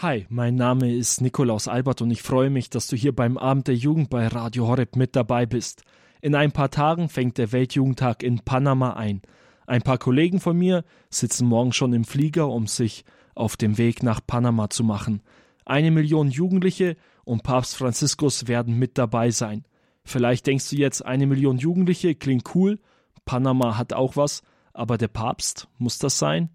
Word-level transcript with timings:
Hi, 0.00 0.26
mein 0.28 0.56
Name 0.56 0.94
ist 0.94 1.22
Nikolaus 1.22 1.68
Albert 1.68 2.02
und 2.02 2.10
ich 2.10 2.20
freue 2.20 2.50
mich, 2.50 2.68
dass 2.68 2.86
du 2.86 2.96
hier 2.96 3.16
beim 3.16 3.38
Abend 3.38 3.66
der 3.66 3.76
Jugend 3.76 4.10
bei 4.10 4.26
Radio 4.26 4.66
Horeb 4.66 4.94
mit 4.94 5.16
dabei 5.16 5.46
bist. 5.46 5.84
In 6.20 6.34
ein 6.34 6.52
paar 6.52 6.70
Tagen 6.70 7.08
fängt 7.08 7.38
der 7.38 7.50
Weltjugendtag 7.50 8.22
in 8.22 8.40
Panama 8.40 8.90
ein. 8.92 9.22
Ein 9.66 9.80
paar 9.80 9.96
Kollegen 9.96 10.38
von 10.38 10.54
mir 10.58 10.84
sitzen 11.08 11.48
morgen 11.48 11.72
schon 11.72 11.94
im 11.94 12.04
Flieger, 12.04 12.50
um 12.50 12.66
sich 12.66 13.06
auf 13.34 13.56
dem 13.56 13.78
Weg 13.78 14.02
nach 14.02 14.20
Panama 14.26 14.68
zu 14.68 14.84
machen. 14.84 15.22
Eine 15.64 15.90
Million 15.90 16.28
Jugendliche 16.28 16.98
und 17.24 17.42
Papst 17.42 17.74
Franziskus 17.74 18.48
werden 18.48 18.78
mit 18.78 18.98
dabei 18.98 19.30
sein. 19.30 19.64
Vielleicht 20.04 20.46
denkst 20.46 20.68
du 20.68 20.76
jetzt, 20.76 21.06
eine 21.06 21.26
Million 21.26 21.56
Jugendliche 21.56 22.14
klingt 22.14 22.54
cool, 22.54 22.80
Panama 23.24 23.78
hat 23.78 23.94
auch 23.94 24.14
was, 24.14 24.42
aber 24.74 24.98
der 24.98 25.08
Papst, 25.08 25.68
muss 25.78 25.98
das 25.98 26.18
sein? 26.18 26.50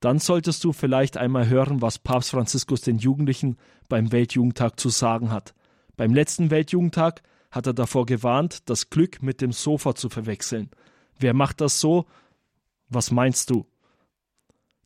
Dann 0.00 0.18
solltest 0.18 0.62
du 0.64 0.72
vielleicht 0.72 1.16
einmal 1.16 1.48
hören, 1.48 1.82
was 1.82 1.98
Papst 1.98 2.30
Franziskus 2.30 2.82
den 2.82 2.98
Jugendlichen 2.98 3.56
beim 3.88 4.12
Weltjugendtag 4.12 4.78
zu 4.78 4.88
sagen 4.88 5.30
hat. 5.30 5.54
Beim 5.96 6.14
letzten 6.14 6.50
Weltjugendtag 6.50 7.22
hat 7.50 7.66
er 7.66 7.72
davor 7.72 8.04
gewarnt, 8.04 8.68
das 8.68 8.90
Glück 8.90 9.22
mit 9.22 9.40
dem 9.40 9.52
Sofa 9.52 9.94
zu 9.94 10.08
verwechseln. 10.08 10.70
Wer 11.18 11.32
macht 11.32 11.60
das 11.60 11.80
so? 11.80 12.04
Was 12.88 13.10
meinst 13.10 13.50
du? 13.50 13.66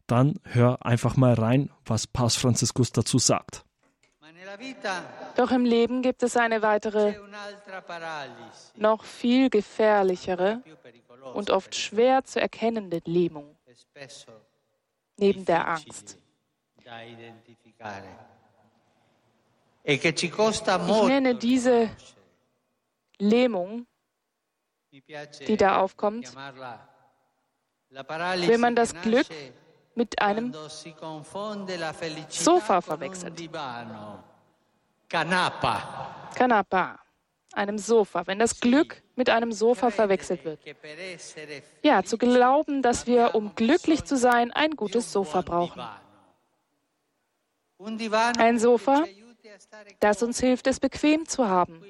Dann 0.07 0.38
hör 0.45 0.85
einfach 0.87 1.16
mal 1.16 1.35
rein, 1.35 1.71
was 1.85 2.07
Papst 2.07 2.38
Franziskus 2.38 2.93
dazu 2.93 3.19
sagt. 3.19 3.65
Doch 5.37 5.51
im 5.52 5.65
Leben 5.65 6.02
gibt 6.02 6.23
es 6.23 6.37
eine 6.37 6.63
weitere, 6.63 7.15
noch 8.77 9.05
viel 9.05 9.51
gefährlichere 9.51 10.63
und 11.35 11.51
oft 11.51 11.74
schwer 11.74 12.24
zu 12.24 12.41
erkennende 12.41 13.01
Lähmung 13.05 13.57
neben 15.20 15.45
der 15.45 15.69
Angst. 15.69 16.19
Ich 19.84 20.02
nenne 21.06 21.34
diese 21.37 21.90
Lähmung, 23.18 23.87
die 24.90 25.57
da 25.57 25.79
aufkommt, 25.80 26.35
wenn 27.90 28.60
man 28.60 28.74
das 28.74 28.95
Glück 28.95 29.27
mit 29.95 30.21
einem 30.21 30.52
Sofa 32.29 32.80
verwechselt. 32.80 33.40
Canapa 36.34 36.99
einem 37.54 37.79
Sofa, 37.79 38.26
wenn 38.26 38.38
das 38.38 38.60
Glück 38.60 39.02
mit 39.16 39.30
einem 39.30 39.52
Sofa 39.52 39.90
verwechselt 39.90 40.45
wird. 40.45 40.60
Ja, 41.82 42.02
zu 42.02 42.18
glauben, 42.18 42.82
dass 42.82 43.06
wir, 43.06 43.34
um 43.34 43.54
glücklich 43.54 44.04
zu 44.04 44.16
sein, 44.16 44.52
ein 44.52 44.73
gutes 44.76 45.12
Sofa 45.12 45.43
brauchen. 45.43 45.82
Ein 48.38 48.59
Sofa, 48.59 49.04
das 50.01 50.23
uns 50.23 50.40
hilft, 50.40 50.66
es 50.66 50.80
bequem 50.80 51.26
zu 51.26 51.48
haben, 51.48 51.82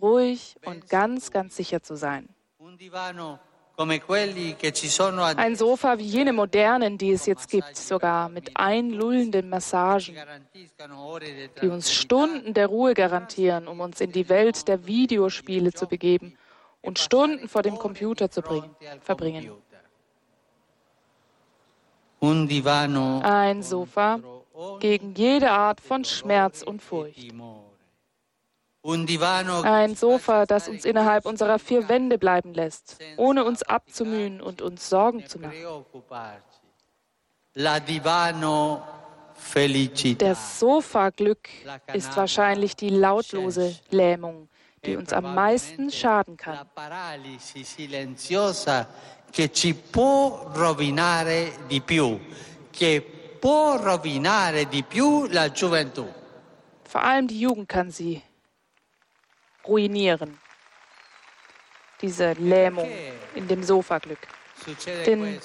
ruhig 0.00 0.56
und 0.64 0.88
ganz, 0.88 1.30
ganz 1.30 1.56
sicher 1.56 1.82
zu 1.82 1.96
sein. 1.96 2.28
Ein 3.78 5.54
Sofa 5.54 5.98
wie 5.98 6.02
jene 6.02 6.32
modernen, 6.32 6.98
die 6.98 7.12
es 7.12 7.26
jetzt 7.26 7.48
gibt, 7.48 7.76
sogar 7.76 8.28
mit 8.28 8.56
einlullenden 8.56 9.48
Massagen, 9.48 10.16
die 11.62 11.68
uns 11.68 11.92
Stunden 11.92 12.54
der 12.54 12.66
Ruhe 12.66 12.94
garantieren, 12.94 13.68
um 13.68 13.78
uns 13.78 14.00
in 14.00 14.10
die 14.10 14.28
Welt 14.28 14.66
der 14.66 14.84
Videospiele 14.84 15.72
zu 15.72 15.86
begeben 15.86 16.36
und 16.82 16.98
Stunden 16.98 17.48
vor 17.48 17.62
dem 17.62 17.78
Computer 17.78 18.28
zu 18.28 18.42
bringen, 18.42 18.74
verbringen. 19.00 19.52
Ein 23.22 23.62
Sofa 23.62 24.18
gegen 24.80 25.14
jede 25.14 25.52
Art 25.52 25.80
von 25.80 26.04
Schmerz 26.04 26.62
und 26.62 26.82
Furcht. 26.82 27.32
Ein 28.82 29.96
Sofa, 29.96 30.46
das 30.46 30.68
uns 30.68 30.84
innerhalb 30.84 31.26
unserer 31.26 31.58
vier 31.58 31.88
Wände 31.88 32.18
bleiben 32.18 32.54
lässt, 32.54 32.98
ohne 33.16 33.44
uns 33.44 33.62
abzumühen 33.62 34.40
und 34.40 34.62
uns 34.62 34.88
Sorgen 34.88 35.26
zu 35.26 35.38
machen. 35.40 35.56
Das 40.18 40.60
Sofa-Glück 40.60 41.48
ist 41.92 42.16
wahrscheinlich 42.16 42.76
die 42.76 42.90
lautlose 42.90 43.76
Lähmung, 43.90 44.48
die 44.84 44.96
uns 44.96 45.12
am 45.12 45.34
meisten 45.34 45.90
schaden 45.90 46.36
kann. 46.36 46.58
che 49.30 49.52
ci 49.52 49.74
può 49.74 50.50
rovinare 50.54 51.52
di 51.66 51.80
più, 51.80 52.18
che 52.70 53.02
può 53.38 53.76
rovinare 53.76 54.66
di 54.68 54.82
più 54.82 55.26
la 55.26 55.50
gioventù. 55.50 56.06
Vor 56.88 57.02
allem 57.02 57.26
die 57.26 57.38
Jugend 57.38 57.68
kann 57.68 57.90
sie 57.90 58.22
ruinieren. 59.68 60.38
Diese 62.00 62.32
Lähmung 62.32 62.90
in 63.34 63.46
dem 63.46 63.62
Sofaglück. 63.62 64.18
Denn 65.06 65.38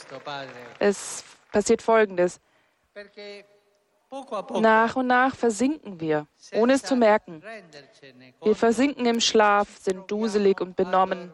es 0.80 1.24
passiert 1.52 1.82
Folgendes. 1.82 2.40
Nach 4.60 4.96
und 4.96 5.08
nach 5.08 5.36
versinken 5.36 6.00
wir, 6.00 6.28
ohne 6.54 6.74
es 6.74 6.84
zu 6.84 6.96
merken. 6.96 7.42
Wir 8.42 8.56
versinken 8.56 9.06
im 9.06 9.20
Schlaf, 9.20 9.68
sind 9.80 10.10
duselig 10.10 10.62
und 10.62 10.76
benommen. 10.76 11.32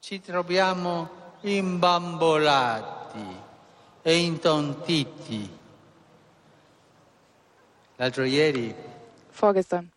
Ci 0.00 0.20
troviamo 0.20 1.08
imbambolati 1.40 3.26
e 4.02 4.18
intontiti. 4.18 5.48
Vorgestern 9.30 9.93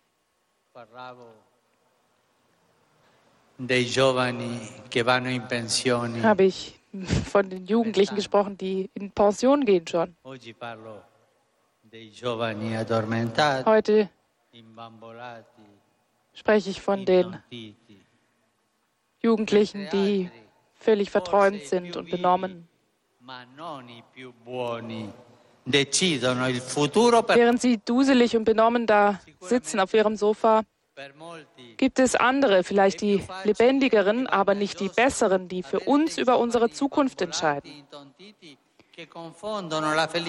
habe 6.24 6.44
ich 6.44 6.80
von 7.26 7.50
den 7.50 7.66
Jugendlichen 7.66 8.16
gesprochen, 8.16 8.58
die 8.58 8.90
in 8.94 9.12
Pension 9.12 9.66
gehen 9.66 9.88
schon. 9.88 10.16
Heute 13.66 14.10
spreche 16.34 16.70
ich 16.70 16.82
von 16.82 17.06
den 17.06 17.38
Jugendlichen, 19.22 19.90
die 19.92 20.30
völlig 20.76 21.10
verträumt 21.10 21.64
sind 21.64 21.98
und 21.98 22.12
benommen. 22.12 22.68
Während 25.68 27.62
sie 27.62 27.78
duselig 27.78 28.36
und 28.38 28.44
benommen 28.46 28.86
da 28.86 29.20
sitzen 29.42 29.80
auf 29.80 29.94
ihrem 29.94 30.16
Sofa, 30.16 30.64
gibt 31.78 32.00
es 32.00 32.16
andere, 32.16 32.64
vielleicht 32.64 33.02
die 33.02 33.22
lebendigeren, 33.44 34.28
aber 34.28 34.56
nicht 34.56 34.80
die 34.80 34.90
besseren, 34.90 35.48
die 35.48 35.64
für 35.64 35.82
uns 35.82 36.18
über 36.18 36.40
unsere 36.40 36.72
Zukunft 36.72 37.22
entscheiden. 37.22 37.70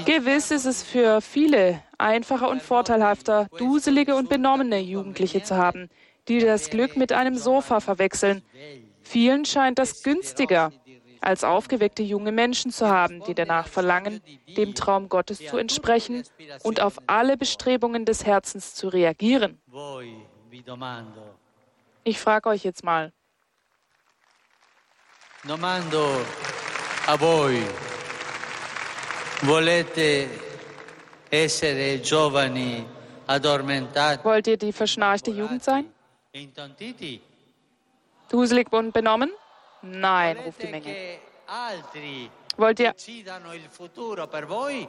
Gewiss 0.04 0.50
ist 0.50 0.66
es 0.66 0.82
für 0.82 1.22
viele 1.22 1.82
einfacher 1.96 2.50
und 2.50 2.60
vorteilhafter, 2.60 3.46
duselige 3.56 4.14
und 4.14 4.28
benommene 4.28 4.78
Jugendliche 4.78 5.42
zu 5.42 5.56
haben, 5.56 5.88
die 6.28 6.40
das 6.40 6.68
Glück 6.68 6.94
mit 6.96 7.12
einem 7.12 7.36
Sofa 7.36 7.80
verwechseln. 7.80 8.42
Vielen 9.00 9.46
scheint 9.46 9.78
das 9.78 10.02
günstiger, 10.02 10.70
als 11.20 11.44
aufgeweckte 11.44 12.02
junge 12.02 12.32
Menschen 12.32 12.70
zu 12.70 12.88
haben, 12.88 13.22
die 13.24 13.34
danach 13.34 13.68
verlangen, 13.68 14.22
dem 14.56 14.74
Traum 14.74 15.08
Gottes 15.08 15.38
zu 15.38 15.56
entsprechen 15.56 16.24
und 16.62 16.80
auf 16.80 16.98
alle 17.06 17.36
Bestrebungen 17.36 18.04
des 18.04 18.24
Herzens 18.24 18.74
zu 18.74 18.88
reagieren. 18.88 19.60
Ich 22.04 22.18
frage 22.20 22.48
euch 22.48 22.64
jetzt 22.64 22.84
mal. 22.84 23.12
Domando 25.44 26.20
a 27.06 27.16
voi, 27.16 27.62
volete 29.42 30.28
essere 31.30 31.98
giovani 32.00 32.84
addormentati? 33.26 34.24
Wollt 34.24 34.46
ihr 34.46 34.56
die 34.56 34.72
verschnarchte 34.72 35.30
Jugend 35.30 35.62
sein? 35.62 35.86
Duselig 38.28 38.72
und 38.72 38.92
benommen? 38.92 39.30
Nein, 39.82 40.38
ruft 40.38 40.62
die 40.62 40.68
Menge. 40.68 41.18
Wollt 42.56 42.80
ihr, 42.80 42.94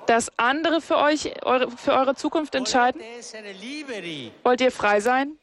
dass 0.07 0.31
andere 0.37 0.81
für 0.81 0.97
euch, 0.97 1.45
eure, 1.45 1.69
für 1.69 1.93
eure 1.93 2.15
Zukunft 2.15 2.55
entscheiden? 2.55 3.01
Wollt 4.43 4.61
ihr 4.61 4.71
frei 4.71 4.99
sein? 4.99 5.33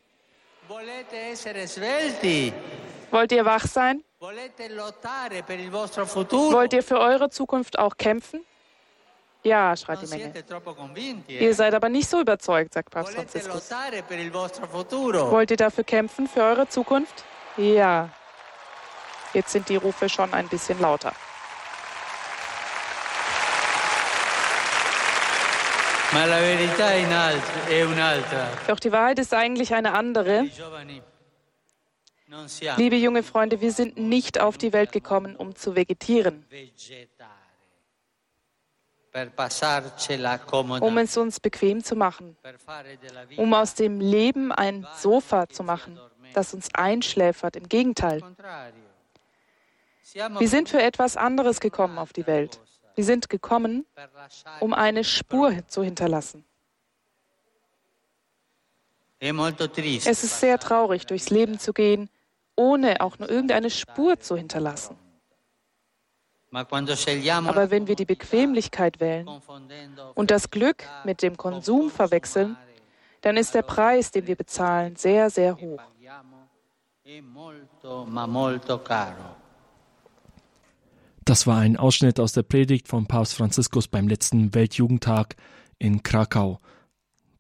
Wollt 3.11 3.33
ihr 3.33 3.45
wach 3.45 3.67
sein? 3.67 4.03
Wollt 4.19 6.73
ihr 6.73 6.83
für 6.83 6.99
eure 6.99 7.31
Zukunft 7.31 7.79
auch 7.79 7.97
kämpfen? 7.97 8.45
Ja, 9.45 9.77
schreit 9.77 10.03
die 10.03 10.09
Menge. 10.09 10.33
Ihr 11.29 11.55
seid 11.55 11.75
aber 11.75 11.89
nicht 11.89 12.09
so 12.09 12.21
überzeugt, 12.21 12.75
sagt 12.75 12.91
Papst 12.91 13.15
Franziskus. 13.15 13.71
Wollt 13.71 15.51
ihr 15.53 15.57
dafür 15.57 15.85
kämpfen, 15.85 16.27
für 16.27 16.43
eure 16.43 16.69
Zukunft? 16.69 17.23
Ja. 17.57 18.11
Jetzt 19.33 19.53
sind 19.53 19.69
die 19.69 19.77
Rufe 19.77 20.09
schon 20.09 20.33
ein 20.33 20.49
bisschen 20.49 20.81
lauter. 20.81 21.13
Doch 28.67 28.81
die 28.81 28.93
Wahrheit 28.93 29.19
ist 29.19 29.35
eigentlich 29.35 29.75
eine 29.75 29.93
andere. 29.93 30.49
Liebe 32.77 32.97
junge 32.97 33.23
Freunde, 33.23 33.61
wir 33.61 33.73
sind 33.73 33.99
nicht 33.99 34.41
auf 34.41 34.59
die 34.59 34.73
Welt 34.73 34.93
gekommen, 34.93 35.37
um 35.37 35.55
zu 35.55 35.77
vegetieren, 35.77 36.45
um 40.81 40.99
es 40.99 41.17
uns 41.17 41.41
bequem 41.41 41.85
zu 41.85 41.97
machen, 41.97 42.37
um 43.37 43.55
aus 43.55 43.75
dem 43.75 44.01
Leben 44.01 44.53
ein 44.53 44.87
Sofa 44.97 45.49
zu 45.49 45.63
machen, 45.63 45.99
das 46.35 46.53
uns 46.53 46.75
einschläfert. 46.75 47.57
Im 47.57 47.69
Gegenteil. 47.69 48.23
Wir 50.15 50.49
sind 50.49 50.69
für 50.69 50.81
etwas 50.81 51.17
anderes 51.17 51.61
gekommen 51.61 51.99
auf 51.99 52.13
die 52.13 52.27
Welt. 52.27 52.61
Wir 52.95 53.05
sind 53.05 53.29
gekommen, 53.29 53.85
um 54.61 54.73
eine 54.73 55.05
Spur 55.05 55.67
zu 55.67 55.83
hinterlassen. 55.83 56.45
Es 59.21 60.25
ist 60.25 60.41
sehr 60.41 60.59
traurig, 60.59 61.07
durchs 61.07 61.31
Leben 61.31 61.59
zu 61.59 61.73
gehen, 61.73 62.09
ohne 62.55 63.01
auch 63.01 63.19
nur 63.19 63.29
irgendeine 63.31 63.71
Spur 63.71 64.21
zu 64.21 64.37
hinterlassen. 64.37 64.97
Aber 66.53 67.71
wenn 67.71 67.87
wir 67.87 67.97
die 67.97 68.05
Bequemlichkeit 68.05 69.01
wählen 69.01 69.29
und 70.15 70.31
das 70.31 70.51
Glück 70.51 70.85
mit 71.05 71.23
dem 71.23 71.37
Konsum 71.37 71.91
verwechseln, 71.91 72.57
dann 73.23 73.37
ist 73.37 73.55
der 73.55 73.63
Preis, 73.63 74.11
den 74.11 74.27
wir 74.27 74.37
bezahlen, 74.37 74.97
sehr, 74.97 75.29
sehr 75.31 75.57
hoch. 75.57 75.83
Das 81.27 81.47
war 81.49 81.59
ein 81.59 81.77
Ausschnitt 81.77 82.21
aus 82.21 82.33
der 82.35 82.45
Predigt 82.45 82.87
von 82.87 83.07
Papst 83.07 83.35
Franziskus 83.35 83.89
beim 83.89 84.07
letzten 84.07 84.55
Weltjugendtag 84.55 85.35
in 85.77 86.05
Krakau 86.05 86.61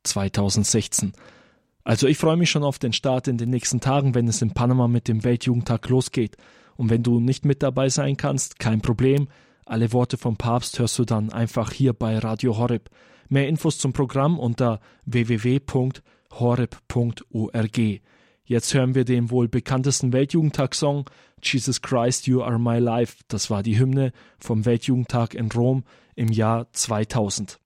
2016. 0.03 1.13
Also 1.85 2.09
ich 2.09 2.19
freue 2.19 2.37
mich 2.37 2.51
schon 2.51 2.65
auf 2.65 2.81
den 2.81 2.93
Start 2.93 3.29
in 3.29 3.39
den 3.39 3.51
nächsten 3.51 3.79
Tagen, 3.81 4.17
wenn 4.17 4.27
es 4.27 4.43
in 4.43 4.53
Panama 4.53 4.89
mit 4.89 5.07
dem 5.07 5.23
Weltjugendtag 5.23 5.89
losgeht. 5.89 6.37
Und 6.75 6.91
wenn 6.91 7.05
du 7.05 7.21
nicht 7.21 7.45
mit 7.45 7.63
dabei 7.63 7.89
sein 7.89 8.17
kannst, 8.17 8.59
kein 8.59 8.81
Problem. 8.81 9.29
Alle 9.67 9.93
Worte 9.93 10.17
vom 10.17 10.37
Papst 10.37 10.81
hörst 10.81 10.99
du 10.99 11.05
dann 11.05 11.33
einfach 11.33 11.71
hier 11.71 11.93
bei 11.93 12.19
Radio 12.19 12.59
Horeb. 12.59 12.91
Mehr 13.29 13.47
Infos 13.47 13.79
zum 13.79 13.93
Programm 13.93 14.41
unter 14.41 14.81
www.horeb.org. 15.05 16.01
Jetzt 18.49 18.73
hören 18.75 18.95
wir 18.95 19.05
den 19.05 19.31
wohl 19.31 19.49
bekanntesten 19.49 20.13
Weltjugendtag-Song 20.13 21.11
Jesus 21.43 21.83
Christ, 21.83 22.29
You 22.29 22.43
Are 22.43 22.61
My 22.61 22.79
Life. 22.79 23.25
Das 23.27 23.51
war 23.51 23.65
die 23.65 23.77
Hymne 23.77 24.13
vom 24.39 24.65
Weltjugendtag 24.65 25.35
in 25.35 25.51
Rom 25.51 25.83
im 26.15 26.29
Jahr 26.29 26.73
2000. 26.73 27.59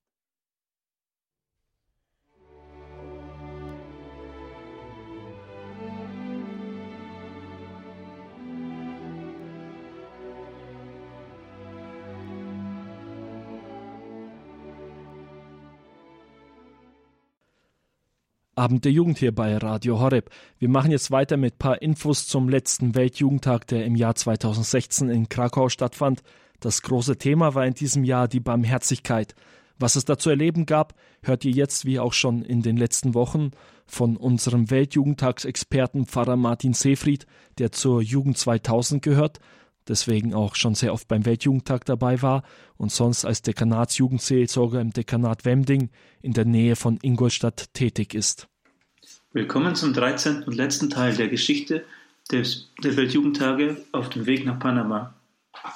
Abend 18.55 18.83
der 18.83 18.91
Jugend 18.91 19.17
hier 19.17 19.33
bei 19.33 19.55
Radio 19.55 19.99
Horeb. 19.99 20.29
Wir 20.59 20.67
machen 20.67 20.91
jetzt 20.91 21.09
weiter 21.09 21.37
mit 21.37 21.55
ein 21.55 21.57
paar 21.57 21.81
Infos 21.81 22.27
zum 22.27 22.49
letzten 22.49 22.95
Weltjugendtag, 22.95 23.65
der 23.67 23.85
im 23.85 23.95
Jahr 23.95 24.13
2016 24.13 25.09
in 25.09 25.29
Krakau 25.29 25.69
stattfand. 25.69 26.21
Das 26.59 26.81
große 26.81 27.17
Thema 27.17 27.55
war 27.55 27.65
in 27.65 27.73
diesem 27.73 28.03
Jahr 28.03 28.27
die 28.27 28.41
Barmherzigkeit. 28.41 29.35
Was 29.79 29.95
es 29.95 30.03
da 30.03 30.17
zu 30.17 30.29
erleben 30.29 30.65
gab, 30.65 30.93
hört 31.23 31.45
ihr 31.45 31.51
jetzt 31.51 31.85
wie 31.85 31.97
auch 31.97 32.11
schon 32.11 32.43
in 32.43 32.61
den 32.61 32.75
letzten 32.75 33.13
Wochen 33.13 33.51
von 33.87 34.17
unserem 34.17 34.69
Weltjugendtagsexperten 34.69 36.05
Pfarrer 36.05 36.35
Martin 36.35 36.73
Seefried, 36.73 37.25
der 37.57 37.71
zur 37.71 38.01
Jugend 38.01 38.37
2000 38.37 39.01
gehört, 39.01 39.39
deswegen 39.87 40.33
auch 40.33 40.55
schon 40.55 40.75
sehr 40.75 40.93
oft 40.93 41.07
beim 41.07 41.25
Weltjugendtag 41.25 41.85
dabei 41.85 42.21
war 42.21 42.43
und 42.77 42.91
sonst 42.91 43.25
als 43.25 43.41
Dekanatsjugendseelsorger 43.41 44.81
im 44.81 44.91
Dekanat 44.91 45.45
Wemding 45.45 45.89
in 46.21 46.33
der 46.33 46.45
Nähe 46.45 46.75
von 46.75 46.99
Ingolstadt 47.01 47.73
tätig 47.73 48.13
ist. 48.13 48.47
Willkommen 49.33 49.75
zum 49.75 49.93
13. 49.93 50.43
und 50.43 50.55
letzten 50.55 50.89
Teil 50.89 51.15
der 51.15 51.27
Geschichte 51.27 51.85
des, 52.31 52.69
der 52.83 52.97
Weltjugendtage 52.97 53.77
auf 53.91 54.09
dem 54.09 54.25
Weg 54.25 54.45
nach 54.45 54.59
Panama. 54.59 55.13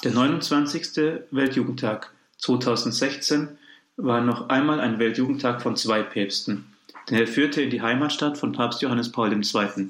Der 0.03 0.11
29. 0.11 1.23
Weltjugendtag 1.31 2.11
2016 2.37 3.57
war 3.97 4.21
noch 4.21 4.49
einmal 4.49 4.79
ein 4.79 4.99
Weltjugendtag 4.99 5.61
von 5.61 5.75
zwei 5.75 6.03
Päpsten, 6.03 6.65
denn 7.09 7.17
er 7.17 7.27
führte 7.27 7.61
in 7.61 7.69
die 7.69 7.81
Heimatstadt 7.81 8.37
von 8.37 8.51
Papst 8.51 8.81
Johannes 8.81 9.11
Paul 9.11 9.31
II., 9.31 9.89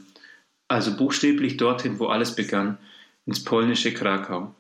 also 0.68 0.96
buchstäblich 0.96 1.58
dorthin, 1.58 2.00
wo 2.00 2.08
alles 2.08 2.36
begann, 2.36 2.78
ins 3.26 3.44
polnische 3.44 3.94
Krakau. 3.94 4.54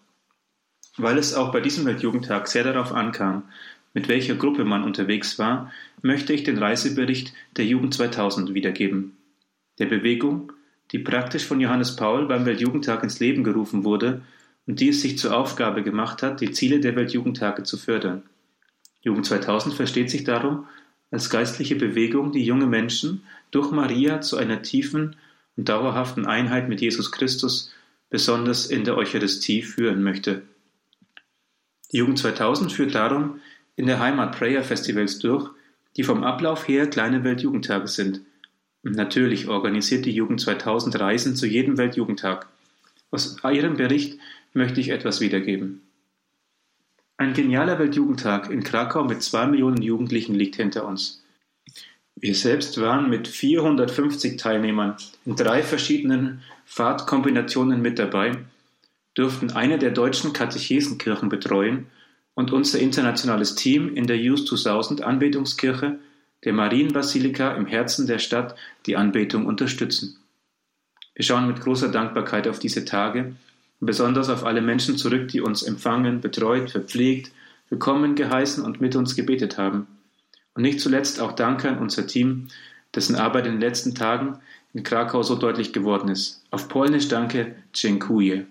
Weil 0.97 1.17
es 1.17 1.33
auch 1.33 1.51
bei 1.51 1.59
diesem 1.59 1.85
Weltjugendtag 1.85 2.47
sehr 2.47 2.63
darauf 2.63 2.93
ankam, 2.93 3.43
mit 3.93 4.07
welcher 4.07 4.35
Gruppe 4.35 4.65
man 4.65 4.83
unterwegs 4.83 5.39
war, 5.39 5.71
möchte 6.01 6.33
ich 6.33 6.43
den 6.43 6.57
Reisebericht 6.57 7.33
der 7.57 7.65
Jugend 7.65 7.93
2000 7.93 8.53
wiedergeben. 8.53 9.17
Der 9.79 9.85
Bewegung, 9.85 10.51
die 10.91 10.99
praktisch 10.99 11.45
von 11.45 11.59
Johannes 11.59 11.95
Paul 11.95 12.27
beim 12.27 12.45
Weltjugendtag 12.45 13.03
ins 13.03 13.19
Leben 13.19 13.43
gerufen 13.43 13.83
wurde 13.83 14.21
und 14.67 14.79
die 14.79 14.89
es 14.89 15.01
sich 15.01 15.17
zur 15.17 15.35
Aufgabe 15.35 15.83
gemacht 15.83 16.23
hat, 16.23 16.41
die 16.41 16.51
Ziele 16.51 16.79
der 16.79 16.95
Weltjugendtage 16.95 17.63
zu 17.63 17.77
fördern. 17.77 18.23
Jugend 19.01 19.25
2000 19.25 19.75
versteht 19.75 20.09
sich 20.09 20.23
darum 20.23 20.67
als 21.11 21.29
geistliche 21.29 21.75
Bewegung, 21.75 22.31
die 22.31 22.43
junge 22.43 22.65
Menschen 22.65 23.23
durch 23.51 23.71
Maria 23.71 24.21
zu 24.21 24.37
einer 24.37 24.61
tiefen 24.61 25.15
und 25.55 25.69
dauerhaften 25.69 26.25
Einheit 26.25 26.67
mit 26.67 26.81
Jesus 26.81 27.11
Christus, 27.11 27.71
besonders 28.15 28.67
in 28.67 28.85
der 28.85 28.95
Eucharistie, 28.95 29.61
führen 29.61 30.01
möchte. 30.01 30.43
Die 31.91 31.97
Jugend 31.97 32.17
2000 32.17 32.71
führt 32.71 32.95
darum 32.95 33.41
in 33.75 33.87
der 33.87 33.99
Heimat 33.99 34.37
Prayer 34.37 34.63
Festivals 34.63 35.19
durch, 35.19 35.49
die 35.97 36.03
vom 36.03 36.23
Ablauf 36.23 36.65
her 36.65 36.89
kleine 36.89 37.25
Weltjugendtage 37.25 37.89
sind. 37.89 38.21
Und 38.83 38.95
natürlich 38.95 39.49
organisiert 39.49 40.05
die 40.05 40.13
Jugend 40.13 40.39
2000 40.39 40.97
Reisen 40.97 41.35
zu 41.35 41.45
jedem 41.45 41.77
Weltjugendtag. 41.77 42.47
Aus 43.11 43.35
ihrem 43.43 43.75
Bericht 43.75 44.17
möchte 44.53 44.79
ich 44.79 44.91
etwas 44.91 45.19
wiedergeben. 45.19 45.81
Ein 47.17 47.33
genialer 47.33 47.79
Weltjugendtag 47.79 48.49
in 48.49 48.63
Krakau 48.63 49.03
mit 49.03 49.23
zwei 49.23 49.45
Millionen 49.45 49.81
Jugendlichen 49.81 50.35
liegt 50.35 50.55
hinter 50.55 50.87
uns. 50.87 51.24
Wir 52.15 52.33
selbst 52.33 52.79
waren 52.79 53.09
mit 53.09 53.27
450 53.27 54.37
Teilnehmern 54.37 54.95
in 55.25 55.35
drei 55.35 55.61
verschiedenen 55.61 56.41
Fahrtkombinationen 56.65 57.81
mit 57.81 57.99
dabei, 57.99 58.37
durften 59.15 59.51
eine 59.51 59.77
der 59.77 59.91
deutschen 59.91 60.33
Katechesenkirchen 60.33 61.29
betreuen 61.29 61.87
und 62.33 62.51
unser 62.51 62.79
internationales 62.79 63.55
Team 63.55 63.95
in 63.95 64.07
der 64.07 64.17
Youth 64.17 64.47
2000 64.47 65.01
Anbetungskirche 65.01 65.99
der 66.45 66.53
Marienbasilika 66.53 67.53
im 67.55 67.65
Herzen 67.65 68.07
der 68.07 68.19
Stadt 68.19 68.55
die 68.85 68.95
Anbetung 68.95 69.45
unterstützen. 69.45 70.17
Wir 71.15 71.25
schauen 71.25 71.47
mit 71.47 71.61
großer 71.61 71.89
Dankbarkeit 71.89 72.47
auf 72.47 72.59
diese 72.59 72.85
Tage 72.85 73.35
besonders 73.79 74.29
auf 74.29 74.45
alle 74.45 74.61
Menschen 74.61 74.97
zurück, 74.97 75.27
die 75.27 75.41
uns 75.41 75.63
empfangen, 75.63 76.21
betreut, 76.21 76.71
verpflegt, 76.71 77.31
willkommen 77.69 78.15
geheißen 78.15 78.63
und 78.63 78.81
mit 78.81 78.95
uns 78.95 79.15
gebetet 79.15 79.57
haben. 79.57 79.87
Und 80.55 80.63
nicht 80.63 80.79
zuletzt 80.79 81.19
auch 81.19 81.33
Danke 81.33 81.69
an 81.69 81.77
unser 81.77 82.07
Team, 82.07 82.47
dessen 82.95 83.15
Arbeit 83.15 83.45
in 83.45 83.53
den 83.53 83.61
letzten 83.61 83.93
Tagen 83.93 84.39
in 84.73 84.83
Krakau 84.83 85.21
so 85.21 85.35
deutlich 85.35 85.73
geworden 85.73 86.09
ist. 86.09 86.43
Auf 86.49 86.67
Polnisch 86.67 87.07
danke, 87.07 87.55
Dziękuję. 87.73 88.45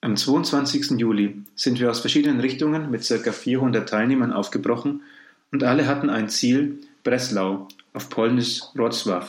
Am 0.00 0.16
22. 0.16 0.98
Juli 0.98 1.42
sind 1.54 1.78
wir 1.78 1.90
aus 1.90 2.00
verschiedenen 2.00 2.40
Richtungen 2.40 2.90
mit 2.90 3.06
ca. 3.06 3.32
400 3.32 3.88
Teilnehmern 3.88 4.32
aufgebrochen 4.32 5.02
und 5.52 5.62
alle 5.62 5.86
hatten 5.86 6.10
ein 6.10 6.28
Ziel, 6.28 6.78
Breslau, 7.04 7.68
auf 7.92 8.08
Polnisch 8.08 8.62
Wrocław. 8.74 9.26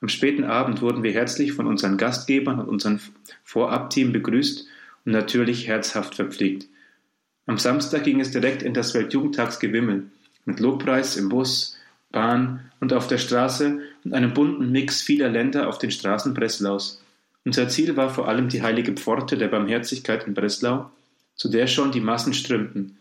Am 0.00 0.08
späten 0.08 0.44
Abend 0.44 0.80
wurden 0.80 1.02
wir 1.02 1.12
herzlich 1.12 1.52
von 1.52 1.66
unseren 1.66 1.96
Gastgebern 1.96 2.58
und 2.58 2.68
unserem 2.68 2.98
Vorabteam 3.44 4.12
begrüßt 4.12 4.66
und 5.04 5.12
natürlich 5.12 5.68
herzhaft 5.68 6.14
verpflegt. 6.14 6.68
Am 7.46 7.58
Samstag 7.58 8.04
ging 8.04 8.20
es 8.20 8.30
direkt 8.30 8.62
in 8.62 8.74
das 8.74 8.94
Weltjugendtagsgewimmel 8.94 10.10
mit 10.50 10.60
Lobpreis 10.60 11.16
im 11.16 11.28
Bus, 11.28 11.78
Bahn 12.10 12.70
und 12.80 12.92
auf 12.92 13.06
der 13.06 13.18
Straße 13.18 13.80
und 14.04 14.14
einem 14.14 14.34
bunten 14.34 14.72
Mix 14.72 15.00
vieler 15.00 15.28
Länder 15.28 15.68
auf 15.68 15.78
den 15.78 15.92
Straßen 15.92 16.34
Breslaus. 16.34 17.00
Unser 17.44 17.68
Ziel 17.68 17.96
war 17.96 18.10
vor 18.10 18.28
allem 18.28 18.48
die 18.48 18.62
heilige 18.62 18.92
Pforte 18.92 19.38
der 19.38 19.48
Barmherzigkeit 19.48 20.26
in 20.26 20.34
Breslau, 20.34 20.90
zu 21.36 21.48
der 21.48 21.68
schon 21.68 21.92
die 21.92 22.00
Massen 22.00 22.34
strömten. 22.34 22.98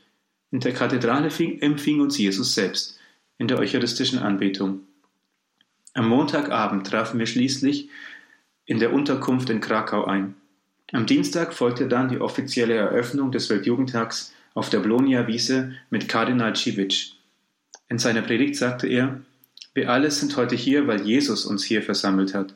In 0.52 0.60
der 0.60 0.74
Kathedrale 0.74 1.30
empfing 1.60 2.00
uns 2.02 2.18
Jesus 2.18 2.54
selbst 2.54 2.98
in 3.38 3.48
der 3.48 3.58
eucharistischen 3.58 4.20
Anbetung. 4.20 4.82
Am 5.94 6.08
Montagabend 6.08 6.86
trafen 6.86 7.20
wir 7.20 7.26
schließlich 7.26 7.90
in 8.66 8.80
der 8.80 8.94
Unterkunft 8.94 9.50
in 9.50 9.60
Krakau 9.60 10.06
ein. 10.06 10.36
Am 10.92 11.06
Dienstag 11.06 11.54
folgte 11.54 11.88
dann 11.88 12.10
die 12.10 12.20
offizielle 12.20 12.76
Eröffnung 12.76 13.32
des 13.32 13.50
Weltjugendtags 13.50 14.34
auf 14.54 14.70
der 14.70 14.80
Blonia 14.80 15.26
Wiese 15.28 15.74
mit 15.90 16.08
Kardinal 16.08 16.56
Civitsch. 16.56 17.19
In 17.90 17.98
seiner 17.98 18.22
Predigt 18.22 18.56
sagte 18.56 18.88
er, 18.88 19.20
wir 19.74 19.90
alle 19.90 20.12
sind 20.12 20.38
heute 20.38 20.56
hier, 20.56 20.88
weil 20.88 21.02
Jesus 21.02 21.46
uns 21.46 21.64
hier 21.64 21.82
versammelt 21.82 22.34
hat. 22.34 22.56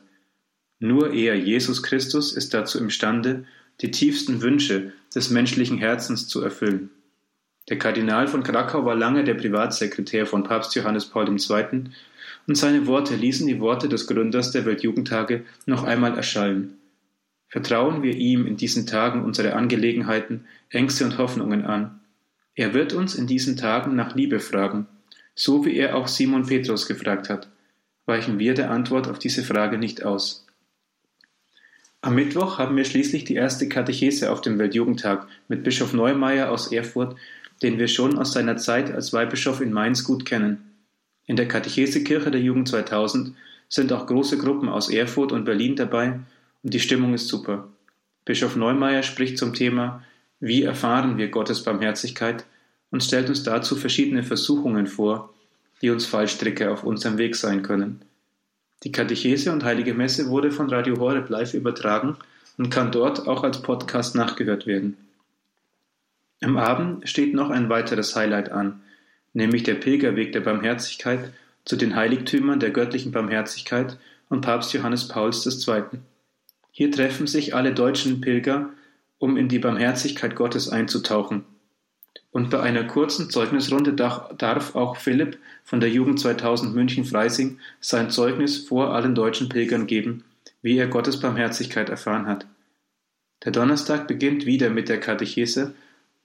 Nur 0.78 1.12
er, 1.12 1.34
Jesus 1.34 1.82
Christus, 1.82 2.32
ist 2.32 2.54
dazu 2.54 2.78
imstande, 2.78 3.44
die 3.80 3.90
tiefsten 3.90 4.42
Wünsche 4.42 4.92
des 5.14 5.30
menschlichen 5.30 5.78
Herzens 5.78 6.28
zu 6.28 6.40
erfüllen. 6.42 6.90
Der 7.68 7.78
Kardinal 7.78 8.28
von 8.28 8.42
Krakau 8.42 8.84
war 8.84 8.94
lange 8.94 9.24
der 9.24 9.34
Privatsekretär 9.34 10.26
von 10.26 10.44
Papst 10.44 10.74
Johannes 10.74 11.06
Paul 11.06 11.28
II. 11.28 11.84
und 12.46 12.56
seine 12.56 12.86
Worte 12.86 13.16
ließen 13.16 13.46
die 13.46 13.58
Worte 13.58 13.88
des 13.88 14.06
Gründers 14.06 14.52
der 14.52 14.66
Weltjugendtage 14.66 15.44
noch 15.66 15.82
einmal 15.82 16.16
erschallen. 16.16 16.74
Vertrauen 17.48 18.02
wir 18.02 18.14
ihm 18.14 18.46
in 18.46 18.56
diesen 18.56 18.86
Tagen 18.86 19.24
unsere 19.24 19.54
Angelegenheiten, 19.54 20.44
Ängste 20.68 21.04
und 21.04 21.18
Hoffnungen 21.18 21.64
an. 21.64 22.00
Er 22.54 22.74
wird 22.74 22.92
uns 22.92 23.14
in 23.14 23.26
diesen 23.26 23.56
Tagen 23.56 23.96
nach 23.96 24.14
Liebe 24.14 24.40
fragen, 24.40 24.86
so 25.34 25.64
wie 25.64 25.76
er 25.76 25.96
auch 25.96 26.08
Simon 26.08 26.46
Petrus 26.46 26.86
gefragt 26.86 27.28
hat. 27.28 27.48
Weichen 28.06 28.38
wir 28.38 28.54
der 28.54 28.70
Antwort 28.70 29.08
auf 29.08 29.18
diese 29.18 29.42
Frage 29.42 29.78
nicht 29.78 30.04
aus. 30.04 30.46
Am 32.02 32.14
Mittwoch 32.14 32.58
haben 32.58 32.76
wir 32.76 32.84
schließlich 32.84 33.24
die 33.24 33.34
erste 33.34 33.68
Katechese 33.68 34.30
auf 34.30 34.42
dem 34.42 34.58
Weltjugendtag 34.58 35.26
mit 35.48 35.64
Bischof 35.64 35.94
Neumeier 35.94 36.50
aus 36.50 36.70
Erfurt 36.70 37.16
den 37.62 37.78
wir 37.78 37.88
schon 37.88 38.18
aus 38.18 38.32
seiner 38.32 38.56
Zeit 38.56 38.92
als 38.92 39.12
Weihbischof 39.12 39.60
in 39.60 39.72
Mainz 39.72 40.04
gut 40.04 40.24
kennen. 40.24 40.70
In 41.26 41.36
der 41.36 41.48
Katechesekirche 41.48 42.30
der 42.30 42.40
Jugend 42.40 42.68
2000 42.68 43.34
sind 43.68 43.92
auch 43.92 44.06
große 44.06 44.38
Gruppen 44.38 44.68
aus 44.68 44.90
Erfurt 44.90 45.32
und 45.32 45.44
Berlin 45.44 45.76
dabei 45.76 46.20
und 46.62 46.74
die 46.74 46.80
Stimmung 46.80 47.14
ist 47.14 47.28
super. 47.28 47.68
Bischof 48.24 48.56
Neumeier 48.56 49.02
spricht 49.02 49.38
zum 49.38 49.54
Thema 49.54 50.02
Wie 50.40 50.62
erfahren 50.62 51.16
wir 51.16 51.28
Gottes 51.28 51.62
Barmherzigkeit 51.62 52.44
und 52.94 53.02
stellt 53.02 53.28
uns 53.28 53.42
dazu 53.42 53.74
verschiedene 53.74 54.22
Versuchungen 54.22 54.86
vor, 54.86 55.34
die 55.82 55.90
uns 55.90 56.06
Fallstricke 56.06 56.70
auf 56.70 56.84
unserem 56.84 57.18
Weg 57.18 57.34
sein 57.34 57.62
können. 57.64 58.02
Die 58.84 58.92
Katechese 58.92 59.50
und 59.50 59.64
Heilige 59.64 59.94
Messe 59.94 60.28
wurde 60.28 60.52
von 60.52 60.70
Radio 60.70 61.00
Horeb 61.00 61.28
live 61.28 61.54
übertragen 61.54 62.16
und 62.56 62.70
kann 62.70 62.92
dort 62.92 63.26
auch 63.26 63.42
als 63.42 63.62
Podcast 63.62 64.14
nachgehört 64.14 64.68
werden. 64.68 64.96
Am 66.40 66.56
Abend 66.56 67.08
steht 67.08 67.34
noch 67.34 67.50
ein 67.50 67.68
weiteres 67.68 68.14
Highlight 68.14 68.52
an, 68.52 68.80
nämlich 69.32 69.64
der 69.64 69.74
Pilgerweg 69.74 70.30
der 70.30 70.42
Barmherzigkeit 70.42 71.32
zu 71.64 71.74
den 71.74 71.96
Heiligtümern 71.96 72.60
der 72.60 72.70
göttlichen 72.70 73.10
Barmherzigkeit 73.10 73.98
und 74.28 74.42
Papst 74.42 74.72
Johannes 74.72 75.08
Pauls 75.08 75.44
II. 75.66 75.82
Hier 76.70 76.92
treffen 76.92 77.26
sich 77.26 77.56
alle 77.56 77.74
deutschen 77.74 78.20
Pilger, 78.20 78.70
um 79.18 79.36
in 79.36 79.48
die 79.48 79.58
Barmherzigkeit 79.58 80.36
Gottes 80.36 80.68
einzutauchen. 80.68 81.42
Und 82.34 82.50
bei 82.50 82.58
einer 82.58 82.82
kurzen 82.82 83.30
Zeugnisrunde 83.30 83.92
darf 83.92 84.74
auch 84.74 84.96
Philipp 84.96 85.38
von 85.62 85.78
der 85.78 85.88
Jugend 85.88 86.18
2000 86.18 86.74
München-Freising 86.74 87.60
sein 87.80 88.10
Zeugnis 88.10 88.58
vor 88.58 88.92
allen 88.92 89.14
deutschen 89.14 89.48
Pilgern 89.48 89.86
geben, 89.86 90.24
wie 90.60 90.76
er 90.76 90.88
Gottes 90.88 91.20
Barmherzigkeit 91.20 91.90
erfahren 91.90 92.26
hat. 92.26 92.44
Der 93.44 93.52
Donnerstag 93.52 94.08
beginnt 94.08 94.46
wieder 94.46 94.68
mit 94.68 94.88
der 94.88 94.98
Katechese 94.98 95.74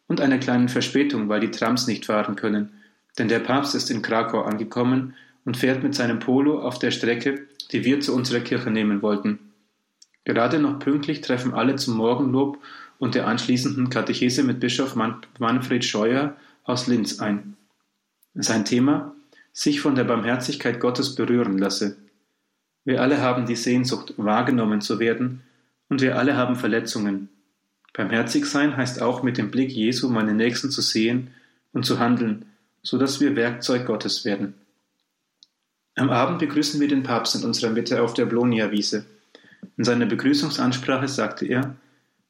und 0.07 0.19
einer 0.19 0.39
kleinen 0.39 0.67
Verspätung, 0.67 1.29
weil 1.29 1.41
die 1.41 1.51
Trams 1.51 1.85
nicht 1.85 2.07
fahren 2.07 2.35
können, 2.35 2.71
denn 3.19 3.27
der 3.27 3.39
Papst 3.39 3.75
ist 3.75 3.91
in 3.91 4.01
Krakau 4.01 4.41
angekommen 4.41 5.13
und 5.45 5.57
fährt 5.57 5.83
mit 5.83 5.93
seinem 5.93 6.17
Polo 6.17 6.59
auf 6.59 6.79
der 6.79 6.89
Strecke, 6.89 7.45
die 7.71 7.85
wir 7.85 7.99
zu 7.99 8.15
unserer 8.15 8.39
Kirche 8.39 8.71
nehmen 8.71 9.03
wollten. 9.03 9.37
Gerade 10.25 10.57
noch 10.57 10.79
pünktlich 10.79 11.21
treffen 11.21 11.53
alle 11.53 11.75
zum 11.75 11.97
Morgenlob 11.97 12.57
und 12.99 13.15
der 13.15 13.27
anschließenden 13.27 13.89
Katechese 13.89 14.43
mit 14.43 14.59
Bischof 14.59 14.95
Manfred 14.95 15.83
Scheuer 15.83 16.35
aus 16.63 16.85
Linz 16.85 17.19
ein. 17.19 17.57
Sein 18.35 18.65
Thema 18.65 19.15
sich 19.51 19.81
von 19.81 19.95
der 19.95 20.03
Barmherzigkeit 20.03 20.79
Gottes 20.79 21.15
berühren 21.15 21.57
lasse. 21.57 21.97
Wir 22.85 23.01
alle 23.01 23.21
haben 23.21 23.47
die 23.47 23.55
Sehnsucht, 23.55 24.13
wahrgenommen 24.17 24.81
zu 24.81 24.99
werden, 24.99 25.41
und 25.89 26.01
wir 26.01 26.17
alle 26.17 26.37
haben 26.37 26.55
Verletzungen, 26.55 27.29
Barmherzig 27.99 28.45
sein 28.45 28.77
heißt 28.77 29.01
auch 29.01 29.23
mit 29.23 29.37
dem 29.37 29.51
Blick 29.51 29.71
Jesu 29.71 30.09
meine 30.09 30.33
Nächsten 30.33 30.69
zu 30.69 30.81
sehen 30.81 31.31
und 31.73 31.85
zu 31.85 31.99
handeln, 31.99 32.45
so 32.81 32.97
dass 32.97 33.19
wir 33.19 33.35
Werkzeug 33.35 33.85
Gottes 33.85 34.25
werden. 34.25 34.53
Am 35.95 36.09
Abend 36.09 36.39
begrüßen 36.39 36.79
wir 36.79 36.87
den 36.87 37.03
Papst 37.03 37.35
in 37.35 37.43
unserer 37.43 37.71
Mitte 37.71 38.01
auf 38.01 38.13
der 38.13 38.25
Blonia-Wiese. 38.25 39.05
In 39.75 39.83
seiner 39.83 40.05
Begrüßungsansprache 40.05 41.07
sagte 41.07 41.45
er, 41.45 41.75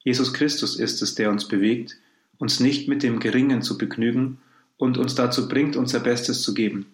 Jesus 0.04 0.34
Christus 0.34 0.78
ist 0.78 1.02
es, 1.02 1.16
der 1.16 1.30
uns 1.30 1.48
bewegt, 1.48 1.98
uns 2.38 2.60
nicht 2.60 2.88
mit 2.88 3.04
dem 3.04 3.20
Geringen 3.20 3.62
zu 3.62 3.78
begnügen 3.78 4.40
und 4.78 4.98
uns 4.98 5.16
dazu 5.16 5.48
bringt, 5.48 5.76
unser 5.76 6.00
Bestes 6.00 6.42
zu 6.42 6.54
geben. 6.54 6.88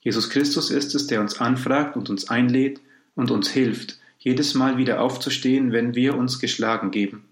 Jesus 0.00 0.30
Christus 0.30 0.70
ist 0.70 0.94
es, 0.94 1.06
der 1.06 1.20
uns 1.20 1.40
anfragt 1.40 1.96
und 1.96 2.10
uns 2.10 2.28
einlädt 2.28 2.80
und 3.14 3.30
uns 3.30 3.50
hilft, 3.50 3.98
jedes 4.18 4.54
Mal 4.54 4.76
wieder 4.76 5.00
aufzustehen, 5.00 5.72
wenn 5.72 5.94
wir 5.94 6.16
uns 6.16 6.40
geschlagen 6.40 6.90
geben. 6.90 7.24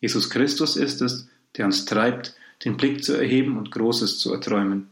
Jesus 0.00 0.30
Christus 0.30 0.76
ist 0.76 1.02
es, 1.02 1.28
der 1.56 1.66
uns 1.66 1.84
treibt, 1.84 2.34
den 2.64 2.76
Blick 2.76 3.04
zu 3.04 3.14
erheben 3.14 3.58
und 3.58 3.70
Großes 3.70 4.18
zu 4.18 4.32
erträumen. 4.32 4.88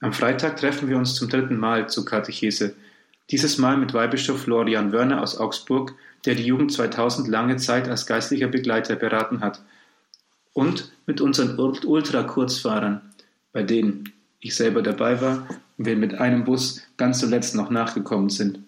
Am 0.00 0.12
Freitag 0.12 0.58
treffen 0.58 0.88
wir 0.88 0.98
uns 0.98 1.14
zum 1.14 1.28
dritten 1.28 1.56
Mal 1.56 1.88
zur 1.88 2.04
Katechese, 2.04 2.74
dieses 3.30 3.58
Mal 3.58 3.76
mit 3.76 3.92
Weihbischof 3.92 4.42
Florian 4.42 4.92
Wörner 4.92 5.22
aus 5.22 5.36
Augsburg, 5.38 5.94
der 6.26 6.34
die 6.34 6.44
Jugend 6.44 6.72
2000 6.72 7.28
lange 7.28 7.56
Zeit 7.56 7.88
als 7.88 8.06
geistlicher 8.06 8.48
Begleiter 8.48 8.96
beraten 8.96 9.40
hat, 9.40 9.62
und 10.56 10.90
mit 11.04 11.20
unseren 11.20 11.58
Ultra-Kurzfahrern, 11.58 13.02
bei 13.52 13.62
denen 13.62 14.12
ich 14.40 14.56
selber 14.56 14.80
dabei 14.80 15.20
war 15.20 15.46
und 15.76 15.84
wir 15.84 15.96
mit 15.96 16.14
einem 16.14 16.44
Bus 16.44 16.82
ganz 16.96 17.18
zuletzt 17.18 17.54
noch 17.54 17.68
nachgekommen 17.68 18.30
sind. 18.30 18.60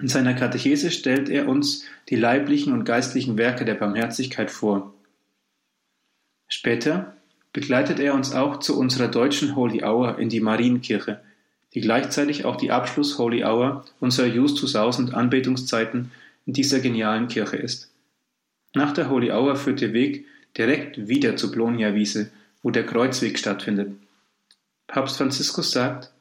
In 0.00 0.06
seiner 0.06 0.34
Katechese 0.34 0.92
stellt 0.92 1.28
er 1.28 1.48
uns 1.48 1.84
die 2.08 2.16
leiblichen 2.16 2.72
und 2.72 2.84
geistlichen 2.84 3.36
Werke 3.36 3.64
der 3.64 3.74
Barmherzigkeit 3.74 4.52
vor. 4.52 4.94
Später 6.46 7.16
begleitet 7.52 7.98
er 7.98 8.14
uns 8.14 8.32
auch 8.32 8.60
zu 8.60 8.78
unserer 8.78 9.08
deutschen 9.08 9.56
Holy 9.56 9.82
Hour 9.82 10.18
in 10.20 10.28
die 10.28 10.40
Marienkirche, 10.40 11.20
die 11.74 11.80
gleichzeitig 11.80 12.44
auch 12.44 12.56
die 12.56 12.70
Abschluss 12.70 13.18
Holy 13.18 13.44
Hour 13.44 13.84
unserer 13.98 14.28
Justus 14.28 14.76
1000 14.76 15.12
Anbetungszeiten 15.12 16.12
dieser 16.52 16.80
genialen 16.80 17.28
Kirche 17.28 17.56
ist. 17.56 17.90
Nach 18.74 18.92
der 18.92 19.10
Holy 19.10 19.30
Hour 19.30 19.56
führt 19.56 19.80
der 19.80 19.92
Weg 19.92 20.26
direkt 20.56 21.08
wieder 21.08 21.36
zur 21.36 21.52
Blonia-Wiese, 21.52 22.30
wo 22.62 22.70
der 22.70 22.86
Kreuzweg 22.86 23.38
stattfindet. 23.38 23.92
Papst 24.86 25.18
Franziskus 25.18 25.70
sagt, 25.70 26.12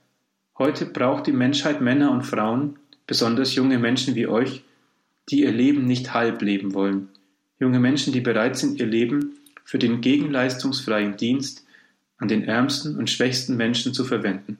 heute 0.57 0.86
braucht 0.86 1.27
die 1.27 1.31
Menschheit 1.31 1.81
Männer 1.81 2.12
und 2.12 2.24
Frauen, 2.24 2.77
besonders 3.07 3.55
junge 3.55 3.79
Menschen 3.79 4.15
wie 4.15 4.27
euch, 4.27 4.63
die 5.29 5.41
ihr 5.41 5.51
Leben 5.51 5.86
nicht 5.86 6.13
halb 6.13 6.41
leben 6.41 6.74
wollen, 6.74 7.09
junge 7.59 7.79
Menschen, 7.79 8.13
die 8.13 8.21
bereit 8.21 8.57
sind, 8.57 8.79
ihr 8.79 8.86
Leben 8.86 9.36
für 9.63 9.79
den 9.79 10.01
gegenleistungsfreien 10.01 11.17
Dienst 11.17 11.65
an 12.17 12.27
den 12.27 12.43
ärmsten 12.43 12.98
und 12.98 13.09
schwächsten 13.09 13.55
Menschen 13.57 13.93
zu 13.93 14.03
verwenden. 14.03 14.57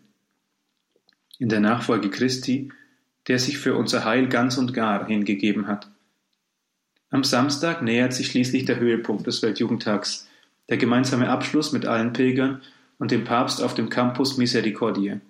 In 1.40 1.50
der 1.50 1.60
Nachfolge 1.60 2.10
Christi, 2.10 2.72
der 3.30 3.40
sich 3.40 3.60
für 3.60 3.76
unser 3.76 4.04
Heil 4.04 4.28
ganz 4.28 4.58
und 4.58 4.74
gar 4.74 5.06
hingegeben 5.06 5.68
hat. 5.68 5.88
Am 7.12 7.24
Samstag 7.24 7.84
nähert 7.84 8.14
sich 8.14 8.28
schließlich 8.28 8.66
der 8.66 8.80
Höhepunkt 8.80 9.28
des 9.28 9.42
Weltjugendtags, 9.44 10.28
der 10.68 10.78
gemeinsame 10.78 11.30
Abschluss 11.30 11.72
mit 11.72 11.86
allen 11.86 12.12
Pilgern 12.12 12.62
und 12.98 13.12
dem 13.12 13.24
Papst 13.24 13.62
auf 13.62 13.76
dem 13.76 13.90
Campus 13.90 14.38
Misericordiae. 14.38 15.22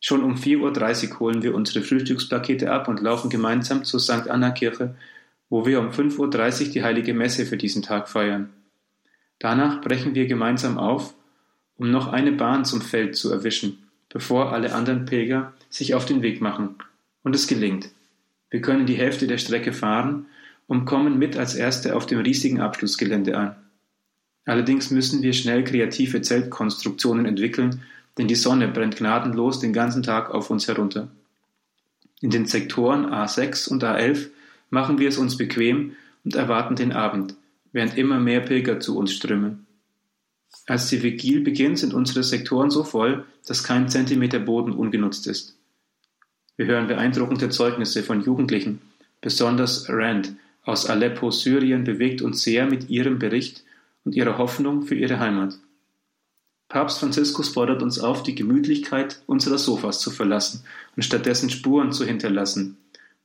Schon 0.00 0.22
um 0.22 0.36
4.30 0.36 1.10
Uhr 1.10 1.20
holen 1.20 1.42
wir 1.42 1.54
unsere 1.54 1.84
Frühstückspakete 1.84 2.70
ab 2.70 2.86
und 2.88 3.00
laufen 3.00 3.28
gemeinsam 3.28 3.84
zur 3.84 4.00
St. 4.00 4.28
Anna 4.28 4.50
Kirche, 4.52 4.94
wo 5.48 5.66
wir 5.66 5.80
um 5.80 5.90
5.30 5.90 6.18
Uhr 6.66 6.72
die 6.72 6.82
heilige 6.82 7.12
Messe 7.12 7.44
für 7.44 7.56
diesen 7.56 7.82
Tag 7.82 8.08
feiern. 8.08 8.50
Danach 9.40 9.80
brechen 9.80 10.14
wir 10.14 10.26
gemeinsam 10.26 10.78
auf, 10.78 11.14
um 11.76 11.90
noch 11.90 12.12
eine 12.12 12.32
Bahn 12.32 12.64
zum 12.64 12.80
Feld 12.80 13.16
zu 13.16 13.32
erwischen, 13.32 13.88
bevor 14.08 14.52
alle 14.52 14.74
anderen 14.74 15.06
Pilger 15.06 15.52
sich 15.70 15.94
auf 15.94 16.04
den 16.04 16.22
Weg 16.22 16.40
machen. 16.40 16.76
Und 17.22 17.34
es 17.34 17.46
gelingt. 17.46 17.90
Wir 18.50 18.60
können 18.60 18.86
die 18.86 18.96
Hälfte 18.96 19.26
der 19.26 19.38
Strecke 19.38 19.72
fahren 19.72 20.26
und 20.66 20.84
kommen 20.84 21.18
mit 21.18 21.36
als 21.36 21.54
Erste 21.54 21.96
auf 21.96 22.06
dem 22.06 22.20
riesigen 22.20 22.60
Abschlussgelände 22.60 23.36
an. 23.36 23.56
Allerdings 24.44 24.90
müssen 24.90 25.22
wir 25.22 25.32
schnell 25.32 25.64
kreative 25.64 26.20
Zeltkonstruktionen 26.20 27.26
entwickeln, 27.26 27.82
denn 28.18 28.28
die 28.28 28.34
Sonne 28.34 28.68
brennt 28.68 28.96
gnadenlos 28.96 29.60
den 29.60 29.72
ganzen 29.72 30.02
Tag 30.02 30.30
auf 30.30 30.50
uns 30.50 30.68
herunter. 30.68 31.08
In 32.20 32.30
den 32.30 32.46
Sektoren 32.46 33.06
A6 33.06 33.68
und 33.68 33.84
A11 33.84 34.28
machen 34.70 34.98
wir 34.98 35.08
es 35.08 35.18
uns 35.18 35.36
bequem 35.36 35.96
und 36.24 36.34
erwarten 36.34 36.76
den 36.76 36.92
Abend, 36.92 37.34
während 37.72 37.96
immer 37.96 38.18
mehr 38.18 38.40
Pilger 38.40 38.80
zu 38.80 38.96
uns 38.96 39.12
strömen. 39.12 39.66
Als 40.66 40.88
die 40.88 41.02
Vigil 41.02 41.40
beginnt, 41.40 41.78
sind 41.78 41.94
unsere 41.94 42.22
Sektoren 42.22 42.70
so 42.70 42.84
voll, 42.84 43.24
dass 43.46 43.64
kein 43.64 43.88
Zentimeter 43.88 44.38
Boden 44.38 44.72
ungenutzt 44.72 45.26
ist. 45.26 45.56
Wir 46.56 46.66
hören 46.66 46.86
beeindruckende 46.86 47.48
Zeugnisse 47.48 48.02
von 48.02 48.22
Jugendlichen, 48.22 48.80
besonders 49.20 49.88
Rand 49.88 50.34
aus 50.64 50.86
Aleppo, 50.86 51.30
Syrien, 51.30 51.84
bewegt 51.84 52.22
uns 52.22 52.42
sehr 52.42 52.66
mit 52.66 52.88
ihrem 52.90 53.18
Bericht 53.18 53.64
und 54.04 54.14
ihrer 54.14 54.38
Hoffnung 54.38 54.82
für 54.82 54.94
ihre 54.94 55.18
Heimat. 55.18 55.58
Papst 56.68 57.00
Franziskus 57.00 57.50
fordert 57.50 57.82
uns 57.82 57.98
auf, 57.98 58.22
die 58.22 58.34
Gemütlichkeit 58.34 59.22
unserer 59.26 59.58
Sofas 59.58 60.00
zu 60.00 60.10
verlassen 60.10 60.64
und 60.96 61.02
stattdessen 61.02 61.50
Spuren 61.50 61.92
zu 61.92 62.04
hinterlassen, 62.04 62.78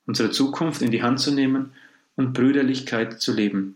unsere 0.06 0.32
Zukunft 0.32 0.82
in 0.82 0.92
die 0.92 1.04
Hand 1.04 1.20
zu 1.20 1.32
nehmen 1.32 1.72
und 2.16 2.34
Brüderlichkeit 2.34 3.22
zu 3.22 3.34
leben. 3.34 3.76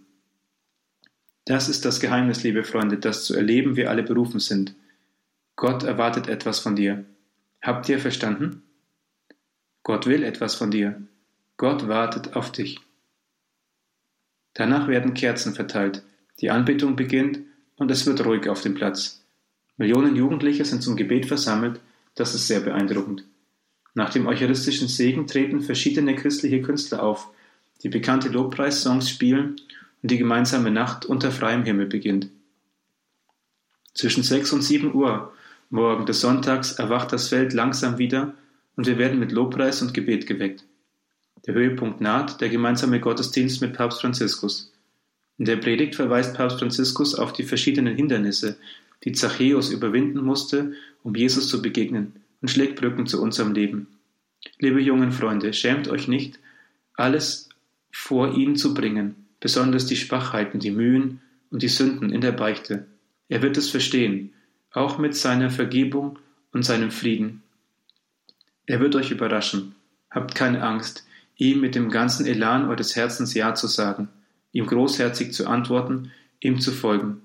Das 1.45 1.69
ist 1.69 1.85
das 1.85 1.99
Geheimnis, 1.99 2.43
liebe 2.43 2.63
Freunde, 2.63 2.97
das 2.97 3.25
zu 3.25 3.35
erleben 3.35 3.75
wir 3.75 3.89
alle 3.89 4.03
berufen 4.03 4.39
sind. 4.39 4.75
Gott 5.55 5.83
erwartet 5.83 6.27
etwas 6.27 6.59
von 6.59 6.75
dir. 6.75 7.05
Habt 7.61 7.87
ihr 7.89 7.99
verstanden? 7.99 8.63
Gott 9.83 10.05
will 10.05 10.23
etwas 10.23 10.55
von 10.55 10.71
dir. 10.71 11.01
Gott 11.57 11.87
wartet 11.87 12.35
auf 12.35 12.51
dich. 12.51 12.79
Danach 14.53 14.87
werden 14.87 15.13
Kerzen 15.13 15.53
verteilt, 15.53 16.03
die 16.39 16.49
Anbetung 16.49 16.95
beginnt 16.95 17.39
und 17.77 17.89
es 17.89 18.05
wird 18.05 18.25
ruhig 18.25 18.49
auf 18.49 18.61
dem 18.61 18.75
Platz. 18.75 19.23
Millionen 19.77 20.15
Jugendliche 20.15 20.65
sind 20.65 20.83
zum 20.83 20.95
Gebet 20.95 21.25
versammelt, 21.25 21.79
das 22.15 22.35
ist 22.35 22.47
sehr 22.47 22.59
beeindruckend. 22.59 23.23
Nach 23.93 24.09
dem 24.09 24.27
eucharistischen 24.27 24.87
Segen 24.87 25.27
treten 25.27 25.61
verschiedene 25.61 26.15
christliche 26.15 26.61
Künstler 26.61 27.03
auf, 27.03 27.29
die 27.83 27.89
bekannte 27.89 28.29
Lobpreissongs 28.29 29.09
spielen 29.09 29.55
und 30.01 30.11
die 30.11 30.17
gemeinsame 30.17 30.71
Nacht 30.71 31.05
unter 31.05 31.31
freiem 31.31 31.63
Himmel 31.63 31.87
beginnt. 31.87 32.29
Zwischen 33.93 34.23
sechs 34.23 34.53
und 34.53 34.61
sieben 34.61 34.93
Uhr 34.93 35.33
morgen 35.69 36.05
des 36.05 36.21
Sonntags 36.21 36.73
erwacht 36.73 37.11
das 37.11 37.29
Feld 37.29 37.53
langsam 37.53 37.97
wieder 37.97 38.33
und 38.75 38.87
wir 38.87 38.97
werden 38.97 39.19
mit 39.19 39.31
Lobpreis 39.31 39.81
und 39.81 39.93
Gebet 39.93 40.27
geweckt. 40.27 40.65
Der 41.45 41.53
Höhepunkt 41.55 42.01
naht, 42.01 42.39
der 42.41 42.49
gemeinsame 42.49 42.99
Gottesdienst 42.99 43.61
mit 43.61 43.73
Papst 43.73 44.01
Franziskus. 44.01 44.71
In 45.37 45.45
der 45.45 45.57
Predigt 45.57 45.95
verweist 45.95 46.35
Papst 46.35 46.59
Franziskus 46.59 47.15
auf 47.15 47.33
die 47.33 47.43
verschiedenen 47.43 47.95
Hindernisse, 47.95 48.57
die 49.03 49.11
Zachäus 49.11 49.71
überwinden 49.71 50.23
musste, 50.23 50.73
um 51.03 51.15
Jesus 51.15 51.47
zu 51.47 51.61
begegnen, 51.61 52.13
und 52.41 52.49
schlägt 52.49 52.79
Brücken 52.79 53.07
zu 53.07 53.21
unserem 53.21 53.53
Leben. 53.53 53.87
Liebe 54.59 54.79
jungen 54.79 55.11
Freunde, 55.11 55.53
schämt 55.53 55.87
euch 55.87 56.07
nicht, 56.07 56.39
alles 56.95 57.49
vor 57.91 58.35
ihn 58.35 58.55
zu 58.55 58.73
bringen, 58.73 59.15
besonders 59.39 59.85
die 59.85 59.95
Schwachheiten, 59.95 60.59
die 60.59 60.71
Mühen 60.71 61.21
und 61.49 61.61
die 61.63 61.67
Sünden 61.67 62.11
in 62.11 62.21
der 62.21 62.31
Beichte. 62.31 62.85
Er 63.27 63.41
wird 63.41 63.57
es 63.57 63.69
verstehen, 63.69 64.33
auch 64.71 64.97
mit 64.97 65.15
seiner 65.15 65.49
Vergebung 65.49 66.19
und 66.51 66.63
seinem 66.63 66.91
Frieden. 66.91 67.43
Er 68.71 68.79
wird 68.79 68.95
euch 68.95 69.11
überraschen. 69.11 69.75
Habt 70.09 70.33
keine 70.33 70.63
Angst, 70.63 71.05
ihm 71.35 71.59
mit 71.59 71.75
dem 71.75 71.89
ganzen 71.89 72.25
Elan 72.25 72.69
eures 72.69 72.95
Herzens 72.95 73.33
Ja 73.33 73.53
zu 73.53 73.67
sagen, 73.67 74.07
ihm 74.53 74.65
großherzig 74.65 75.33
zu 75.33 75.45
antworten, 75.45 76.13
ihm 76.39 76.61
zu 76.61 76.71
folgen. 76.71 77.21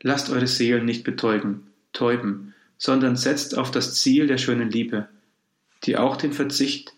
Lasst 0.00 0.30
eure 0.30 0.46
Seelen 0.46 0.84
nicht 0.84 1.02
betäuben, 1.02 1.72
täuben, 1.92 2.54
sondern 2.78 3.16
setzt 3.16 3.58
auf 3.58 3.72
das 3.72 3.96
Ziel 3.96 4.28
der 4.28 4.38
schönen 4.38 4.70
Liebe, 4.70 5.08
die 5.82 5.96
auch 5.96 6.16
den 6.16 6.32
Verzicht 6.32 6.92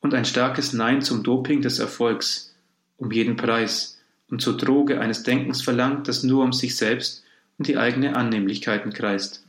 und 0.00 0.12
ein 0.12 0.24
starkes 0.24 0.72
Nein 0.72 1.00
zum 1.00 1.22
Doping 1.22 1.62
des 1.62 1.78
Erfolgs, 1.78 2.56
um 2.96 3.12
jeden 3.12 3.36
Preis 3.36 4.00
und 4.28 4.42
zur 4.42 4.56
Droge 4.56 5.00
eines 5.00 5.22
Denkens 5.22 5.62
verlangt, 5.62 6.08
das 6.08 6.24
nur 6.24 6.42
um 6.42 6.52
sich 6.52 6.74
selbst 6.74 7.22
und 7.56 7.68
die 7.68 7.76
eigene 7.76 8.16
Annehmlichkeiten 8.16 8.92
kreist. 8.92 9.43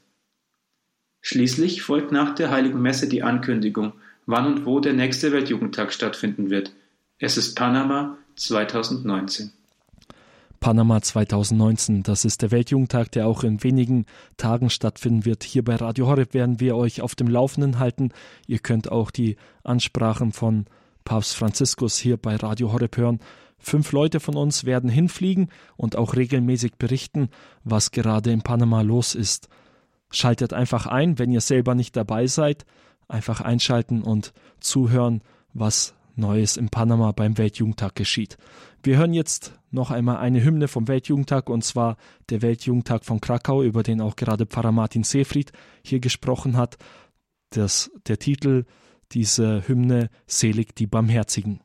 Schließlich 1.27 1.81
folgt 1.81 2.11
nach 2.11 2.35
der 2.35 2.51
Heiligen 2.51 2.79
Messe 2.79 3.09
die 3.09 3.23
Ankündigung, 3.23 3.93
wann 4.27 4.45
und 4.45 4.65
wo 4.67 4.79
der 4.79 4.93
nächste 4.93 5.31
Weltjugendtag 5.31 5.91
stattfinden 5.91 6.51
wird. 6.51 6.71
Es 7.17 7.35
ist 7.35 7.55
Panama 7.55 8.19
2019. 8.35 9.51
Panama 10.59 11.01
2019, 11.01 12.03
das 12.03 12.25
ist 12.25 12.43
der 12.43 12.51
Weltjugendtag, 12.51 13.11
der 13.11 13.25
auch 13.25 13.43
in 13.43 13.63
wenigen 13.63 14.05
Tagen 14.37 14.69
stattfinden 14.69 15.25
wird. 15.25 15.43
Hier 15.43 15.63
bei 15.63 15.77
Radio 15.77 16.05
Horeb 16.05 16.35
werden 16.35 16.59
wir 16.59 16.75
euch 16.75 17.01
auf 17.01 17.15
dem 17.15 17.27
Laufenden 17.27 17.79
halten. 17.79 18.11
Ihr 18.45 18.59
könnt 18.59 18.91
auch 18.91 19.09
die 19.09 19.35
Ansprachen 19.63 20.31
von 20.31 20.65
Papst 21.05 21.35
Franziskus 21.35 21.97
hier 21.97 22.17
bei 22.17 22.35
Radio 22.35 22.71
Horeb 22.71 22.97
hören. 22.97 23.19
Fünf 23.57 23.93
Leute 23.93 24.19
von 24.19 24.37
uns 24.37 24.65
werden 24.65 24.91
hinfliegen 24.91 25.49
und 25.75 25.95
auch 25.95 26.15
regelmäßig 26.15 26.75
berichten, 26.75 27.29
was 27.63 27.89
gerade 27.89 28.29
in 28.31 28.43
Panama 28.43 28.83
los 28.83 29.15
ist. 29.15 29.49
Schaltet 30.15 30.53
einfach 30.53 30.87
ein, 30.87 31.19
wenn 31.19 31.31
ihr 31.31 31.41
selber 31.41 31.75
nicht 31.75 31.95
dabei 31.95 32.27
seid 32.27 32.65
einfach 33.07 33.41
einschalten 33.41 34.01
und 34.01 34.33
zuhören, 34.59 35.21
was 35.53 35.95
Neues 36.15 36.55
in 36.55 36.69
Panama 36.69 37.11
beim 37.11 37.37
Weltjugendtag 37.37 37.95
geschieht. 37.95 38.37
Wir 38.83 38.97
hören 38.97 39.13
jetzt 39.13 39.53
noch 39.69 39.91
einmal 39.91 40.17
eine 40.17 40.43
Hymne 40.43 40.69
vom 40.69 40.87
Weltjugendtag 40.87 41.49
und 41.49 41.63
zwar 41.63 41.97
der 42.29 42.41
Weltjugendtag 42.41 43.03
von 43.03 43.19
Krakau, 43.19 43.63
über 43.63 43.83
den 43.83 43.99
auch 43.99 44.15
gerade 44.15 44.45
Pfarrer 44.45 44.71
Martin 44.71 45.03
Seefried 45.03 45.51
hier 45.83 45.99
gesprochen 45.99 46.55
hat. 46.55 46.77
Das, 47.49 47.91
der 48.07 48.17
Titel 48.17 48.63
dieser 49.11 49.67
Hymne 49.67 50.09
Selig 50.25 50.75
die 50.75 50.87
Barmherzigen. 50.87 51.59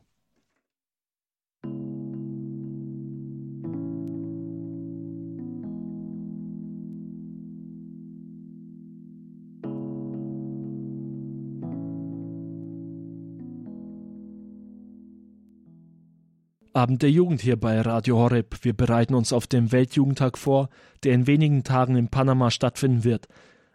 Abend 16.81 17.03
der 17.03 17.11
Jugend 17.11 17.41
hier 17.41 17.59
bei 17.59 17.79
Radio 17.79 18.17
Horeb. 18.17 18.57
Wir 18.63 18.73
bereiten 18.73 19.13
uns 19.13 19.33
auf 19.33 19.45
den 19.45 19.71
Weltjugendtag 19.71 20.35
vor, 20.35 20.67
der 21.03 21.13
in 21.13 21.27
wenigen 21.27 21.63
Tagen 21.63 21.95
in 21.95 22.07
Panama 22.07 22.49
stattfinden 22.49 23.03
wird. 23.03 23.27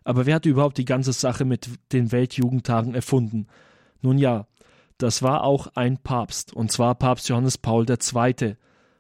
Aber 0.03 0.27
wer 0.27 0.35
hat 0.35 0.45
überhaupt 0.45 0.77
die 0.77 0.85
ganze 0.85 1.13
Sache 1.13 1.45
mit 1.45 1.71
den 1.93 2.11
Weltjugendtagen 2.11 2.97
erfunden? 2.97 3.47
Nun 4.03 4.19
ja, 4.19 4.49
das 4.99 5.23
war 5.23 5.45
auch 5.45 5.69
ein 5.77 5.99
Papst, 5.99 6.53
und 6.53 6.73
zwar 6.73 6.97
Papst 6.97 7.29
Johannes 7.29 7.59
Paul 7.59 7.87
II. 7.89 8.57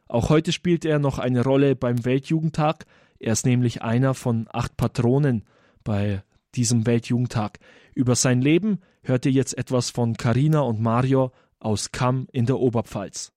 Auch 0.06 0.30
heute 0.30 0.52
spielt 0.52 0.84
er 0.84 1.00
noch 1.00 1.18
eine 1.18 1.42
Rolle 1.42 1.74
beim 1.74 2.04
Weltjugendtag. 2.04 2.86
Er 3.18 3.32
ist 3.32 3.44
nämlich 3.44 3.82
einer 3.82 4.14
von 4.14 4.46
acht 4.52 4.76
Patronen 4.76 5.42
bei 5.82 6.22
diesem 6.54 6.86
Weltjugendtag. 6.86 7.58
Über 7.92 8.14
sein 8.14 8.40
Leben 8.40 8.82
hört 9.02 9.26
ihr 9.26 9.32
jetzt 9.32 9.58
etwas 9.58 9.90
von 9.90 10.16
Carina 10.16 10.60
und 10.60 10.80
Mario 10.80 11.32
aus 11.58 11.90
Kamm 11.90 12.28
in 12.30 12.46
der 12.46 12.60
Oberpfalz. 12.60 13.32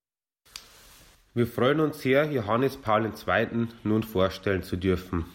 Wir 1.35 1.45
freuen 1.45 1.79
uns 1.79 2.01
sehr, 2.01 2.25
Johannes 2.31 2.75
Paul 2.75 3.05
II. 3.05 3.67
nun 3.83 4.01
vorstellen 4.01 4.63
zu 4.63 4.77
dürfen. 4.77 5.25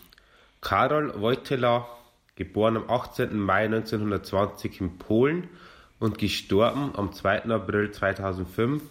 Karol 0.61 1.21
Wojtyla, 1.21 1.87
geboren 2.35 2.79
am 2.79 2.91
18. 2.91 3.39
Mai 3.39 3.67
1920 3.67 4.81
in 4.81 4.99
Polen 4.99 5.49
und 6.01 6.19
gestorben 6.19 6.91
am 6.97 7.13
2. 7.13 7.45
April 7.45 7.93
2005 7.93 8.83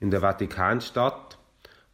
in 0.00 0.10
der 0.10 0.22
Vatikanstadt, 0.22 1.38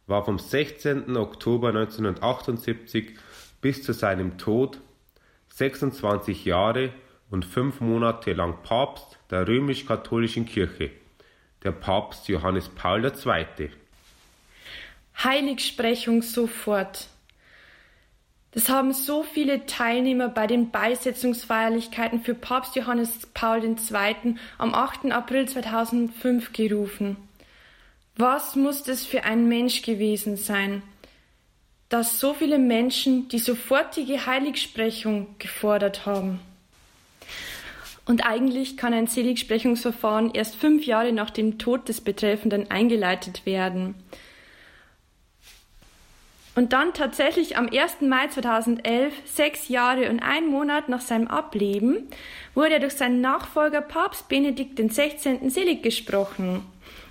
war 0.07 0.25
vom 0.25 0.39
16. 0.39 1.15
Oktober 1.17 1.69
1978 1.69 3.15
bis 3.61 3.83
zu 3.83 3.93
seinem 3.93 4.39
Tod 4.39 4.81
26 5.49 6.45
Jahre 6.45 6.93
und 7.29 7.45
fünf 7.45 7.79
Monate 7.79 8.33
lang 8.33 8.63
Papst 8.63 9.19
der 9.29 9.47
römisch-katholischen 9.47 10.47
Kirche, 10.47 10.89
der 11.63 11.73
Papst 11.73 12.27
Johannes 12.27 12.69
Paul 12.69 13.05
II. 13.05 13.69
Heiligsprechung 15.23 16.21
sofort. 16.21 17.07
Das 18.51 18.69
haben 18.69 18.93
so 18.93 19.23
viele 19.23 19.65
Teilnehmer 19.65 20.29
bei 20.29 20.47
den 20.47 20.71
Beisetzungsfeierlichkeiten 20.71 22.21
für 22.21 22.33
Papst 22.33 22.75
Johannes 22.75 23.27
Paul 23.33 23.63
II. 23.63 24.35
am 24.57 24.73
8. 24.73 25.11
April 25.11 25.47
2005 25.47 26.53
gerufen. 26.53 27.17
Was 28.15 28.55
muss 28.55 28.83
das 28.83 29.05
für 29.05 29.25
ein 29.25 29.47
Mensch 29.47 29.83
gewesen 29.83 30.37
sein, 30.37 30.81
dass 31.89 32.19
so 32.19 32.33
viele 32.33 32.57
Menschen 32.57 33.27
die 33.29 33.37
sofortige 33.37 34.25
Heiligsprechung 34.25 35.35
gefordert 35.37 36.05
haben? 36.05 36.39
Und 38.05 38.25
eigentlich 38.25 38.77
kann 38.77 38.93
ein 38.93 39.07
Seligsprechungsverfahren 39.07 40.31
erst 40.33 40.55
fünf 40.55 40.85
Jahre 40.85 41.11
nach 41.11 41.29
dem 41.29 41.59
Tod 41.59 41.89
des 41.89 42.01
Betreffenden 42.01 42.71
eingeleitet 42.71 43.45
werden. 43.45 43.95
Und 46.57 46.73
dann 46.73 46.95
tatsächlich 46.95 47.55
am 47.55 47.69
1. 47.69 48.01
Mai 48.01 48.29
2011, 48.29 49.13
sechs 49.25 49.67
Jahre 49.67 50.09
und 50.09 50.21
ein 50.21 50.47
Monat 50.47 50.89
nach 50.89 51.01
seinem 51.01 51.27
Ableben, 51.27 52.07
wurde 52.55 52.73
er 52.73 52.79
durch 52.79 52.95
seinen 52.95 53.21
Nachfolger 53.21 53.79
Papst 53.79 54.27
Benedikt 54.27 54.79
XVI. 54.79 55.51
selig 55.51 55.83
gesprochen. 55.83 56.65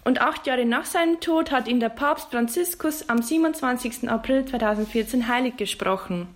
Und 0.05 0.21
acht 0.21 0.49
Jahre 0.49 0.65
nach 0.65 0.85
seinem 0.85 1.21
Tod 1.21 1.53
hat 1.53 1.69
ihn 1.69 1.79
der 1.79 1.91
Papst 1.91 2.33
Franziskus 2.33 3.09
am 3.09 3.23
27. 3.23 4.11
April 4.11 4.45
2014 4.47 5.29
heilig 5.29 5.57
gesprochen. 5.57 6.27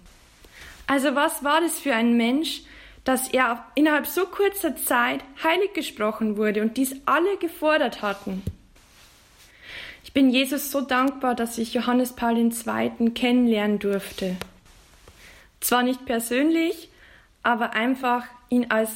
Also 0.87 1.17
was 1.17 1.43
war 1.43 1.61
das 1.61 1.81
für 1.81 1.97
ein 1.97 2.17
Mensch, 2.17 2.63
dass 3.03 3.27
er 3.27 3.67
innerhalb 3.75 4.07
so 4.07 4.25
kurzer 4.27 4.77
Zeit 4.77 5.25
heilig 5.43 5.73
gesprochen 5.73 6.37
wurde 6.37 6.63
und 6.63 6.77
dies 6.77 6.95
alle 7.07 7.39
gefordert 7.39 8.03
hatten? 8.03 8.45
Ich 10.11 10.15
bin 10.15 10.31
Jesus 10.31 10.73
so 10.73 10.81
dankbar, 10.81 11.37
dass 11.37 11.57
ich 11.57 11.73
Johannes 11.73 12.17
Paul 12.17 12.37
II. 12.37 13.11
kennenlernen 13.11 13.79
durfte. 13.79 14.35
Zwar 15.61 15.85
nicht 15.85 16.05
persönlich, 16.05 16.89
aber 17.45 17.75
einfach 17.75 18.25
ihn 18.49 18.73
als 18.73 18.91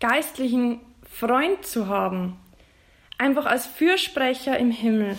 geistlichen 0.00 0.80
Freund 1.12 1.66
zu 1.66 1.88
haben. 1.88 2.38
Einfach 3.18 3.44
als 3.44 3.66
Fürsprecher 3.66 4.58
im 4.58 4.70
Himmel. 4.70 5.18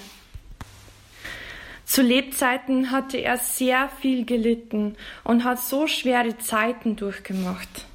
Zu 1.86 2.02
Lebzeiten 2.02 2.90
hatte 2.90 3.18
er 3.18 3.38
sehr 3.38 3.90
viel 4.02 4.26
gelitten 4.26 4.96
und 5.24 5.44
hat 5.44 5.60
so 5.60 5.86
schwere 5.86 6.40
Zeiten 6.40 6.96
durchgemacht. 6.96 7.86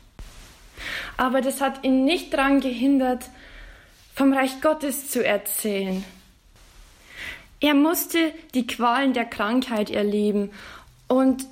Aber 1.16 1.40
das 1.40 1.60
hat 1.60 1.82
ihn 1.82 2.04
nicht 2.04 2.32
daran 2.32 2.60
gehindert, 2.60 3.24
vom 4.14 4.32
Reich 4.32 4.60
Gottes 4.60 5.10
zu 5.10 5.26
erzählen. 5.26 6.04
Er 7.62 7.74
musste 7.74 8.34
die 8.54 8.66
Qualen 8.66 9.12
der 9.12 9.24
Krankheit 9.24 9.88
erleben 9.88 10.50
und 11.06 11.46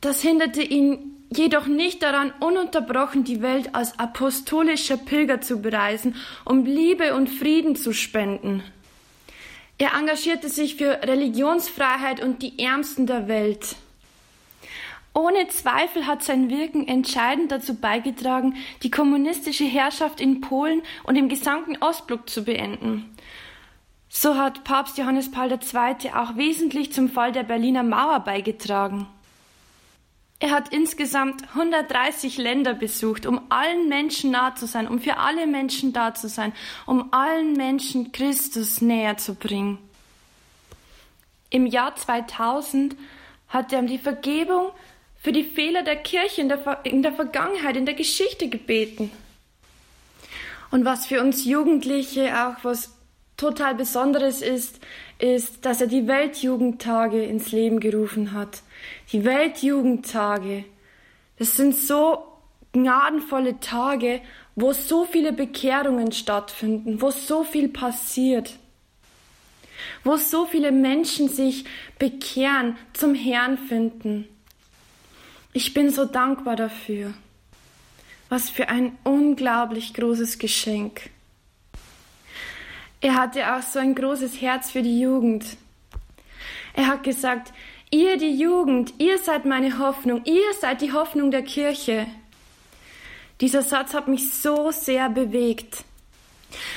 das 0.00 0.22
hinderte 0.22 0.62
ihn 0.62 1.16
jedoch 1.34 1.66
nicht 1.66 2.04
daran, 2.04 2.32
ununterbrochen 2.38 3.24
die 3.24 3.42
Welt 3.42 3.74
als 3.74 3.98
apostolischer 3.98 4.96
Pilger 4.96 5.40
zu 5.40 5.60
bereisen, 5.60 6.14
um 6.44 6.64
Liebe 6.64 7.14
und 7.14 7.28
Frieden 7.28 7.74
zu 7.74 7.92
spenden. 7.92 8.62
Er 9.76 9.94
engagierte 9.94 10.48
sich 10.48 10.76
für 10.76 11.02
Religionsfreiheit 11.02 12.22
und 12.22 12.42
die 12.42 12.62
Ärmsten 12.62 13.08
der 13.08 13.26
Welt. 13.26 13.74
Ohne 15.14 15.48
Zweifel 15.48 16.06
hat 16.06 16.22
sein 16.22 16.48
Wirken 16.48 16.86
entscheidend 16.86 17.50
dazu 17.50 17.74
beigetragen, 17.74 18.54
die 18.84 18.90
kommunistische 18.90 19.64
Herrschaft 19.64 20.20
in 20.20 20.40
Polen 20.40 20.82
und 21.02 21.16
im 21.16 21.28
gesamten 21.28 21.76
Ostblock 21.78 22.30
zu 22.30 22.44
beenden. 22.44 23.10
So 24.12 24.36
hat 24.36 24.64
Papst 24.64 24.98
Johannes 24.98 25.30
Paul 25.30 25.52
II. 25.52 26.12
auch 26.12 26.36
wesentlich 26.36 26.92
zum 26.92 27.08
Fall 27.08 27.30
der 27.30 27.44
Berliner 27.44 27.84
Mauer 27.84 28.20
beigetragen. 28.20 29.06
Er 30.40 30.50
hat 30.50 30.72
insgesamt 30.72 31.48
130 31.50 32.36
Länder 32.36 32.74
besucht, 32.74 33.24
um 33.24 33.40
allen 33.50 33.88
Menschen 33.88 34.32
nah 34.32 34.56
zu 34.56 34.66
sein, 34.66 34.88
um 34.88 34.98
für 34.98 35.18
alle 35.18 35.46
Menschen 35.46 35.92
da 35.92 36.12
zu 36.12 36.28
sein, 36.28 36.52
um 36.86 37.12
allen 37.12 37.52
Menschen 37.52 38.10
Christus 38.10 38.80
näher 38.80 39.16
zu 39.16 39.34
bringen. 39.34 39.78
Im 41.50 41.66
Jahr 41.66 41.94
2000 41.94 42.96
hat 43.48 43.72
er 43.72 43.78
um 43.78 43.86
die 43.86 43.98
Vergebung 43.98 44.70
für 45.22 45.32
die 45.32 45.44
Fehler 45.44 45.82
der 45.82 45.96
Kirche 45.96 46.40
in 46.40 46.48
der, 46.48 46.80
in 46.84 47.02
der 47.02 47.12
Vergangenheit, 47.12 47.76
in 47.76 47.86
der 47.86 47.94
Geschichte 47.94 48.48
gebeten. 48.48 49.12
Und 50.72 50.84
was 50.84 51.06
für 51.06 51.20
uns 51.20 51.44
Jugendliche 51.44 52.46
auch 52.46 52.64
was 52.64 52.99
total 53.40 53.74
Besonderes 53.74 54.42
ist, 54.42 54.80
ist, 55.18 55.64
dass 55.64 55.80
er 55.80 55.86
die 55.86 56.06
Weltjugendtage 56.06 57.24
ins 57.24 57.52
Leben 57.52 57.80
gerufen 57.80 58.32
hat. 58.32 58.62
Die 59.12 59.24
Weltjugendtage. 59.24 60.64
Das 61.38 61.56
sind 61.56 61.74
so 61.74 62.22
gnadenvolle 62.72 63.58
Tage, 63.58 64.20
wo 64.56 64.74
so 64.74 65.06
viele 65.06 65.32
Bekehrungen 65.32 66.12
stattfinden, 66.12 67.00
wo 67.00 67.10
so 67.10 67.42
viel 67.42 67.68
passiert, 67.68 68.52
wo 70.04 70.16
so 70.16 70.44
viele 70.44 70.70
Menschen 70.70 71.30
sich 71.30 71.64
bekehren, 71.98 72.76
zum 72.92 73.14
Herrn 73.14 73.56
finden. 73.56 74.28
Ich 75.54 75.72
bin 75.72 75.90
so 75.90 76.04
dankbar 76.04 76.56
dafür. 76.56 77.14
Was 78.28 78.50
für 78.50 78.68
ein 78.68 78.96
unglaublich 79.02 79.94
großes 79.94 80.38
Geschenk. 80.38 81.10
Er 83.00 83.14
hatte 83.14 83.54
auch 83.54 83.62
so 83.62 83.78
ein 83.78 83.94
großes 83.94 84.40
Herz 84.40 84.70
für 84.70 84.82
die 84.82 85.00
Jugend. 85.00 85.56
Er 86.74 86.86
hat 86.86 87.02
gesagt, 87.02 87.52
ihr 87.90 88.18
die 88.18 88.36
Jugend, 88.36 88.92
ihr 88.98 89.18
seid 89.18 89.46
meine 89.46 89.78
Hoffnung, 89.78 90.22
ihr 90.24 90.52
seid 90.60 90.82
die 90.82 90.92
Hoffnung 90.92 91.30
der 91.30 91.42
Kirche. 91.42 92.06
Dieser 93.40 93.62
Satz 93.62 93.94
hat 93.94 94.06
mich 94.06 94.34
so 94.34 94.70
sehr 94.70 95.08
bewegt. 95.08 95.84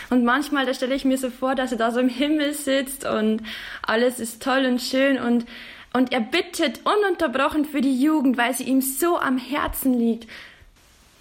Und 0.10 0.24
manchmal, 0.24 0.66
da 0.66 0.74
stelle 0.74 0.96
ich 0.96 1.04
mir 1.04 1.18
so 1.18 1.30
vor, 1.30 1.56
dass 1.56 1.72
er 1.72 1.78
da 1.78 1.92
so 1.92 2.00
im 2.00 2.10
Himmel 2.10 2.54
sitzt 2.54 3.06
und 3.06 3.42
alles 3.82 4.20
ist 4.20 4.42
toll 4.42 4.66
und 4.66 4.82
schön 4.82 5.20
und, 5.20 5.46
und 5.92 6.14
er 6.14 6.22
bittet 6.22 6.82
ununterbrochen 6.86 7.66
für 7.66 7.82
die 7.82 8.00
Jugend, 8.00 8.38
weil 8.38 8.54
sie 8.54 8.64
ihm 8.64 8.82
so 8.82 9.18
am 9.20 9.38
Herzen 9.38 9.94
liegt. 9.94 10.30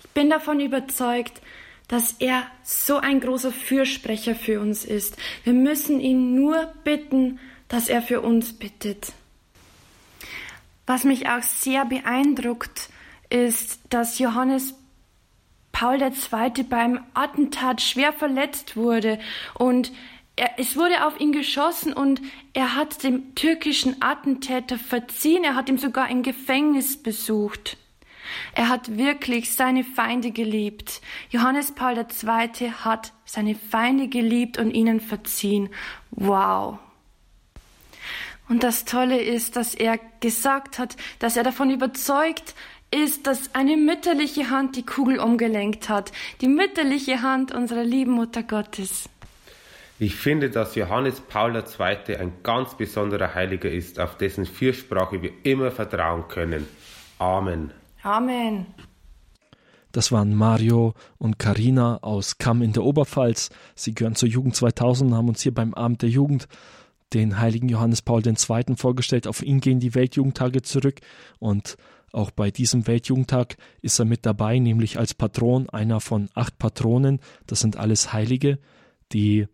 Ich 0.05 0.11
bin 0.11 0.31
davon 0.31 0.61
überzeugt, 0.61 1.41
dass 1.89 2.13
er 2.19 2.47
so 2.63 2.97
ein 2.97 3.21
großer 3.21 3.53
Fürsprecher 3.53 4.35
für 4.35 4.61
uns 4.61 4.85
ist. 4.85 5.17
Wir 5.45 5.53
müssen 5.53 6.01
ihn 6.01 6.35
nur 6.35 6.73
bitten, 6.85 7.39
dass 7.69 7.89
er 7.89 8.03
für 8.03 8.21
uns 8.21 8.53
bittet. 8.53 9.13
Was 10.87 11.05
mich 11.05 11.29
auch 11.29 11.43
sehr 11.43 11.85
beeindruckt, 11.85 12.91
ist, 13.31 13.81
dass 13.89 14.19
Johannes 14.19 14.75
Paul 15.73 16.01
II. 16.03 16.63
beim 16.65 17.01
Attentat 17.15 17.81
schwer 17.81 18.13
verletzt 18.13 18.77
wurde 18.77 19.19
und 19.55 19.91
er, 20.37 20.59
es 20.59 20.77
wurde 20.77 21.07
auf 21.07 21.19
ihn 21.21 21.33
geschossen 21.33 21.93
und 21.93 22.21
er 22.53 22.77
hat 22.77 23.03
dem 23.03 23.35
türkischen 23.35 24.01
Attentäter 24.01 24.79
verziehen, 24.79 25.45
er 25.45 25.55
hat 25.55 25.69
ihm 25.69 25.79
sogar 25.79 26.05
ein 26.05 26.23
Gefängnis 26.23 27.03
besucht. 27.03 27.77
Er 28.55 28.69
hat 28.69 28.97
wirklich 28.97 29.55
seine 29.55 29.85
Feinde 29.85 30.31
geliebt. 30.31 31.01
Johannes 31.31 31.73
Paul 31.73 31.97
II. 31.97 32.71
hat 32.71 33.13
seine 33.25 33.55
Feinde 33.55 34.09
geliebt 34.09 34.59
und 34.59 34.71
ihnen 34.71 35.01
verziehen. 35.01 35.69
Wow. 36.11 36.79
Und 38.49 38.63
das 38.63 38.85
Tolle 38.85 39.21
ist, 39.21 39.57
dass 39.57 39.75
er 39.75 39.99
gesagt 40.21 40.79
hat, 40.79 40.97
dass 41.19 41.37
er 41.37 41.43
davon 41.43 41.71
überzeugt 41.71 42.55
ist, 42.91 43.27
dass 43.27 43.55
eine 43.55 43.77
mütterliche 43.77 44.51
Hand 44.51 44.77
die 44.77 44.85
Kugel 44.85 45.19
umgelenkt 45.19 45.89
hat. 45.89 46.13
Die 46.41 46.49
mütterliche 46.49 47.23
Hand 47.23 47.53
unserer 47.53 47.85
lieben 47.85 48.13
Mutter 48.13 48.43
Gottes. 48.43 49.09
Ich 49.99 50.17
finde, 50.17 50.51
dass 50.51 50.75
Johannes 50.75 51.21
Paul 51.21 51.55
II. 51.55 52.17
ein 52.17 52.33
ganz 52.43 52.77
besonderer 52.77 53.35
Heiliger 53.35 53.71
ist, 53.71 54.01
auf 54.01 54.17
dessen 54.17 54.47
Fürsprache 54.47 55.23
wir 55.23 55.31
immer 55.45 55.71
vertrauen 55.71 56.27
können. 56.29 56.67
Amen. 57.19 57.73
Amen. 58.03 58.67
Das 59.93 60.11
waren 60.11 60.35
Mario 60.35 60.95
und 61.19 61.39
Karina 61.39 61.99
aus 61.99 62.39
Kamm 62.39 62.63
in 62.63 62.73
der 62.73 62.83
Oberpfalz. 62.83 63.51
Sie 63.75 63.95
gehören 63.95 64.15
zur 64.15 64.29
Jugend 64.29 64.57
2000 64.57 65.11
und 65.11 65.17
haben 65.17 65.29
uns 65.29 65.43
hier 65.43 65.55
beim 65.55 65.75
Abend 65.75 66.03
der 66.03 66.09
Jugend 66.09 66.49
den 67.13 67.39
heiligen 67.39 67.69
Johannes 67.69 68.01
Paul 68.01 68.27
II. 68.27 68.77
vorgestellt. 68.77 69.27
Auf 69.27 69.43
ihn 69.43 69.61
gehen 69.61 69.81
die 69.81 69.95
Weltjugendtage 69.95 70.63
zurück 70.63 71.01
und 71.39 71.77
auch 72.13 72.31
bei 72.31 72.51
diesem 72.51 72.87
Weltjugendtag 72.87 73.57
ist 73.81 73.99
er 73.99 74.05
mit 74.05 74.27
dabei, 74.27 74.59
nämlich 74.59 74.99
als 74.99 75.15
Patron, 75.15 75.69
einer 75.71 76.01
von 76.01 76.29
acht 76.35 76.59
Patronen. 76.59 77.21
Das 77.47 77.61
sind 77.61 77.77
alles 77.77 78.13
Heilige, 78.13 78.59
die 79.13 79.47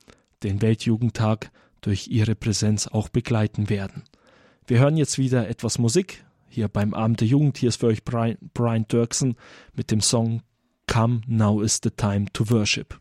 den 0.43 0.63
Weltjugendtag 0.63 1.51
durch 1.81 2.09
ihre 2.09 2.35
Präsenz 2.35 2.89
auch 2.89 3.09
begleiten 3.09 3.69
werden. 3.69 4.03
Wir 4.67 4.81
hören 4.81 4.97
jetzt 4.97 5.19
wieder 5.19 5.49
etwas 5.49 5.79
Musik 5.79 6.25
hier 6.49 6.69
beim 6.69 6.95
Abend 6.95 7.21
der 7.21 7.29
Jugend. 7.29 7.59
Hier 7.59 7.69
ist 7.69 7.81
für 7.81 7.87
euch 7.87 8.05
Brian, 8.05 8.39
Brian 8.55 8.87
Dirksen 8.89 9.37
mit 9.75 9.91
dem 9.91 10.01
Song 10.01 10.43
Come 10.87 11.21
Now 11.27 11.61
is 11.61 11.81
the 11.83 11.91
Time 11.91 12.27
to 12.33 12.49
Worship. 12.51 12.99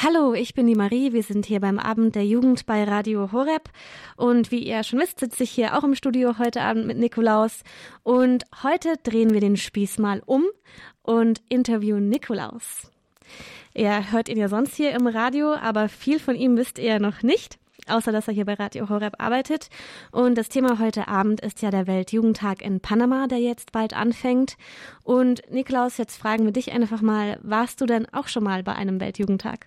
Hallo, 0.00 0.32
ich 0.32 0.54
bin 0.54 0.68
die 0.68 0.76
Marie. 0.76 1.12
Wir 1.12 1.24
sind 1.24 1.44
hier 1.44 1.58
beim 1.58 1.80
Abend 1.80 2.14
der 2.14 2.24
Jugend 2.24 2.66
bei 2.66 2.84
Radio 2.84 3.32
Horeb. 3.32 3.68
Und 4.16 4.52
wie 4.52 4.60
ihr 4.60 4.84
schon 4.84 5.00
wisst, 5.00 5.18
sitze 5.18 5.42
ich 5.42 5.50
hier 5.50 5.76
auch 5.76 5.82
im 5.82 5.96
Studio 5.96 6.38
heute 6.38 6.60
Abend 6.60 6.86
mit 6.86 6.98
Nikolaus. 6.98 7.64
Und 8.04 8.44
heute 8.62 8.94
drehen 9.02 9.32
wir 9.32 9.40
den 9.40 9.56
Spieß 9.56 9.98
mal 9.98 10.22
um 10.24 10.44
und 11.02 11.42
interviewen 11.48 12.08
Nikolaus. 12.08 12.92
Ihr 13.74 14.12
hört 14.12 14.28
ihn 14.28 14.38
ja 14.38 14.48
sonst 14.48 14.76
hier 14.76 14.92
im 14.92 15.08
Radio, 15.08 15.54
aber 15.54 15.88
viel 15.88 16.20
von 16.20 16.36
ihm 16.36 16.56
wisst 16.56 16.78
ihr 16.78 17.00
noch 17.00 17.24
nicht 17.24 17.58
außer 17.90 18.12
dass 18.12 18.28
er 18.28 18.34
hier 18.34 18.44
bei 18.44 18.54
Radio 18.54 18.88
Horeb 18.88 19.14
arbeitet. 19.18 19.68
Und 20.10 20.36
das 20.36 20.48
Thema 20.48 20.78
heute 20.78 21.08
Abend 21.08 21.40
ist 21.40 21.62
ja 21.62 21.70
der 21.70 21.86
Weltjugendtag 21.86 22.62
in 22.62 22.80
Panama, 22.80 23.26
der 23.26 23.38
jetzt 23.38 23.72
bald 23.72 23.94
anfängt. 23.94 24.56
Und 25.04 25.42
Nikolaus, 25.50 25.96
jetzt 25.96 26.16
fragen 26.16 26.44
wir 26.44 26.52
dich 26.52 26.72
einfach 26.72 27.00
mal, 27.00 27.38
warst 27.42 27.80
du 27.80 27.86
denn 27.86 28.06
auch 28.12 28.28
schon 28.28 28.44
mal 28.44 28.62
bei 28.62 28.74
einem 28.74 29.00
Weltjugendtag? 29.00 29.66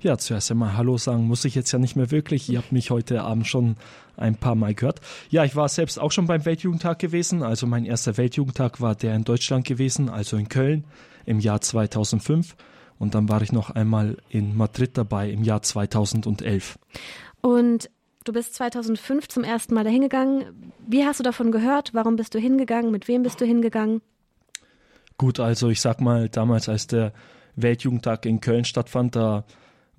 Ja, 0.00 0.18
zuerst 0.18 0.50
einmal 0.50 0.76
Hallo 0.76 0.98
sagen 0.98 1.24
muss 1.24 1.44
ich 1.44 1.54
jetzt 1.54 1.72
ja 1.72 1.78
nicht 1.78 1.96
mehr 1.96 2.10
wirklich. 2.10 2.48
Ihr 2.48 2.58
habt 2.58 2.72
mich 2.72 2.90
heute 2.90 3.22
Abend 3.22 3.46
schon 3.46 3.76
ein 4.16 4.36
paar 4.36 4.54
Mal 4.54 4.74
gehört. 4.74 5.00
Ja, 5.30 5.44
ich 5.44 5.56
war 5.56 5.68
selbst 5.68 5.98
auch 5.98 6.12
schon 6.12 6.26
beim 6.26 6.44
Weltjugendtag 6.44 6.98
gewesen. 6.98 7.42
Also 7.42 7.66
mein 7.66 7.84
erster 7.84 8.16
Weltjugendtag 8.16 8.80
war 8.80 8.94
der 8.94 9.14
in 9.14 9.24
Deutschland 9.24 9.66
gewesen, 9.66 10.08
also 10.08 10.36
in 10.36 10.48
Köln 10.48 10.84
im 11.26 11.40
Jahr 11.40 11.60
2005. 11.60 12.56
Und 12.98 13.14
dann 13.14 13.28
war 13.28 13.42
ich 13.42 13.52
noch 13.52 13.70
einmal 13.70 14.18
in 14.28 14.56
Madrid 14.56 14.96
dabei 14.96 15.30
im 15.30 15.42
Jahr 15.42 15.62
2011. 15.62 16.78
Und 17.42 17.90
du 18.24 18.32
bist 18.32 18.54
2005 18.54 19.28
zum 19.28 19.44
ersten 19.44 19.74
Mal 19.74 19.84
dahin 19.84 20.00
gegangen. 20.00 20.72
Wie 20.86 21.04
hast 21.04 21.20
du 21.20 21.24
davon 21.24 21.52
gehört? 21.52 21.92
Warum 21.92 22.16
bist 22.16 22.34
du 22.34 22.38
hingegangen? 22.38 22.90
Mit 22.90 23.08
wem 23.08 23.22
bist 23.22 23.40
du 23.40 23.44
hingegangen? 23.44 24.00
Gut, 25.18 25.38
also 25.38 25.68
ich 25.68 25.80
sag 25.80 26.00
mal, 26.00 26.28
damals, 26.28 26.68
als 26.68 26.86
der 26.86 27.12
Weltjugendtag 27.56 28.24
in 28.26 28.40
Köln 28.40 28.64
stattfand, 28.64 29.14
da 29.14 29.44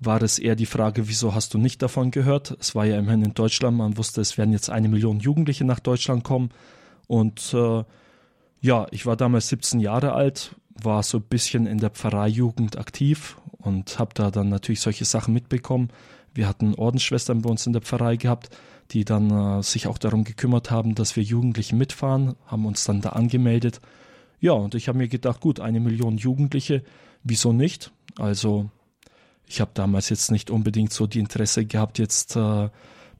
war 0.00 0.22
es 0.22 0.38
eher 0.38 0.56
die 0.56 0.66
Frage, 0.66 1.08
wieso 1.08 1.34
hast 1.34 1.54
du 1.54 1.58
nicht 1.58 1.80
davon 1.80 2.10
gehört? 2.10 2.56
Es 2.60 2.74
war 2.74 2.84
ja 2.84 2.98
immerhin 2.98 3.22
in 3.22 3.34
Deutschland, 3.34 3.76
man 3.76 3.96
wusste, 3.96 4.20
es 4.20 4.36
werden 4.36 4.52
jetzt 4.52 4.70
eine 4.70 4.88
Million 4.88 5.20
Jugendliche 5.20 5.64
nach 5.64 5.80
Deutschland 5.80 6.24
kommen. 6.24 6.50
Und 7.06 7.54
äh, 7.54 7.84
ja, 8.60 8.86
ich 8.90 9.06
war 9.06 9.16
damals 9.16 9.48
17 9.48 9.80
Jahre 9.80 10.12
alt, 10.12 10.56
war 10.82 11.02
so 11.02 11.18
ein 11.18 11.24
bisschen 11.24 11.66
in 11.66 11.78
der 11.78 11.90
Pfarreijugend 11.90 12.76
aktiv 12.78 13.36
und 13.58 13.98
habe 13.98 14.14
da 14.14 14.30
dann 14.30 14.48
natürlich 14.48 14.80
solche 14.80 15.04
Sachen 15.04 15.32
mitbekommen. 15.32 15.88
Wir 16.34 16.48
hatten 16.48 16.74
Ordensschwestern 16.74 17.42
bei 17.42 17.50
uns 17.50 17.66
in 17.66 17.72
der 17.72 17.82
Pfarrei 17.82 18.16
gehabt, 18.16 18.50
die 18.90 19.04
dann 19.04 19.30
äh, 19.30 19.62
sich 19.62 19.86
auch 19.86 19.98
darum 19.98 20.24
gekümmert 20.24 20.70
haben, 20.70 20.94
dass 20.94 21.16
wir 21.16 21.22
Jugendliche 21.22 21.74
mitfahren, 21.74 22.34
haben 22.46 22.66
uns 22.66 22.84
dann 22.84 23.00
da 23.00 23.10
angemeldet. 23.10 23.80
Ja, 24.40 24.52
und 24.52 24.74
ich 24.74 24.88
habe 24.88 24.98
mir 24.98 25.08
gedacht, 25.08 25.40
gut, 25.40 25.60
eine 25.60 25.80
Million 25.80 26.18
Jugendliche, 26.18 26.82
wieso 27.22 27.52
nicht? 27.52 27.92
Also 28.18 28.68
ich 29.46 29.60
habe 29.60 29.70
damals 29.74 30.08
jetzt 30.08 30.30
nicht 30.30 30.50
unbedingt 30.50 30.92
so 30.92 31.06
die 31.06 31.18
Interesse 31.18 31.64
gehabt, 31.64 31.98
jetzt 31.98 32.36
äh, 32.36 32.68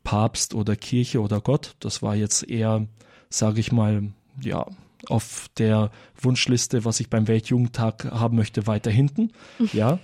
Papst 0.03 0.55
oder 0.55 0.77
Kirche 0.77 1.21
oder 1.21 1.41
Gott. 1.41 1.77
Das 1.81 2.03
war 2.03 2.15
jetzt 2.15 2.49
eher, 2.49 2.87
sage 3.31 3.61
ich 3.61 3.73
mal, 3.73 4.13
ja, 4.41 4.67
auf 5.09 5.49
der 5.59 5.91
Wunschliste, 6.21 6.85
was 6.85 7.01
ich 7.01 7.11
beim 7.11 7.29
Weltjugendtag 7.29 8.07
haben 8.11 8.37
möchte, 8.37 8.67
weiter 8.67 8.91
hinten. 8.91 9.33
Ja. 9.73 9.99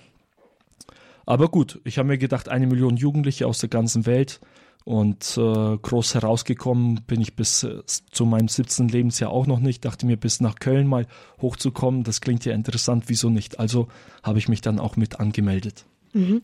Aber 1.30 1.48
gut, 1.48 1.80
ich 1.84 1.96
habe 1.96 2.08
mir 2.08 2.18
gedacht, 2.18 2.48
eine 2.48 2.66
Million 2.66 2.96
Jugendliche 2.96 3.46
aus 3.46 3.60
der 3.60 3.68
ganzen 3.68 4.04
Welt 4.04 4.40
und 4.84 5.36
äh, 5.36 5.78
groß 5.78 6.14
herausgekommen 6.14 7.02
bin 7.06 7.20
ich 7.20 7.36
bis 7.36 7.62
äh, 7.62 7.84
zu 7.86 8.26
meinem 8.26 8.48
17. 8.48 8.88
Lebensjahr 8.88 9.30
auch 9.30 9.46
noch 9.46 9.60
nicht. 9.60 9.84
Dachte 9.84 10.06
mir, 10.06 10.16
bis 10.16 10.40
nach 10.40 10.56
Köln 10.56 10.88
mal 10.88 11.06
hochzukommen, 11.40 12.02
das 12.02 12.20
klingt 12.20 12.44
ja 12.46 12.52
interessant, 12.52 13.04
wieso 13.06 13.30
nicht? 13.30 13.60
Also 13.60 13.86
habe 14.24 14.40
ich 14.40 14.48
mich 14.48 14.60
dann 14.60 14.80
auch 14.80 14.96
mit 14.96 15.20
angemeldet. 15.20 15.84
Mhm. 16.14 16.42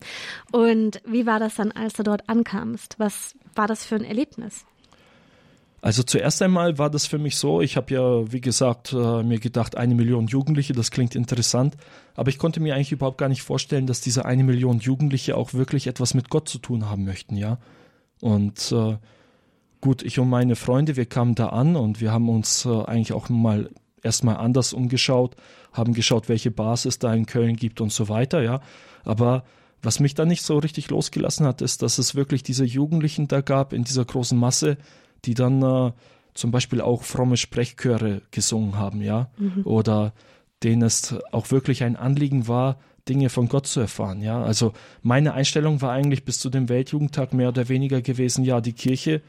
Und 0.53 1.01
wie 1.05 1.25
war 1.25 1.41
das 1.41 1.55
dann, 1.55 1.73
als 1.73 1.91
du 1.95 2.03
dort 2.03 2.29
ankamst? 2.29 2.95
Was 2.97 3.35
war 3.55 3.67
das 3.67 3.83
für 3.83 3.95
ein 3.95 4.05
Erlebnis? 4.05 4.65
Also 5.81 6.01
zuerst 6.01 6.41
einmal 6.41 6.79
war 6.79 6.89
das 6.89 7.05
für 7.05 7.19
mich 7.19 7.37
so, 7.37 7.61
ich 7.61 7.77
habe 7.77 7.93
ja, 7.93 8.31
wie 8.31 8.41
gesagt, 8.41 8.93
äh, 8.93 9.23
mir 9.23 9.39
gedacht, 9.39 9.77
eine 9.77 9.93
Million 9.93 10.25
Jugendliche, 10.27 10.73
das 10.73 10.89
klingt 10.89 11.15
interessant, 11.15 11.75
aber 12.15 12.29
ich 12.29 12.39
konnte 12.39 12.59
mir 12.59 12.73
eigentlich 12.75 12.91
überhaupt 12.91 13.19
gar 13.19 13.29
nicht 13.29 13.43
vorstellen, 13.43 13.85
dass 13.85 14.01
diese 14.01 14.25
eine 14.25 14.43
Million 14.43 14.79
Jugendliche 14.79 15.37
auch 15.37 15.53
wirklich 15.53 15.85
etwas 15.85 16.15
mit 16.15 16.29
Gott 16.29 16.49
zu 16.49 16.57
tun 16.57 16.89
haben 16.89 17.05
möchten, 17.05 17.37
ja. 17.37 17.59
Und 18.21 18.71
äh, 18.71 18.97
gut, 19.79 20.01
ich 20.01 20.17
und 20.17 20.29
meine 20.29 20.55
Freunde, 20.55 20.95
wir 20.95 21.05
kamen 21.05 21.35
da 21.35 21.49
an 21.49 21.75
und 21.75 22.01
wir 22.01 22.11
haben 22.11 22.29
uns 22.29 22.65
äh, 22.65 22.69
eigentlich 22.69 23.13
auch 23.13 23.29
mal 23.29 23.69
erstmal 24.01 24.37
anders 24.37 24.73
umgeschaut, 24.73 25.35
haben 25.73 25.93
geschaut, 25.93 26.27
welche 26.27 26.49
Basis 26.49 26.97
da 26.97 27.13
in 27.13 27.27
Köln 27.27 27.55
gibt 27.55 27.81
und 27.81 27.91
so 27.91 28.09
weiter, 28.09 28.41
ja. 28.41 28.61
Aber 29.03 29.43
was 29.83 29.99
mich 29.99 30.15
da 30.15 30.25
nicht 30.25 30.41
so 30.41 30.57
richtig 30.57 30.89
losgelassen 30.89 31.45
hat, 31.45 31.61
ist, 31.61 31.83
dass 31.83 31.99
es 31.99 32.15
wirklich 32.15 32.41
diese 32.41 32.65
Jugendlichen 32.65 33.27
da 33.27 33.41
gab 33.41 33.73
in 33.73 33.83
dieser 33.83 34.05
großen 34.05 34.37
Masse, 34.37 34.77
die 35.27 35.35
dann 35.35 35.61
äh, 35.61 35.91
zum 36.33 36.51
Beispiel 36.51 36.81
auch 36.81 37.03
fromme 37.03 37.37
Sprechchöre 37.37 38.21
gesungen 38.31 38.77
haben, 38.77 39.01
ja, 39.01 39.29
mhm. 39.37 39.61
oder 39.65 40.13
denen 40.63 40.83
es 40.83 41.15
auch 41.31 41.51
wirklich 41.51 41.83
ein 41.83 41.95
Anliegen 41.95 42.47
war, 42.47 42.77
Dinge 43.07 43.29
von 43.29 43.47
Gott 43.47 43.67
zu 43.67 43.79
erfahren, 43.79 44.21
ja. 44.21 44.41
Also 44.41 44.73
meine 45.01 45.33
Einstellung 45.33 45.81
war 45.81 45.91
eigentlich 45.91 46.25
bis 46.25 46.39
zu 46.39 46.49
dem 46.49 46.69
Weltjugendtag 46.69 47.33
mehr 47.33 47.49
oder 47.49 47.69
weniger 47.69 48.01
gewesen, 48.01 48.43
ja, 48.43 48.61
die 48.61 48.73
Kirche 48.73 49.21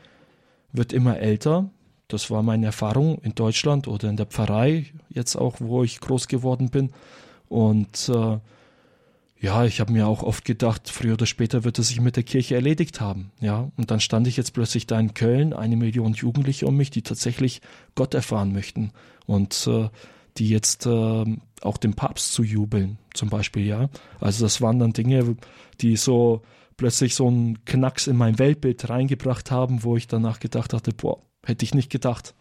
wird 0.72 0.92
immer 0.92 1.18
älter. 1.18 1.68
Das 2.08 2.30
war 2.30 2.42
meine 2.42 2.66
Erfahrung 2.66 3.18
in 3.18 3.34
Deutschland 3.34 3.87
oder 3.87 4.08
in 4.08 4.16
der 4.16 4.26
Pfarrei, 4.26 4.87
jetzt 5.11 5.37
auch, 5.37 5.56
wo 5.58 5.82
ich 5.82 6.00
groß 6.00 6.26
geworden 6.28 6.70
bin. 6.70 6.90
Und 7.48 8.08
äh, 8.08 8.38
ja, 9.40 9.64
ich 9.64 9.79
habe 9.81 9.92
mir 9.92 10.07
auch 10.07 10.22
oft 10.22 10.44
gedacht, 10.44 10.88
früher 10.88 11.14
oder 11.14 11.27
später 11.27 11.62
wird 11.62 11.79
es 11.79 11.88
sich 11.88 12.01
mit 12.01 12.16
der 12.16 12.24
Kirche 12.24 12.57
erledigt 12.57 13.01
haben. 13.01 13.31
Ja, 13.40 13.70
und 13.77 13.90
dann 13.90 14.01
stand 14.01 14.27
ich 14.27 14.37
jetzt 14.37 14.53
plötzlich 14.53 14.87
da 14.87 14.98
in 14.98 15.14
Köln, 15.14 15.53
eine 15.53 15.77
Million 15.77 16.14
Jugendliche 16.14 16.66
um 16.66 16.77
mich, 16.77 16.90
die 16.90 17.03
tatsächlich 17.03 17.61
Gott 17.94 18.14
erfahren 18.14 18.53
möchten 18.53 18.92
und 19.27 19.68
äh, 19.68 19.88
die 20.38 20.48
jetzt 20.48 20.87
äh, 20.87 21.24
auch 21.62 21.77
dem 21.77 21.94
Papst 21.94 22.33
zu 22.33 22.42
jubeln, 22.42 22.98
zum 23.14 23.29
Beispiel. 23.29 23.64
Ja, 23.64 23.88
also 24.20 24.44
das 24.44 24.61
waren 24.61 24.81
dann 24.81 24.92
Dinge, 24.92 25.37
die 25.81 25.96
so 25.96 26.42
plötzlich 26.77 27.14
so 27.14 27.29
einen 27.29 27.64
Knacks 27.64 28.07
in 28.07 28.16
mein 28.16 28.38
Weltbild 28.38 28.88
reingebracht 28.88 29.51
haben, 29.51 29.85
wo 29.85 29.96
ich 29.96 30.09
danach 30.09 30.40
gedacht 30.40 30.72
hatte, 30.72 30.92
boah, 30.92 31.18
hätte 31.44 31.64
ich 31.64 31.74
nicht 31.74 31.90
gedacht. 31.90 32.35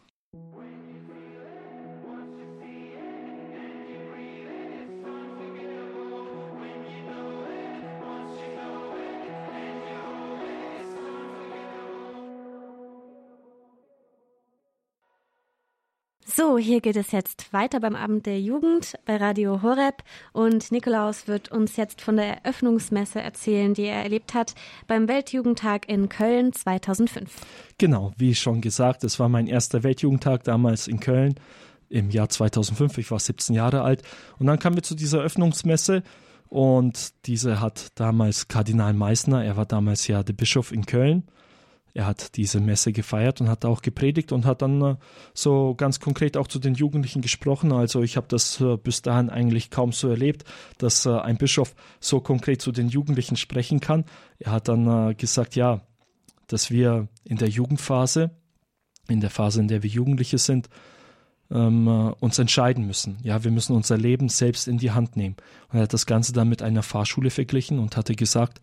So, 16.37 16.59
hier 16.59 16.81
geht 16.81 16.97
es 16.97 17.11
jetzt 17.13 17.51
weiter 17.51 17.79
beim 17.79 17.95
Abend 17.95 18.27
der 18.27 18.39
Jugend 18.39 18.93
bei 19.05 19.17
Radio 19.17 19.63
Horeb 19.63 20.03
und 20.33 20.71
Nikolaus 20.71 21.27
wird 21.27 21.51
uns 21.51 21.77
jetzt 21.77 21.99
von 21.99 22.15
der 22.15 22.43
Eröffnungsmesse 22.43 23.19
erzählen, 23.19 23.73
die 23.73 23.85
er 23.85 24.03
erlebt 24.03 24.35
hat 24.35 24.53
beim 24.85 25.07
Weltjugendtag 25.07 25.89
in 25.89 26.09
Köln 26.09 26.53
2005. 26.53 27.27
Genau, 27.79 28.13
wie 28.17 28.35
schon 28.35 28.61
gesagt, 28.61 29.03
es 29.03 29.19
war 29.19 29.29
mein 29.29 29.47
erster 29.47 29.81
Weltjugendtag 29.81 30.43
damals 30.43 30.87
in 30.87 30.99
Köln 30.99 31.33
im 31.89 32.11
Jahr 32.11 32.29
2005. 32.29 32.99
Ich 32.99 33.09
war 33.09 33.17
17 33.17 33.55
Jahre 33.55 33.81
alt 33.81 34.03
und 34.37 34.45
dann 34.45 34.59
kamen 34.59 34.75
wir 34.75 34.83
zu 34.83 34.93
dieser 34.93 35.17
Eröffnungsmesse 35.17 36.03
und 36.49 37.13
diese 37.25 37.61
hat 37.61 37.87
damals 37.95 38.47
Kardinal 38.47 38.93
Meissner, 38.93 39.43
er 39.43 39.57
war 39.57 39.65
damals 39.65 40.05
ja 40.05 40.21
der 40.21 40.33
Bischof 40.33 40.71
in 40.71 40.85
Köln 40.85 41.23
er 41.97 42.05
hat 42.05 42.37
diese 42.37 42.59
Messe 42.59 42.93
gefeiert 42.93 43.41
und 43.41 43.49
hat 43.49 43.65
auch 43.65 43.81
gepredigt 43.81 44.31
und 44.31 44.45
hat 44.45 44.61
dann 44.61 44.81
äh, 44.83 44.95
so 45.33 45.73
ganz 45.73 45.99
konkret 45.99 46.37
auch 46.37 46.47
zu 46.47 46.59
den 46.59 46.75
Jugendlichen 46.75 47.23
gesprochen. 47.23 47.71
Also 47.71 48.03
ich 48.03 48.17
habe 48.17 48.27
das 48.29 48.61
äh, 48.61 48.77
bis 48.77 49.01
dahin 49.01 49.31
eigentlich 49.31 49.71
kaum 49.71 49.91
so 49.91 50.07
erlebt, 50.07 50.43
dass 50.77 51.07
äh, 51.07 51.17
ein 51.17 51.37
Bischof 51.37 51.73
so 51.99 52.19
konkret 52.19 52.61
zu 52.61 52.71
den 52.71 52.89
Jugendlichen 52.89 53.35
sprechen 53.35 53.79
kann. 53.79 54.05
Er 54.37 54.51
hat 54.51 54.67
dann 54.67 55.17
gesagt, 55.17 55.55
ja, 55.55 55.81
dass 56.45 56.69
wir 56.69 57.07
in 57.23 57.37
der 57.37 57.49
Jugendphase, 57.49 58.29
in 59.09 59.19
der 59.19 59.31
Phase, 59.31 59.59
in 59.59 59.67
der 59.67 59.81
wir 59.81 59.89
Jugendliche 59.89 60.37
sind, 60.37 60.69
ähm, 61.49 61.87
uns 62.19 62.37
entscheiden 62.37 62.85
müssen. 62.85 63.17
Ja, 63.23 63.43
wir 63.43 63.49
müssen 63.49 63.75
unser 63.75 63.97
Leben 63.97 64.29
selbst 64.29 64.67
in 64.67 64.77
die 64.77 64.91
Hand 64.91 65.17
nehmen. 65.17 65.37
Und 65.69 65.79
er 65.79 65.83
hat 65.83 65.93
das 65.93 66.05
Ganze 66.05 66.31
dann 66.31 66.47
mit 66.47 66.61
einer 66.61 66.83
Fahrschule 66.83 67.31
verglichen 67.31 67.79
und 67.79 67.97
hatte 67.97 68.13
gesagt, 68.13 68.61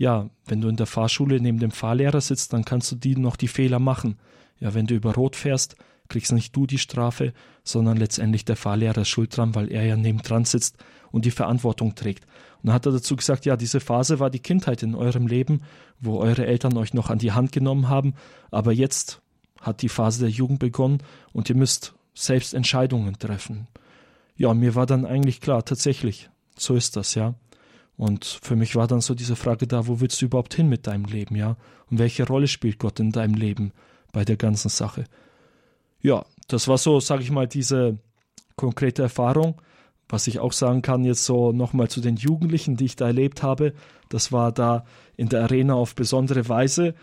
ja, 0.00 0.30
wenn 0.46 0.62
du 0.62 0.68
in 0.70 0.76
der 0.76 0.86
Fahrschule 0.86 1.42
neben 1.42 1.58
dem 1.58 1.72
Fahrlehrer 1.72 2.22
sitzt, 2.22 2.54
dann 2.54 2.64
kannst 2.64 2.90
du 2.90 2.96
die 2.96 3.16
noch 3.16 3.36
die 3.36 3.48
Fehler 3.48 3.78
machen. 3.78 4.16
Ja, 4.58 4.72
wenn 4.72 4.86
du 4.86 4.94
über 4.94 5.14
Rot 5.14 5.36
fährst, 5.36 5.76
kriegst 6.08 6.32
nicht 6.32 6.56
du 6.56 6.66
die 6.66 6.78
Strafe, 6.78 7.34
sondern 7.64 7.98
letztendlich 7.98 8.46
der 8.46 8.56
Fahrlehrer 8.56 9.02
ist 9.02 9.10
schuld 9.10 9.36
dran, 9.36 9.54
weil 9.54 9.70
er 9.70 9.84
ja 9.84 9.96
neben 9.96 10.22
dran 10.22 10.46
sitzt 10.46 10.78
und 11.12 11.26
die 11.26 11.30
Verantwortung 11.30 11.96
trägt. 11.96 12.24
Und 12.62 12.68
dann 12.68 12.74
hat 12.74 12.86
er 12.86 12.92
dazu 12.92 13.14
gesagt, 13.14 13.44
ja, 13.44 13.58
diese 13.58 13.78
Phase 13.78 14.18
war 14.20 14.30
die 14.30 14.38
Kindheit 14.38 14.82
in 14.82 14.94
eurem 14.94 15.26
Leben, 15.26 15.60
wo 16.00 16.18
eure 16.18 16.46
Eltern 16.46 16.78
euch 16.78 16.94
noch 16.94 17.10
an 17.10 17.18
die 17.18 17.32
Hand 17.32 17.52
genommen 17.52 17.90
haben, 17.90 18.14
aber 18.50 18.72
jetzt 18.72 19.20
hat 19.60 19.82
die 19.82 19.90
Phase 19.90 20.20
der 20.20 20.30
Jugend 20.30 20.60
begonnen 20.60 21.02
und 21.34 21.50
ihr 21.50 21.56
müsst 21.56 21.92
selbst 22.14 22.54
Entscheidungen 22.54 23.18
treffen. 23.18 23.66
Ja, 24.34 24.54
mir 24.54 24.74
war 24.74 24.86
dann 24.86 25.04
eigentlich 25.04 25.42
klar, 25.42 25.62
tatsächlich, 25.62 26.30
so 26.56 26.74
ist 26.74 26.96
das, 26.96 27.14
ja. 27.14 27.34
Und 28.00 28.24
für 28.24 28.56
mich 28.56 28.76
war 28.76 28.86
dann 28.86 29.02
so 29.02 29.14
diese 29.14 29.36
Frage 29.36 29.66
da, 29.66 29.86
wo 29.86 30.00
willst 30.00 30.22
du 30.22 30.24
überhaupt 30.24 30.54
hin 30.54 30.70
mit 30.70 30.86
deinem 30.86 31.04
Leben, 31.04 31.36
ja? 31.36 31.58
Und 31.90 31.98
welche 31.98 32.26
Rolle 32.26 32.48
spielt 32.48 32.78
Gott 32.78 32.98
in 32.98 33.12
deinem 33.12 33.34
Leben 33.34 33.72
bei 34.10 34.24
der 34.24 34.38
ganzen 34.38 34.70
Sache? 34.70 35.04
Ja, 36.00 36.24
das 36.48 36.66
war 36.66 36.78
so, 36.78 36.98
sage 37.00 37.22
ich 37.22 37.30
mal, 37.30 37.46
diese 37.46 37.98
konkrete 38.56 39.02
Erfahrung. 39.02 39.60
Was 40.08 40.28
ich 40.28 40.38
auch 40.38 40.54
sagen 40.54 40.80
kann, 40.80 41.04
jetzt 41.04 41.26
so 41.26 41.52
nochmal 41.52 41.88
zu 41.88 42.00
den 42.00 42.16
Jugendlichen, 42.16 42.78
die 42.78 42.86
ich 42.86 42.96
da 42.96 43.06
erlebt 43.08 43.42
habe, 43.42 43.74
das 44.08 44.32
war 44.32 44.50
da 44.50 44.86
in 45.18 45.28
der 45.28 45.42
Arena 45.42 45.74
auf 45.74 45.94
besondere 45.94 46.48
Weise. 46.48 46.94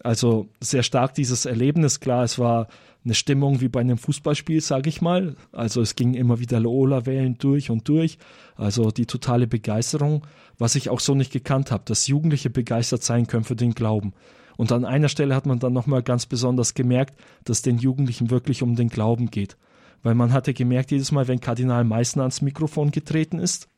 Also 0.00 0.48
sehr 0.60 0.82
stark 0.82 1.14
dieses 1.14 1.46
Erlebnis. 1.46 1.98
Klar, 1.98 2.24
es 2.24 2.38
war 2.38 2.68
eine 3.06 3.14
Stimmung 3.14 3.60
wie 3.60 3.68
bei 3.68 3.80
einem 3.80 3.98
Fußballspiel, 3.98 4.60
sage 4.60 4.88
ich 4.88 5.00
mal. 5.00 5.36
Also 5.52 5.80
es 5.80 5.94
ging 5.94 6.14
immer 6.14 6.40
wieder 6.40 6.60
Lola-Wellen 6.60 7.38
durch 7.38 7.70
und 7.70 7.88
durch. 7.88 8.18
Also 8.56 8.90
die 8.90 9.06
totale 9.06 9.46
Begeisterung, 9.46 10.26
was 10.58 10.74
ich 10.74 10.90
auch 10.90 11.00
so 11.00 11.14
nicht 11.14 11.32
gekannt 11.32 11.70
habe, 11.70 11.84
dass 11.86 12.08
Jugendliche 12.08 12.50
begeistert 12.50 13.04
sein 13.04 13.26
können 13.26 13.44
für 13.44 13.56
den 13.56 13.74
Glauben. 13.74 14.12
Und 14.56 14.72
an 14.72 14.84
einer 14.84 15.08
Stelle 15.08 15.34
hat 15.34 15.46
man 15.46 15.60
dann 15.60 15.72
nochmal 15.72 16.02
ganz 16.02 16.26
besonders 16.26 16.74
gemerkt, 16.74 17.18
dass 17.44 17.62
den 17.62 17.78
Jugendlichen 17.78 18.30
wirklich 18.30 18.62
um 18.62 18.74
den 18.74 18.88
Glauben 18.88 19.30
geht. 19.30 19.56
Weil 20.02 20.14
man 20.14 20.32
hatte 20.32 20.52
gemerkt, 20.52 20.90
jedes 20.90 21.12
Mal, 21.12 21.28
wenn 21.28 21.40
Kardinal 21.40 21.84
Meißner 21.84 22.22
ans 22.22 22.42
Mikrofon 22.42 22.90
getreten 22.90 23.38
ist, 23.38 23.68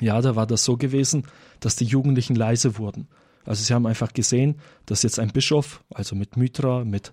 ja, 0.00 0.20
da 0.20 0.34
war 0.34 0.46
das 0.46 0.64
so 0.64 0.76
gewesen, 0.76 1.24
dass 1.60 1.76
die 1.76 1.84
Jugendlichen 1.84 2.36
leise 2.36 2.78
wurden. 2.78 3.08
Also 3.44 3.62
sie 3.62 3.74
haben 3.74 3.86
einfach 3.86 4.12
gesehen, 4.12 4.56
dass 4.86 5.02
jetzt 5.02 5.18
ein 5.18 5.30
Bischof, 5.30 5.82
also 5.92 6.16
mit 6.16 6.36
Mythra, 6.36 6.84
mit 6.84 7.12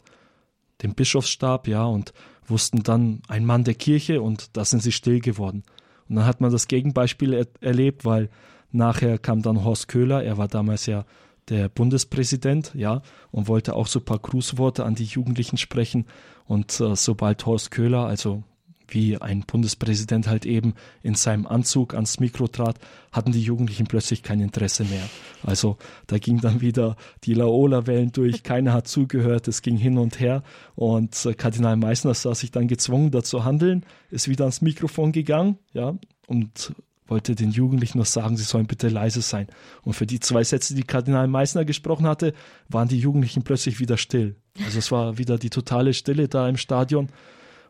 dem 0.84 0.94
Bischofsstab, 0.94 1.68
ja, 1.68 1.86
und 1.86 2.14
wussten 2.46 2.84
dann 2.84 3.22
ein 3.28 3.46
Mann 3.46 3.64
der 3.64 3.74
Kirche 3.74 4.22
und 4.22 4.56
da 4.58 4.66
sind 4.66 4.84
sie 4.84 4.92
still 4.92 5.20
geworden. 5.20 5.64
Und 6.10 6.18
dann 6.18 6.26
hat 6.26 6.42
man 6.42 6.52
das 6.52 6.68
Gegenbeispiel 6.68 7.34
er 7.34 7.48
erlebt, 7.62 8.06
weil 8.06 8.30
nachher 8.72 9.18
kam 9.18 9.42
dann 9.42 9.64
Horst 9.64 9.88
Köhler, 9.88 10.24
er 10.24 10.38
war 10.38 10.48
damals 10.48 10.86
ja 10.86 11.06
der 11.50 11.70
Bundespräsident, 11.70 12.72
ja, 12.74 13.02
und 13.32 13.48
wollte 13.48 13.76
auch 13.76 13.88
so 13.88 14.00
ein 14.00 14.06
paar 14.06 14.20
Grußworte 14.20 14.86
an 14.86 14.96
die 14.96 15.06
Jugendlichen 15.06 15.58
sprechen. 15.58 16.06
Und 16.46 16.80
äh, 16.80 16.96
sobald 16.96 17.46
Horst 17.46 17.72
Köhler, 17.72 18.06
also 18.06 18.44
wie 18.88 19.18
ein 19.18 19.42
Bundespräsident 19.42 20.28
halt 20.28 20.46
eben 20.46 20.74
in 21.02 21.16
seinem 21.16 21.48
Anzug 21.48 21.94
ans 21.94 22.20
Mikro 22.20 22.48
trat, 22.48 22.80
hatten 23.12 23.32
die 23.32 23.42
Jugendlichen 23.42 23.88
plötzlich 23.88 24.24
kein 24.24 24.40
Interesse 24.40 24.84
mehr. 24.86 25.08
Also 25.44 25.78
da 26.08 26.18
ging 26.18 26.40
dann 26.42 26.62
wieder 26.62 26.96
die 27.24 27.34
Laola-Wellen 27.34 28.12
durch, 28.12 28.44
keiner 28.44 28.74
hat 28.74 28.88
zugehört, 28.88 29.48
es 29.48 29.62
ging 29.62 29.78
hin 29.78 29.98
und 29.98 30.20
her 30.20 30.44
und 30.76 31.26
äh, 31.26 31.34
Kardinal 31.34 31.78
Meissner 31.78 32.14
sah 32.14 32.36
sich 32.36 32.52
dann 32.52 32.68
gezwungen, 32.68 33.12
da 33.12 33.24
zu 33.24 33.44
handeln, 33.44 33.86
ist 34.10 34.28
wieder 34.28 34.46
ans 34.46 34.62
Mikrofon 34.62 35.12
gegangen, 35.12 35.58
ja, 35.74 35.96
und 36.28 36.74
wollte 37.08 37.36
den 37.36 37.52
Jugendlichen 37.52 37.98
nur 37.98 38.06
sagen, 38.06 38.38
sie 38.38 38.44
sollen 38.44 38.66
bitte 38.66 38.90
leise 38.90 39.22
sein. 39.22 39.48
Und 39.84 39.94
für 39.94 40.06
die 40.06 40.20
zwei 40.20 40.44
Sätze, 40.44 40.74
die 40.74 40.84
Kardinal 40.84 41.28
Meissner 41.28 41.66
gesprochen 41.66 42.08
hatte, 42.08 42.34
waren 42.70 42.88
die 42.88 43.00
Jugendlichen 43.00 43.44
plötzlich 43.44 43.80
wieder 43.80 43.98
still. 43.98 44.36
Also 44.66 44.80
es 44.80 44.92
war 44.92 45.18
wieder 45.18 45.38
die 45.38 45.50
totale 45.50 45.94
Stille 45.94 46.28
da 46.28 46.48
im 46.48 46.58
Stadion. 46.58 47.10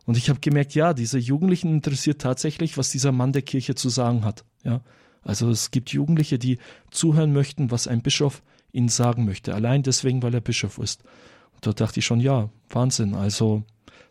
Und 0.06 0.18
ich 0.18 0.30
habe 0.30 0.40
gemerkt, 0.40 0.76
ja, 0.76 0.94
diese 0.94 1.18
Jugendlichen 1.18 1.74
interessiert 1.74 2.22
tatsächlich, 2.22 2.78
was 2.78 2.92
dieser 2.92 3.12
Mann 3.12 3.32
der 3.32 3.42
Kirche 3.42 3.76
zu 3.76 3.90
sagen 3.90 4.26
hat. 4.26 4.44
Ja, 4.64 4.82
also 5.22 5.50
es 5.50 5.72
gibt 5.72 5.92
Jugendliche, 5.92 6.38
die 6.38 6.58
zuhören 6.92 7.32
möchten, 7.32 7.72
was 7.72 7.88
ein 7.88 8.02
Bischof 8.02 8.44
ihnen 8.72 8.90
sagen 8.90 9.26
möchte, 9.26 9.54
allein 9.54 9.84
deswegen, 9.84 10.22
weil 10.24 10.34
er 10.34 10.42
Bischof 10.42 10.78
ist. 10.78 11.04
Und 11.54 11.66
da 11.66 11.74
dachte 11.74 12.00
ich 12.00 12.06
schon, 12.06 12.20
ja, 12.20 12.50
Wahnsinn. 12.70 13.16
Also, 13.16 13.64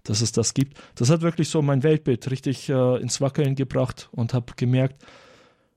dass 0.04 0.20
es 0.20 0.32
das 0.32 0.54
gibt. 0.54 0.78
Das 0.94 1.10
hat 1.10 1.20
wirklich 1.20 1.48
so 1.48 1.62
mein 1.62 1.82
Weltbild 1.82 2.30
richtig 2.30 2.68
äh, 2.68 3.00
ins 3.00 3.20
Wackeln 3.20 3.54
gebracht 3.54 4.08
und 4.12 4.34
habe 4.34 4.52
gemerkt, 4.56 5.04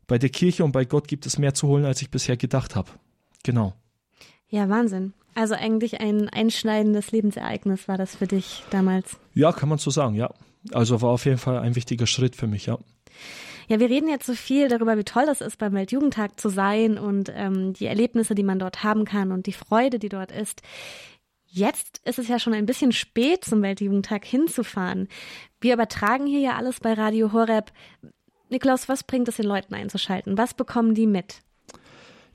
bei 0.08 0.18
der 0.18 0.30
Kirche 0.30 0.64
und 0.64 0.72
bei 0.72 0.86
Gott 0.86 1.08
gibt 1.08 1.26
es 1.26 1.38
mehr 1.38 1.54
zu 1.54 1.68
holen, 1.68 1.86
als 1.86 2.02
ich 2.02 2.12
bisher 2.12 2.38
gedacht 2.38 2.76
habe. 2.76 2.92
Genau. 3.44 3.74
Ja, 4.50 4.70
Wahnsinn. 4.70 5.14
Also 5.36 5.54
eigentlich 5.54 6.00
ein 6.00 6.30
einschneidendes 6.30 7.12
Lebensereignis 7.12 7.88
war 7.88 7.98
das 7.98 8.16
für 8.16 8.26
dich 8.26 8.64
damals. 8.72 9.18
Ja, 9.34 9.52
kann 9.52 9.70
man 9.70 9.78
so 9.78 9.92
sagen, 9.92 10.16
ja. 10.16 10.34
Also 10.72 11.02
war 11.02 11.12
auf 11.12 11.26
jeden 11.26 11.38
Fall 11.38 11.60
ein 11.60 11.76
wichtiger 11.76 12.08
Schritt 12.08 12.36
für 12.36 12.48
mich, 12.48 12.66
ja. 12.66 12.80
Ja, 13.68 13.80
wir 13.80 13.90
reden 13.90 14.10
jetzt 14.10 14.26
so 14.26 14.34
viel 14.34 14.68
darüber, 14.68 14.98
wie 14.98 15.04
toll 15.04 15.26
das 15.26 15.42
ist, 15.42 15.58
beim 15.58 15.74
Weltjugendtag 15.74 16.40
zu 16.40 16.50
sein 16.50 16.98
und 16.98 17.32
ähm, 17.36 17.74
die 17.74 17.86
Erlebnisse, 17.86 18.36
die 18.36 18.44
man 18.44 18.60
dort 18.60 18.84
haben 18.84 19.06
kann 19.06 19.32
und 19.32 19.48
die 19.48 19.54
Freude, 19.54 20.00
die 20.00 20.10
dort 20.10 20.32
ist. 20.32 20.62
Jetzt 21.48 22.02
ist 22.06 22.20
es 22.20 22.28
ja 22.28 22.38
schon 22.38 22.54
ein 22.54 22.66
bisschen 22.66 22.92
spät, 22.92 23.44
zum 23.44 23.62
Weltjugendtag 23.62 24.24
hinzufahren. 24.26 25.08
Wir 25.62 25.74
übertragen 25.74 26.28
hier 26.28 26.42
ja 26.42 26.56
alles 26.56 26.80
bei 26.80 26.94
Radio 26.94 27.34
Horeb. 27.34 27.72
Niklaus, 28.50 28.88
was 28.88 29.04
bringt 29.04 29.28
es 29.28 29.38
den 29.38 29.46
Leuten 29.46 29.74
einzuschalten? 29.74 30.38
Was 30.38 30.54
bekommen 30.54 30.94
die 30.94 31.08
mit? 31.08 31.42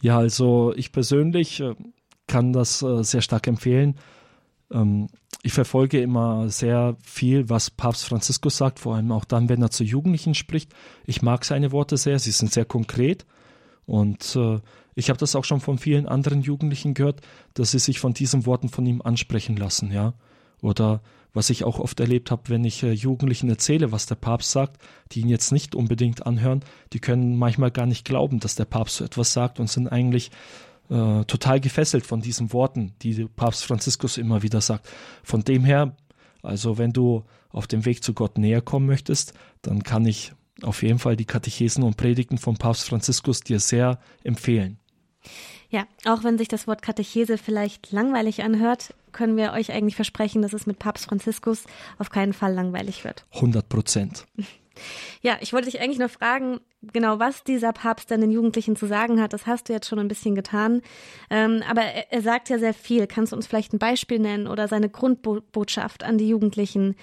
Ja, 0.02 0.18
also 0.18 0.72
ich 0.74 0.90
persönlich 0.90 1.60
äh, 1.60 1.74
kann 2.30 2.52
das 2.52 2.80
äh, 2.80 3.02
sehr 3.02 3.22
stark 3.22 3.48
empfehlen. 3.48 3.96
Ähm, 4.72 5.08
ich 5.42 5.52
verfolge 5.52 6.00
immer 6.00 6.48
sehr 6.48 6.96
viel, 7.02 7.48
was 7.48 7.70
Papst 7.70 8.04
Franziskus 8.04 8.56
sagt, 8.56 8.78
vor 8.78 8.94
allem 8.94 9.10
auch 9.10 9.24
dann, 9.24 9.48
wenn 9.48 9.60
er 9.60 9.70
zu 9.70 9.82
Jugendlichen 9.82 10.34
spricht. 10.34 10.72
Ich 11.06 11.22
mag 11.22 11.44
seine 11.44 11.72
Worte 11.72 11.96
sehr, 11.96 12.20
sie 12.20 12.30
sind 12.30 12.52
sehr 12.52 12.64
konkret. 12.64 13.26
Und 13.84 14.36
äh, 14.36 14.60
ich 14.94 15.08
habe 15.10 15.18
das 15.18 15.34
auch 15.34 15.44
schon 15.44 15.60
von 15.60 15.78
vielen 15.78 16.06
anderen 16.06 16.42
Jugendlichen 16.42 16.94
gehört, 16.94 17.20
dass 17.54 17.72
sie 17.72 17.80
sich 17.80 17.98
von 17.98 18.14
diesen 18.14 18.46
Worten 18.46 18.68
von 18.68 18.86
ihm 18.86 19.02
ansprechen 19.02 19.56
lassen, 19.56 19.90
ja. 19.90 20.14
Oder 20.62 21.00
was 21.32 21.50
ich 21.50 21.64
auch 21.64 21.80
oft 21.80 21.98
erlebt 21.98 22.30
habe, 22.30 22.42
wenn 22.46 22.64
ich 22.64 22.84
äh, 22.84 22.92
Jugendlichen 22.92 23.48
erzähle, 23.48 23.90
was 23.90 24.06
der 24.06 24.14
Papst 24.14 24.52
sagt, 24.52 24.80
die 25.10 25.20
ihn 25.20 25.28
jetzt 25.28 25.50
nicht 25.50 25.74
unbedingt 25.74 26.26
anhören, 26.26 26.62
die 26.92 27.00
können 27.00 27.36
manchmal 27.36 27.72
gar 27.72 27.86
nicht 27.86 28.04
glauben, 28.04 28.38
dass 28.38 28.54
der 28.54 28.66
Papst 28.66 28.96
so 28.96 29.04
etwas 29.04 29.32
sagt 29.32 29.58
und 29.58 29.68
sind 29.68 29.88
eigentlich 29.88 30.30
äh, 30.90 31.24
total 31.24 31.60
gefesselt 31.60 32.06
von 32.06 32.20
diesen 32.20 32.52
Worten, 32.52 32.94
die 33.02 33.24
Papst 33.24 33.64
Franziskus 33.64 34.18
immer 34.18 34.42
wieder 34.42 34.60
sagt. 34.60 34.88
Von 35.22 35.42
dem 35.42 35.64
her, 35.64 35.96
also 36.42 36.78
wenn 36.78 36.92
du 36.92 37.24
auf 37.50 37.66
dem 37.66 37.84
Weg 37.84 38.02
zu 38.02 38.12
Gott 38.12 38.38
näher 38.38 38.60
kommen 38.60 38.86
möchtest, 38.86 39.32
dann 39.62 39.82
kann 39.82 40.04
ich 40.04 40.32
auf 40.62 40.82
jeden 40.82 40.98
Fall 40.98 41.16
die 41.16 41.24
Katechesen 41.24 41.82
und 41.84 41.96
Predigten 41.96 42.38
von 42.38 42.56
Papst 42.56 42.88
Franziskus 42.88 43.40
dir 43.40 43.60
sehr 43.60 43.98
empfehlen. 44.24 44.78
Ja, 45.68 45.86
auch 46.04 46.24
wenn 46.24 46.38
sich 46.38 46.48
das 46.48 46.66
Wort 46.66 46.82
Katechese 46.82 47.38
vielleicht 47.38 47.92
langweilig 47.92 48.42
anhört, 48.42 48.94
können 49.12 49.36
wir 49.36 49.52
euch 49.52 49.72
eigentlich 49.72 49.96
versprechen, 49.96 50.42
dass 50.42 50.52
es 50.52 50.66
mit 50.66 50.78
Papst 50.78 51.06
Franziskus 51.06 51.64
auf 51.98 52.10
keinen 52.10 52.32
Fall 52.32 52.52
langweilig 52.52 53.04
wird. 53.04 53.24
100 53.34 53.68
Prozent. 53.68 54.26
Ja, 55.22 55.36
ich 55.40 55.52
wollte 55.52 55.70
dich 55.70 55.80
eigentlich 55.80 55.98
nur 55.98 56.08
fragen, 56.08 56.60
genau 56.82 57.18
was 57.18 57.44
dieser 57.44 57.72
Papst 57.72 58.10
dann 58.10 58.20
den 58.20 58.30
Jugendlichen 58.30 58.76
zu 58.76 58.86
sagen 58.86 59.20
hat. 59.20 59.32
Das 59.32 59.46
hast 59.46 59.68
du 59.68 59.72
jetzt 59.72 59.88
schon 59.88 59.98
ein 59.98 60.08
bisschen 60.08 60.34
getan. 60.34 60.82
Ähm, 61.28 61.62
aber 61.68 61.82
er, 61.82 62.12
er, 62.12 62.22
sagt 62.22 62.48
ja 62.48 62.58
sehr 62.58 62.74
viel. 62.74 63.06
Kannst 63.06 63.32
du 63.32 63.36
uns 63.36 63.46
vielleicht 63.46 63.72
ein 63.72 63.78
Beispiel 63.78 64.18
nennen 64.18 64.46
oder 64.46 64.68
seine 64.68 64.88
Grundbotschaft 64.88 66.04
an 66.04 66.18
die 66.18 66.28
Jugendlichen? 66.28 66.96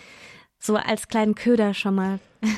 So 0.59 0.75
als 0.75 1.07
kleinen 1.07 1.35
Köder 1.35 1.73
schon 1.73 1.95
mal. 1.95 2.19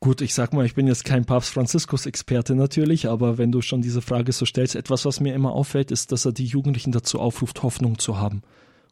Gut, 0.00 0.20
ich 0.20 0.34
sag 0.34 0.52
mal, 0.52 0.66
ich 0.66 0.74
bin 0.74 0.86
jetzt 0.86 1.04
kein 1.04 1.24
Papst 1.24 1.50
Franziskus-Experte 1.54 2.54
natürlich, 2.54 3.08
aber 3.08 3.38
wenn 3.38 3.50
du 3.50 3.62
schon 3.62 3.80
diese 3.80 4.02
Frage 4.02 4.30
so 4.30 4.44
stellst, 4.44 4.76
etwas, 4.76 5.04
was 5.06 5.20
mir 5.20 5.34
immer 5.34 5.52
auffällt, 5.52 5.90
ist, 5.90 6.12
dass 6.12 6.26
er 6.26 6.32
die 6.32 6.44
Jugendlichen 6.44 6.92
dazu 6.92 7.18
aufruft, 7.18 7.62
Hoffnung 7.62 7.98
zu 7.98 8.18
haben. 8.18 8.42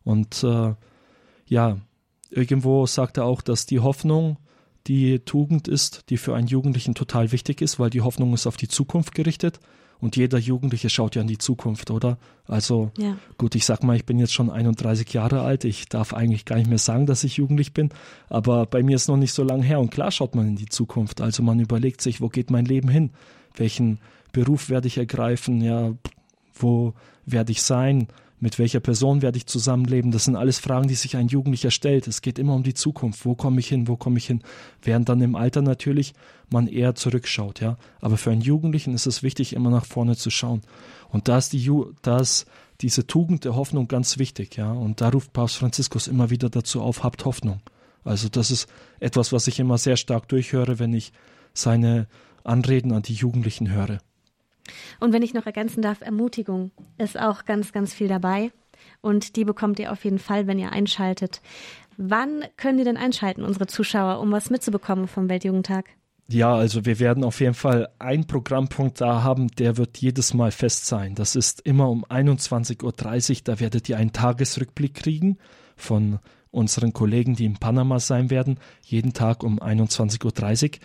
Und 0.02 0.42
äh, 0.42 0.74
ja, 1.46 1.78
irgendwo 2.30 2.86
sagt 2.86 3.18
er 3.18 3.26
auch, 3.26 3.42
dass 3.42 3.66
die 3.66 3.80
Hoffnung 3.80 4.38
die 4.87 5.20
Tugend 5.20 5.68
ist, 5.68 6.11
die 6.11 6.16
für 6.16 6.35
einen 6.35 6.47
Jugendlichen 6.47 6.94
total 6.94 7.33
wichtig 7.33 7.61
ist, 7.61 7.79
weil 7.79 7.90
die 7.90 8.03
Hoffnung 8.03 8.35
ist 8.35 8.47
auf 8.47 8.57
die 8.57 8.68
Zukunft 8.68 9.14
gerichtet 9.14 9.61
und 10.01 10.16
jeder 10.16 10.38
Jugendliche 10.38 10.90
schaut 10.90 11.14
ja 11.14 11.23
in 11.23 11.29
die 11.29 11.38
Zukunft, 11.38 11.90
oder? 11.90 12.18
Also 12.47 12.90
ja. 12.99 13.16
gut, 13.38 13.55
ich 13.55 13.64
sag 13.64 13.83
mal, 13.83 13.97
ich 13.97 14.05
bin 14.05 14.18
jetzt 14.18 14.35
schon 14.35 14.51
31 14.51 15.11
Jahre 15.12 15.40
alt, 15.40 15.64
ich 15.64 15.88
darf 15.88 16.12
eigentlich 16.12 16.44
gar 16.44 16.57
nicht 16.57 16.68
mehr 16.68 16.79
sagen, 16.79 17.07
dass 17.07 17.25
ich 17.25 17.38
jugendlich 17.38 17.73
bin, 17.73 17.88
aber 18.29 18.66
bei 18.66 18.83
mir 18.83 18.97
ist 18.97 19.09
noch 19.09 19.16
nicht 19.16 19.33
so 19.33 19.42
lange 19.42 19.64
her 19.64 19.81
und 19.81 19.90
klar 19.90 20.11
schaut 20.11 20.35
man 20.35 20.49
in 20.49 20.57
die 20.57 20.68
Zukunft, 20.68 21.20
also 21.20 21.42
man 21.42 21.61
überlegt 21.61 22.03
sich, 22.03 22.20
wo 22.20 22.29
geht 22.29 22.51
mein 22.51 22.66
Leben 22.66 22.88
hin? 22.88 23.11
Welchen 23.57 23.99
Beruf 24.33 24.68
werde 24.68 24.88
ich 24.88 24.99
ergreifen? 24.99 25.62
Ja, 25.62 25.94
wo 26.55 26.92
werde 27.25 27.53
ich 27.53 27.62
sein? 27.62 28.09
Mit 28.44 28.59
welcher 28.59 28.80
Person 28.80 29.22
werde 29.22 29.38
ich 29.38 29.46
zusammenleben? 29.46 30.11
Das 30.11 30.26
sind 30.26 30.37
alles 30.37 30.59
Fragen, 30.59 30.87
die 30.87 30.96
sich 30.96 31.16
ein 31.16 31.28
Jugendlicher 31.28 31.70
stellt. 31.70 32.07
Es 32.07 32.20
geht 32.20 32.38
immer 32.38 32.54
um 32.54 32.62
die 32.62 32.74
Zukunft. 32.74 33.24
Wo 33.24 33.35
komme 33.35 33.59
ich 33.59 33.68
hin? 33.68 33.88
Wo 33.88 33.96
komme 33.96 34.18
ich 34.18 34.26
hin? 34.26 34.42
Während 34.83 35.09
dann 35.09 35.22
im 35.22 35.35
Alter 35.35 35.62
natürlich 35.62 36.12
man 36.50 36.66
eher 36.66 36.94
zurückschaut, 36.94 37.62
ja. 37.62 37.78
Aber 38.02 38.18
für 38.18 38.33
einen 38.33 38.42
Jugendlichen 38.42 38.92
ist 38.92 39.07
es 39.07 39.22
wichtig, 39.22 39.54
immer 39.54 39.70
nach 39.70 39.87
vorne 39.87 40.14
zu 40.14 40.28
schauen. 40.28 40.61
Und 41.09 41.26
da 41.28 41.38
ist 41.38 41.54
die, 41.54 41.59
Ju 41.59 41.92
da 42.02 42.22
diese 42.83 43.07
Tugend 43.07 43.46
der 43.46 43.57
Hoffnung 43.57 43.88
ganz 43.88 44.18
wichtig, 44.18 44.59
ja. 44.59 44.70
Und 44.70 45.00
da 45.00 45.09
ruft 45.09 45.33
Papst 45.33 45.57
Franziskus 45.57 46.07
immer 46.07 46.28
wieder 46.28 46.50
dazu 46.50 46.83
auf, 46.83 47.02
habt 47.02 47.24
Hoffnung. 47.24 47.62
Also 48.04 48.28
das 48.28 48.50
ist 48.50 48.68
etwas, 49.00 49.33
was 49.33 49.46
ich 49.46 49.59
immer 49.59 49.78
sehr 49.78 49.96
stark 49.96 50.28
durchhöre, 50.28 50.78
wenn 50.78 50.92
ich 50.92 51.14
seine 51.54 52.09
Anreden 52.42 52.92
an 52.92 53.00
die 53.00 53.14
Jugendlichen 53.14 53.70
höre. 53.70 54.00
Und 55.00 55.12
wenn 55.12 55.22
ich 55.22 55.35
noch 55.35 55.46
ergänzen 55.46 55.83
darf, 55.83 56.00
Ermutigung 56.00 56.70
ist 56.98 57.18
auch 57.18 57.44
ganz, 57.44 57.72
ganz 57.72 57.92
viel 57.92 58.09
dabei. 58.09 58.50
Und 59.00 59.37
die 59.37 59.44
bekommt 59.44 59.79
ihr 59.79 59.92
auf 59.92 60.05
jeden 60.05 60.18
Fall, 60.18 60.46
wenn 60.46 60.59
ihr 60.59 60.72
einschaltet. 60.72 61.40
Wann 61.96 62.44
können 62.57 62.79
die 62.79 62.85
denn 62.85 62.96
einschalten, 62.96 63.44
unsere 63.44 63.66
Zuschauer, 63.66 64.20
um 64.20 64.33
was 64.33 64.50
mitzubekommen 64.50 65.07
vom 65.07 65.29
Weltjugendtag? 65.29 65.87
Ja, 66.29 66.55
also 66.55 66.87
wir 66.87 66.98
werden 66.98 67.22
auf 67.22 67.40
jeden 67.40 67.55
Fall 67.55 67.88
einen 67.98 68.27
Programmpunkt 68.27 69.00
da 69.00 69.22
haben, 69.22 69.48
der 69.48 69.77
wird 69.77 69.98
jedes 69.98 70.33
Mal 70.33 70.53
fest 70.53 70.87
sein. 70.87 71.14
Das 71.14 71.37
ist 71.37 71.61
immer 71.61 71.90
um 71.90 72.05
21.30 72.07 72.82
Uhr. 72.82 73.41
Da 73.45 73.61
werdet 73.61 73.88
ihr 73.88 73.99
einen 73.99 74.12
Tagesrückblick 74.12 74.95
kriegen 74.95 75.38
von 75.76 76.18
unseren 76.51 76.93
Kollegen, 76.93 77.36
die 77.36 77.45
in 77.45 77.59
Panama 77.59 77.99
sein 77.99 78.30
werden. 78.30 78.59
Jeden 78.82 79.12
Tag 79.12 79.43
um 79.43 79.61
21.30 79.61 80.64
Uhr. 80.64 80.78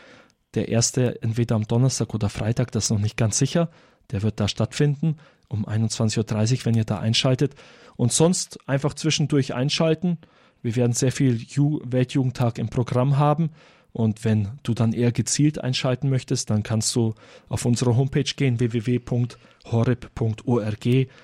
Der 0.55 0.69
erste 0.69 1.21
entweder 1.21 1.55
am 1.55 1.67
Donnerstag 1.67 2.13
oder 2.13 2.29
Freitag, 2.29 2.71
das 2.71 2.85
ist 2.85 2.89
noch 2.91 2.99
nicht 2.99 3.17
ganz 3.17 3.37
sicher. 3.37 3.69
Der 4.11 4.23
wird 4.23 4.39
da 4.39 4.47
stattfinden 4.47 5.17
um 5.49 5.67
21.30 5.67 6.59
Uhr, 6.59 6.65
wenn 6.65 6.75
ihr 6.75 6.85
da 6.85 6.99
einschaltet. 6.99 7.55
Und 7.95 8.13
sonst 8.13 8.59
einfach 8.67 8.93
zwischendurch 8.93 9.53
einschalten. 9.53 10.19
Wir 10.61 10.75
werden 10.75 10.93
sehr 10.93 11.11
viel 11.11 11.35
Ju 11.35 11.81
Weltjugendtag 11.83 12.57
im 12.59 12.69
Programm 12.69 13.17
haben. 13.17 13.49
Und 13.91 14.23
wenn 14.23 14.49
du 14.63 14.73
dann 14.75 14.93
eher 14.93 15.11
gezielt 15.11 15.61
einschalten 15.61 16.09
möchtest, 16.09 16.51
dann 16.51 16.63
kannst 16.63 16.95
du 16.95 17.15
auf 17.49 17.65
unsere 17.65 17.97
Homepage 17.97 18.23
gehen, 18.23 18.59
www.horeb.org. 18.59 19.27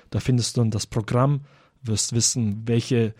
Da 0.09 0.19
findest 0.19 0.57
du 0.57 0.61
dann 0.61 0.71
das 0.71 0.88
Programm, 0.88 1.41
wirst 1.84 2.13
wissen, 2.13 2.63
welche 2.65 3.13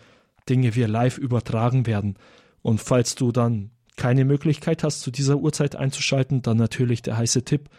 Dinge 0.48 0.74
wir 0.74 0.88
live 0.88 1.18
übertragen 1.18 1.86
werden. 1.86 2.16
Und 2.62 2.80
falls 2.80 3.14
du 3.14 3.30
dann 3.30 3.70
keine 3.96 4.24
Möglichkeit 4.24 4.82
hast, 4.84 5.00
zu 5.00 5.10
dieser 5.10 5.36
Uhrzeit 5.36 5.76
einzuschalten, 5.76 6.42
dann 6.42 6.56
natürlich 6.56 7.02
der 7.02 7.16
heiße 7.16 7.44
Tipp, 7.44 7.70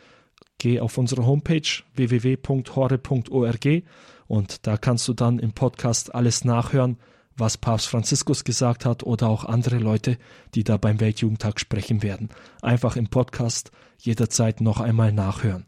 Geh 0.60 0.80
auf 0.80 0.98
unsere 0.98 1.26
Homepage 1.26 1.68
www.hore.org 1.94 3.84
und 4.28 4.68
da 4.68 4.78
kannst 4.78 5.08
du 5.08 5.14
dann 5.14 5.38
im 5.40 5.54
Podcast 5.54 6.16
alles 6.16 6.46
nachhören, 6.46 6.98
was 7.36 7.58
Papst 7.58 7.88
Franziskus 7.88 8.44
gesagt 8.44 8.84
hat 8.84 9.04
oder 9.04 9.30
auch 9.30 9.46
andere 9.46 9.78
Leute, 9.78 10.18
die 10.56 10.64
da 10.64 10.78
beim 10.78 11.00
Weltjugendtag 11.00 11.60
sprechen 11.60 12.02
werden. 12.02 12.30
Einfach 12.64 12.96
im 12.96 13.08
Podcast 13.08 13.72
jederzeit 14.00 14.60
noch 14.60 14.80
einmal 14.80 15.12
nachhören. 15.14 15.68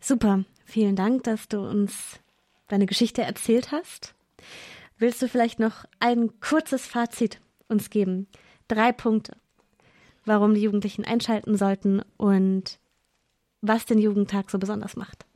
Super, 0.00 0.44
vielen 0.64 0.96
Dank, 0.96 1.24
dass 1.24 1.48
du 1.48 1.60
uns 1.60 2.18
deine 2.68 2.86
Geschichte 2.86 3.22
erzählt 3.22 3.72
hast. 3.72 4.14
Willst 4.96 5.20
du 5.20 5.28
vielleicht 5.28 5.58
noch 5.58 5.84
ein 6.00 6.40
kurzes 6.40 6.86
Fazit 6.86 7.40
uns 7.68 7.90
geben? 7.90 8.26
Drei 8.68 8.92
Punkte, 8.92 9.36
warum 10.24 10.54
die 10.54 10.62
Jugendlichen 10.62 11.04
einschalten 11.04 11.56
sollten 11.56 12.02
und 12.16 12.78
was 13.60 13.86
den 13.86 13.98
Jugendtag 13.98 14.50
so 14.50 14.58
besonders 14.58 14.96
macht. 14.96 15.26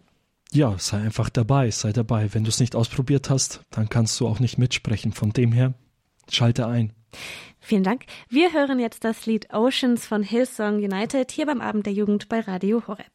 Ja, 0.51 0.77
sei 0.79 0.99
einfach 0.99 1.29
dabei, 1.29 1.71
sei 1.71 1.93
dabei. 1.93 2.33
Wenn 2.33 2.45
du 2.45 2.49
es 2.49 2.61
nicht 2.61 2.75
ausprobiert 2.75 3.29
hast, 3.29 3.61
dann 3.71 3.89
kannst 3.89 4.19
du 4.21 4.27
auch 4.27 4.41
nicht 4.41 4.59
mitsprechen. 4.59 5.13
Von 5.13 5.31
dem 5.33 5.53
her, 5.53 5.75
schalte 6.31 6.67
ein. 6.67 6.93
Vielen 7.61 7.83
Dank. 7.83 8.05
Wir 8.29 8.53
hören 8.53 8.79
jetzt 8.79 9.05
das 9.05 9.27
Lied 9.27 9.53
Oceans 9.53 10.07
von 10.07 10.23
Hillsong 10.23 10.77
United 10.77 11.31
hier 11.31 11.47
beim 11.47 11.61
Abend 11.61 11.87
der 11.87 11.93
Jugend 11.93 12.29
bei 12.29 12.41
Radio 12.41 12.87
Horeb. 12.87 13.07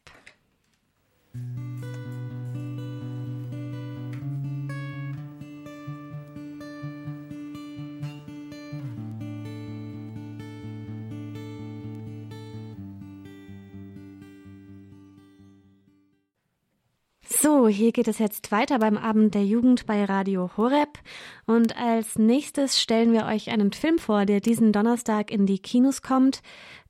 So, 17.44 17.68
hier 17.68 17.92
geht 17.92 18.08
es 18.08 18.18
jetzt 18.18 18.52
weiter 18.52 18.78
beim 18.78 18.96
Abend 18.96 19.34
der 19.34 19.44
Jugend 19.44 19.84
bei 19.84 20.06
Radio 20.06 20.50
Horeb. 20.56 20.98
Und 21.44 21.76
als 21.76 22.18
nächstes 22.18 22.80
stellen 22.80 23.12
wir 23.12 23.26
euch 23.26 23.50
einen 23.50 23.70
Film 23.70 23.98
vor, 23.98 24.24
der 24.24 24.40
diesen 24.40 24.72
Donnerstag 24.72 25.30
in 25.30 25.44
die 25.44 25.58
Kinos 25.58 26.00
kommt. 26.00 26.40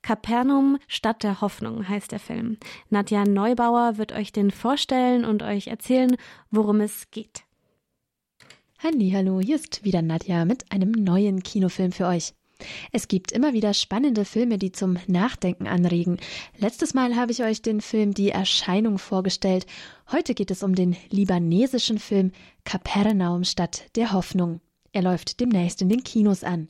Kapernaum, 0.01 0.77
Stadt 0.87 1.23
der 1.23 1.41
Hoffnung 1.41 1.89
heißt 1.89 2.13
der 2.13 2.21
Film. 2.21 2.55
Nadja 2.89 3.25
Neubauer 3.25 3.97
wird 3.97 4.13
euch 4.13 4.31
den 4.31 4.49
vorstellen 4.49 5.25
und 5.25 5.43
euch 5.43 5.67
erzählen, 5.67 6.15
worum 6.51 6.79
es 6.79 7.11
geht. 7.11 7.43
Hallo, 8.77 9.41
hier 9.41 9.57
ist 9.57 9.83
wieder 9.83 10.01
Nadja 10.01 10.45
mit 10.45 10.71
einem 10.71 10.91
neuen 10.91 11.43
Kinofilm 11.43 11.91
für 11.91 12.05
euch. 12.05 12.33
Es 12.91 13.07
gibt 13.07 13.31
immer 13.31 13.53
wieder 13.53 13.73
spannende 13.73 14.25
Filme, 14.25 14.57
die 14.57 14.71
zum 14.71 14.97
Nachdenken 15.07 15.67
anregen. 15.67 16.17
Letztes 16.57 16.93
Mal 16.93 17.15
habe 17.15 17.31
ich 17.31 17.43
euch 17.43 17.61
den 17.61 17.81
Film 17.81 18.13
Die 18.13 18.29
Erscheinung 18.29 18.97
vorgestellt. 18.97 19.65
Heute 20.11 20.33
geht 20.33 20.51
es 20.51 20.63
um 20.63 20.75
den 20.75 20.95
libanesischen 21.09 21.99
Film 21.99 22.31
Kapernaum 22.63 23.43
Stadt 23.43 23.83
der 23.95 24.13
Hoffnung. 24.13 24.61
Er 24.91 25.01
läuft 25.01 25.39
demnächst 25.39 25.81
in 25.81 25.89
den 25.89 26.03
Kinos 26.03 26.43
an. 26.43 26.69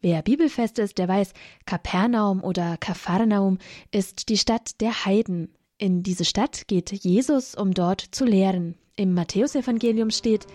Wer 0.00 0.20
bibelfest 0.20 0.78
ist, 0.78 0.98
der 0.98 1.08
weiß, 1.08 1.32
Kapernaum 1.64 2.44
oder 2.44 2.76
Kapharnaum 2.76 3.58
ist 3.90 4.28
die 4.28 4.36
Stadt 4.36 4.80
der 4.82 5.06
Heiden. 5.06 5.54
In 5.78 6.02
diese 6.02 6.26
Stadt 6.26 6.68
geht 6.68 6.92
Jesus, 6.92 7.54
um 7.54 7.72
dort 7.72 8.02
zu 8.10 8.26
lehren. 8.26 8.74
Im 8.96 9.14
Matthäusevangelium 9.14 10.10
steht, 10.10 10.46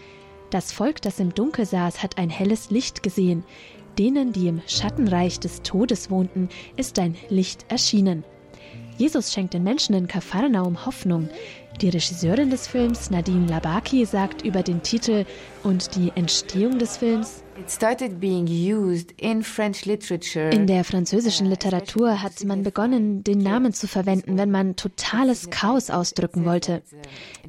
das 0.52 0.72
Volk, 0.72 1.02
das 1.02 1.20
im 1.20 1.34
Dunkel 1.34 1.66
saß, 1.66 2.04
hat 2.04 2.18
ein 2.18 2.30
helles 2.30 2.70
Licht 2.70 3.02
gesehen. 3.02 3.44
Denen, 4.00 4.32
die 4.32 4.48
im 4.48 4.62
Schattenreich 4.66 5.42
des 5.42 5.62
Todes 5.62 6.10
wohnten, 6.10 6.48
ist 6.78 6.98
ein 7.00 7.18
Licht 7.28 7.66
erschienen. 7.68 8.24
Jesus 8.98 9.34
schenkt 9.34 9.54
den 9.54 9.64
Menschen 9.64 9.94
in 9.94 10.08
Kapharnaum 10.08 10.86
Hoffnung. 10.86 11.28
Die 11.82 11.90
Regisseurin 11.90 12.50
des 12.50 12.66
Films, 12.66 13.12
Nadine 13.12 13.48
Labaki, 13.48 14.06
sagt 14.06 14.42
über 14.44 14.64
den 14.64 14.82
Titel 14.84 15.26
und 15.64 15.98
die 15.98 16.14
Entstehung 16.16 16.80
des 16.80 16.96
Films, 16.96 17.44
in 20.52 20.68
der 20.68 20.84
französischen 20.84 21.48
Literatur 21.48 22.22
hat 22.22 22.44
man 22.46 22.64
begonnen, 22.64 23.24
den 23.24 23.40
Namen 23.40 23.74
zu 23.74 23.88
verwenden, 23.88 24.38
wenn 24.38 24.52
man 24.52 24.76
totales 24.76 25.50
Chaos 25.50 25.90
ausdrücken 25.90 26.46
wollte. 26.46 26.82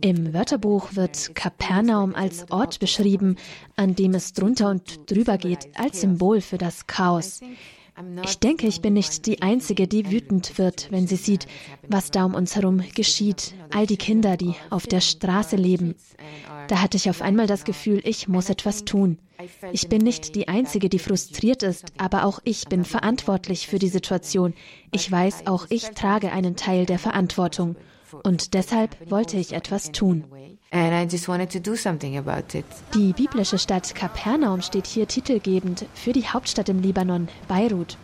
Im 0.01 0.33
Wörterbuch 0.33 0.95
wird 0.95 1.35
Kapernaum 1.35 2.15
als 2.15 2.51
Ort 2.51 2.81
beschrieben, 2.81 3.37
an 3.77 3.95
dem 3.95 4.15
es 4.15 4.33
drunter 4.33 4.71
und 4.71 5.11
drüber 5.11 5.39
geht, 5.39 5.69
als 5.77 6.01
Symbol 6.01 6.41
für 6.41 6.59
das 6.59 6.87
Chaos. 6.87 7.41
Ich 8.25 8.39
denke, 8.39 8.67
ich 8.67 8.81
bin 8.81 8.95
nicht 8.95 9.27
die 9.27 9.43
Einzige, 9.43 9.89
die 9.89 10.11
wütend 10.11 10.59
wird, 10.59 10.89
wenn 10.91 11.07
sie 11.07 11.17
sieht, 11.17 11.47
was 11.89 12.11
da 12.11 12.25
um 12.25 12.35
uns 12.35 12.57
herum 12.57 12.83
geschieht. 12.95 13.55
All 13.75 13.87
die 13.87 13.97
Kinder, 13.97 14.37
die 14.37 14.55
auf 14.71 14.87
der 14.87 15.01
Straße 15.01 15.57
leben. 15.57 15.95
Da 16.69 16.81
hatte 16.81 16.97
ich 16.97 17.11
auf 17.11 17.23
einmal 17.23 17.47
das 17.47 17.65
Gefühl, 17.65 18.01
ich 18.05 18.29
muss 18.29 18.51
etwas 18.51 18.85
tun. 18.85 19.19
Ich 19.73 19.89
bin 19.89 20.03
nicht 20.03 20.35
die 20.35 20.49
Einzige, 20.49 20.89
die 20.89 20.99
frustriert 20.99 21.63
ist, 21.63 21.93
aber 21.99 22.25
auch 22.25 22.41
ich 22.45 22.67
bin 22.67 22.85
verantwortlich 22.85 23.67
für 23.67 23.79
die 23.79 23.89
Situation. 23.89 24.55
Ich 24.93 25.11
weiß, 25.11 25.47
auch 25.47 25.67
ich 25.71 25.91
trage 25.91 26.33
einen 26.33 26.57
Teil 26.57 26.87
der 26.87 26.99
Verantwortung. 26.99 27.77
Und 28.23 28.55
deshalb 28.55 29.11
wollte 29.11 29.37
ich 29.37 29.53
etwas 29.53 29.93
tun. 29.93 30.25
Die 32.95 33.13
biblische 33.13 33.59
Stadt 33.59 33.93
Kapernaum 33.93 34.63
steht 34.63 34.87
hier 34.87 35.09
titelgebend 35.09 35.85
für 35.95 36.13
die 36.13 36.29
Hauptstadt 36.29 36.69
im 36.69 36.81
Libanon, 36.81 37.27
Beirut. 37.49 37.97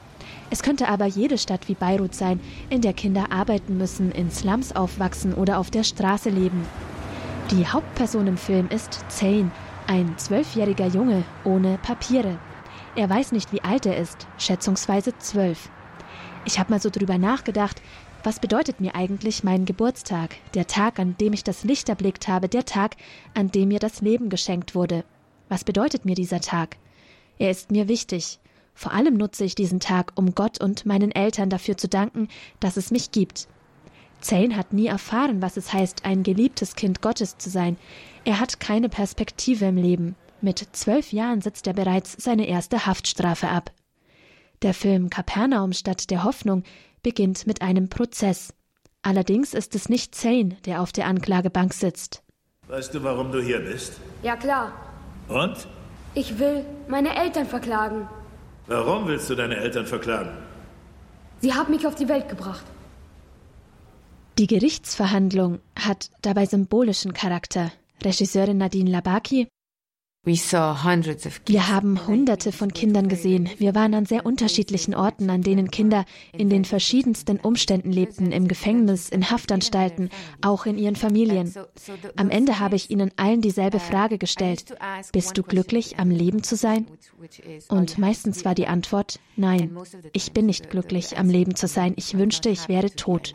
Es 0.51 0.65
könnte 0.65 0.89
aber 0.89 1.07
jede 1.07 1.39
Stadt 1.39 1.69
wie 1.69 1.75
Beirut 1.75 2.17
sein, 2.17 2.41
in 2.69 2.81
der 2.81 2.93
Kinder 2.93 3.31
arbeiten 3.31 3.79
müssen, 3.79 4.11
in 4.11 4.33
Slums 4.33 4.75
aufwachsen 4.75 5.33
oder 5.33 5.59
auf 5.59 5.71
der 5.71 5.85
Straße 5.85 6.29
leben. 6.29 6.67
Die 7.53 7.69
Hauptperson 7.69 8.27
im 8.27 8.37
Film 8.37 8.67
ist 8.69 9.05
Zane, 9.09 9.53
ein 9.87 10.15
zwölfjähriger 10.17 10.89
Junge 10.89 11.23
ohne 11.45 11.79
Papiere. 11.79 12.37
Er 12.97 13.09
weiß 13.09 13.31
nicht, 13.31 13.53
wie 13.53 13.63
alt 13.63 13.87
er 13.87 13.97
ist, 13.97 14.27
schätzungsweise 14.39 15.17
zwölf. 15.19 15.71
Ich 16.45 16.59
habe 16.59 16.73
mal 16.73 16.81
so 16.81 16.91
drüber 16.91 17.19
nachgedacht, 17.19 17.81
was 18.27 18.41
bedeutet 18.41 18.81
mir 18.81 18.97
eigentlich 18.97 19.45
mein 19.45 19.67
Geburtstag, 19.67 20.35
der 20.55 20.67
Tag, 20.67 20.99
an 20.99 21.17
dem 21.17 21.33
ich 21.33 21.45
das 21.45 21.63
Licht 21.63 21.89
erblickt 21.89 22.27
habe, 22.27 22.49
der 22.49 22.65
Tag, 22.65 22.97
an 23.35 23.53
dem 23.53 23.69
mir 23.69 23.79
das 23.79 24.01
Leben 24.01 24.31
geschenkt 24.31 24.75
wurde? 24.75 25.05
Was 25.49 25.63
bedeutet 25.63 26.05
mir 26.05 26.17
dieser 26.17 26.41
Tag? 26.41 26.77
Er 27.39 27.53
ist 27.53 27.71
mir 27.71 27.87
wichtig. 27.87 28.41
Vor 28.75 28.93
allem 28.93 29.15
nutze 29.15 29.45
ich 29.45 29.55
diesen 29.55 29.79
Tag, 29.79 30.11
um 30.17 30.35
Gott 30.35 30.61
und 30.61 30.85
meinen 30.87 31.13
Eltern 31.13 31.51
dafür 31.51 31.77
zu 31.77 31.87
danken, 31.87 32.27
dass 32.59 32.77
es 32.77 32.91
mich 32.91 33.13
gibt. 33.13 33.47
Zane 34.21 34.57
hat 34.57 34.73
nie 34.73 34.89
erfahren, 34.89 35.41
was 35.41 35.57
es 35.57 35.73
heißt, 35.73 36.05
ein 36.05 36.25
geliebtes 36.25 36.75
Kind 36.75 37.03
Gottes 37.03 37.39
zu 37.39 37.49
sein. 37.49 37.77
Er 38.25 38.41
hat 38.41 38.59
keine 38.59 38.89
Perspektive 38.89 39.67
im 39.67 39.77
Leben. 39.77 40.17
Mit 40.41 40.67
zwölf 40.73 41.13
Jahren 41.13 41.43
sitzt 41.43 41.69
er 41.69 41.75
bereits 41.75 42.17
seine 42.21 42.49
erste 42.49 42.87
Haftstrafe 42.87 43.47
ab. 43.51 43.71
Der 44.63 44.75
Film 44.75 45.11
Kapernaum 45.11 45.73
statt 45.73 46.11
der 46.11 46.25
Hoffnung 46.25 46.65
beginnt 47.07 47.47
mit 47.47 47.63
einem 47.63 47.89
Prozess. 47.89 48.53
Allerdings 49.01 49.55
ist 49.55 49.77
es 49.77 49.89
nicht 49.89 50.17
Zane, 50.17 50.57
der 50.67 50.81
auf 50.83 50.91
der 50.91 51.07
Anklagebank 51.07 51.73
sitzt. 51.73 52.25
Weißt 52.67 52.93
du, 52.93 53.05
warum 53.05 53.31
du 53.31 53.41
hier 53.41 53.61
bist? 53.61 53.93
Ja, 54.25 54.35
klar. 54.35 54.73
Und? 55.29 55.69
Ich 56.15 56.41
will 56.41 56.65
meine 56.89 57.15
Eltern 57.15 57.47
verklagen. 57.47 58.09
Warum 58.67 59.07
willst 59.07 59.31
du 59.31 59.37
deine 59.37 59.55
Eltern 59.55 59.87
verklagen? 59.87 60.33
Sie 61.43 61.55
haben 61.55 61.73
mich 61.73 61.87
auf 61.87 61.95
die 61.95 62.09
Welt 62.09 62.29
gebracht. 62.29 62.65
Die 64.39 64.49
Gerichtsverhandlung 64.49 65.61
hat 65.79 66.11
dabei 66.23 66.45
symbolischen 66.45 67.13
Charakter. 67.13 67.71
Regisseurin 68.03 68.59
Nadine 68.59 68.91
Labaki 68.91 69.47
wir 70.27 71.69
haben 71.69 72.07
Hunderte 72.09 72.51
von 72.51 72.73
Kindern 72.73 73.09
gesehen. 73.09 73.49
Wir 73.59 73.77
waren 73.77 73.95
an 73.95 74.07
sehr 74.07 74.27
unterschiedlichen 74.27 74.93
Orten, 74.93 75.31
an 75.31 75.43
denen 75.43 75.71
Kinder 75.71 76.05
in 76.37 76.51
den 76.51 76.65
verschiedensten 76.65 77.39
Umständen 77.39 77.93
lebten, 77.93 78.33
im 78.33 78.49
Gefängnis, 78.49 79.09
in 79.09 79.31
Haftanstalten, 79.31 80.11
auch 80.41 80.67
in 80.67 80.79
ihren 80.79 80.97
Familien. 80.97 81.55
Am 82.17 82.31
Ende 82.31 82.59
habe 82.59 82.75
ich 82.75 82.91
ihnen 82.91 83.13
allen 83.15 83.41
dieselbe 83.41 83.79
Frage 83.79 84.19
gestellt. 84.19 84.75
Bist 85.13 85.39
du 85.39 85.45
glücklich, 85.45 86.01
am 86.01 86.11
Leben 86.11 86.43
zu 86.43 86.57
sein? 86.57 86.87
Und 87.69 87.97
meistens 87.97 88.45
war 88.45 88.57
die 88.57 88.67
Antwort, 88.67 89.21
nein, 89.37 89.77
ich 90.13 90.33
bin 90.33 90.47
nicht 90.47 90.71
glücklich, 90.71 91.19
am 91.19 91.31
Leben 91.31 91.55
zu 91.55 91.69
sein. 91.69 91.95
Ich 91.95 92.19
wünschte, 92.19 92.49
ich 92.49 92.69
wäre 92.69 92.91
tot. 92.91 93.35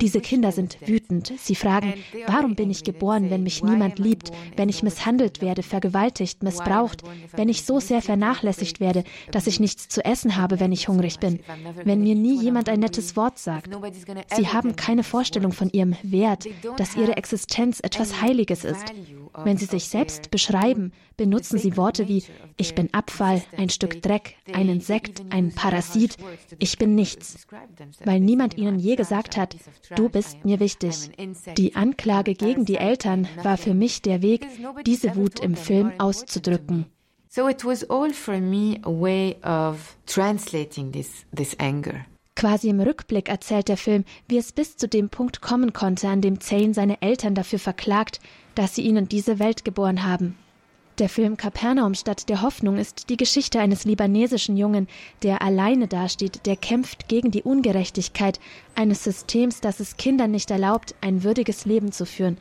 Diese 0.00 0.20
Kinder 0.20 0.52
sind 0.52 0.78
wütend. 0.86 1.32
Sie 1.38 1.56
fragen, 1.56 1.94
warum 2.28 2.54
bin 2.54 2.70
ich 2.70 2.84
geboren, 2.84 3.30
wenn 3.30 3.42
mich 3.42 3.64
niemand 3.64 3.98
liebt, 3.98 4.30
wenn 4.56 4.68
ich 4.68 4.84
misshandelt 4.84 5.40
werde, 5.40 5.64
vergewaltigt, 5.64 6.19
vergewaltigt, 6.20 6.42
missbraucht, 6.42 7.02
wenn 7.32 7.48
ich 7.48 7.64
so 7.64 7.80
sehr 7.80 8.02
vernachlässigt 8.02 8.80
werde, 8.80 9.04
dass 9.30 9.46
ich 9.46 9.60
nichts 9.60 9.88
zu 9.88 10.04
essen 10.04 10.36
habe, 10.36 10.60
wenn 10.60 10.72
ich 10.72 10.88
hungrig 10.88 11.18
bin, 11.18 11.40
wenn 11.84 12.02
mir 12.02 12.14
nie 12.14 12.40
jemand 12.40 12.68
ein 12.68 12.80
nettes 12.80 13.16
Wort 13.16 13.38
sagt. 13.38 13.70
Sie 14.36 14.48
haben 14.48 14.76
keine 14.76 15.02
Vorstellung 15.02 15.52
von 15.52 15.70
ihrem 15.70 15.96
Wert, 16.02 16.46
dass 16.76 16.96
ihre 16.96 17.16
Existenz 17.16 17.80
etwas 17.80 18.20
Heiliges 18.20 18.64
ist. 18.64 18.92
Wenn 19.44 19.56
sie 19.56 19.66
sich 19.66 19.84
selbst 19.84 20.30
beschreiben, 20.30 20.92
benutzen 21.16 21.58
sie 21.58 21.76
Worte 21.76 22.08
wie 22.08 22.24
ich 22.56 22.74
bin 22.74 22.92
Abfall, 22.92 23.42
ein 23.56 23.68
Stück 23.68 24.02
Dreck, 24.02 24.34
ein 24.52 24.68
Insekt, 24.68 25.22
ein 25.30 25.52
Parasit, 25.54 26.16
ich 26.58 26.78
bin 26.78 26.94
nichts, 26.94 27.46
weil 28.04 28.20
niemand 28.20 28.56
ihnen 28.56 28.78
je 28.78 28.96
gesagt 28.96 29.36
hat, 29.36 29.56
du 29.94 30.08
bist 30.08 30.44
mir 30.44 30.60
wichtig. 30.60 31.10
Die 31.56 31.76
Anklage 31.76 32.34
gegen 32.34 32.64
die 32.64 32.76
Eltern 32.76 33.28
war 33.42 33.56
für 33.56 33.74
mich 33.74 34.02
der 34.02 34.22
Weg, 34.22 34.46
diese 34.86 35.16
Wut 35.16 35.40
im 35.40 35.56
Film 35.56 35.92
auszudrücken. 35.98 36.86
So 37.28 37.48
it 37.48 37.64
was 37.64 37.88
all 37.88 38.12
for 38.12 38.40
me 38.40 38.80
a 38.82 38.90
way 38.90 39.36
of 39.44 39.96
translating 40.06 40.90
this, 40.90 41.24
this 41.32 41.56
anger. 41.60 42.04
Quasi 42.34 42.70
im 42.70 42.80
Rückblick 42.80 43.28
erzählt 43.28 43.68
der 43.68 43.76
Film, 43.76 44.04
wie 44.26 44.38
es 44.38 44.50
bis 44.50 44.76
zu 44.76 44.88
dem 44.88 45.10
Punkt 45.10 45.40
kommen 45.40 45.72
konnte, 45.72 46.08
an 46.08 46.22
dem 46.22 46.40
Zane 46.40 46.74
seine 46.74 47.02
Eltern 47.02 47.34
dafür 47.34 47.58
verklagt, 47.58 48.18
dass 48.54 48.74
sie 48.74 48.82
ihn 48.82 48.96
in 48.96 49.08
diese 49.08 49.38
Welt 49.38 49.64
geboren 49.64 50.04
haben. 50.04 50.36
Der 50.98 51.08
Film 51.08 51.36
Kapernaum 51.36 51.94
statt 51.94 52.28
der 52.28 52.42
Hoffnung 52.42 52.76
ist 52.76 53.08
die 53.08 53.16
Geschichte 53.16 53.58
eines 53.58 53.84
libanesischen 53.84 54.56
Jungen, 54.56 54.86
der 55.22 55.40
alleine 55.40 55.88
dasteht, 55.88 56.44
der 56.44 56.56
kämpft 56.56 57.08
gegen 57.08 57.30
die 57.30 57.42
Ungerechtigkeit 57.42 58.38
eines 58.74 59.04
Systems, 59.04 59.60
das 59.60 59.80
es 59.80 59.96
Kindern 59.96 60.30
nicht 60.30 60.50
erlaubt, 60.50 60.94
ein 61.00 61.22
würdiges 61.22 61.64
Leben 61.64 61.90
zu 61.90 62.04
führen. 62.04 62.36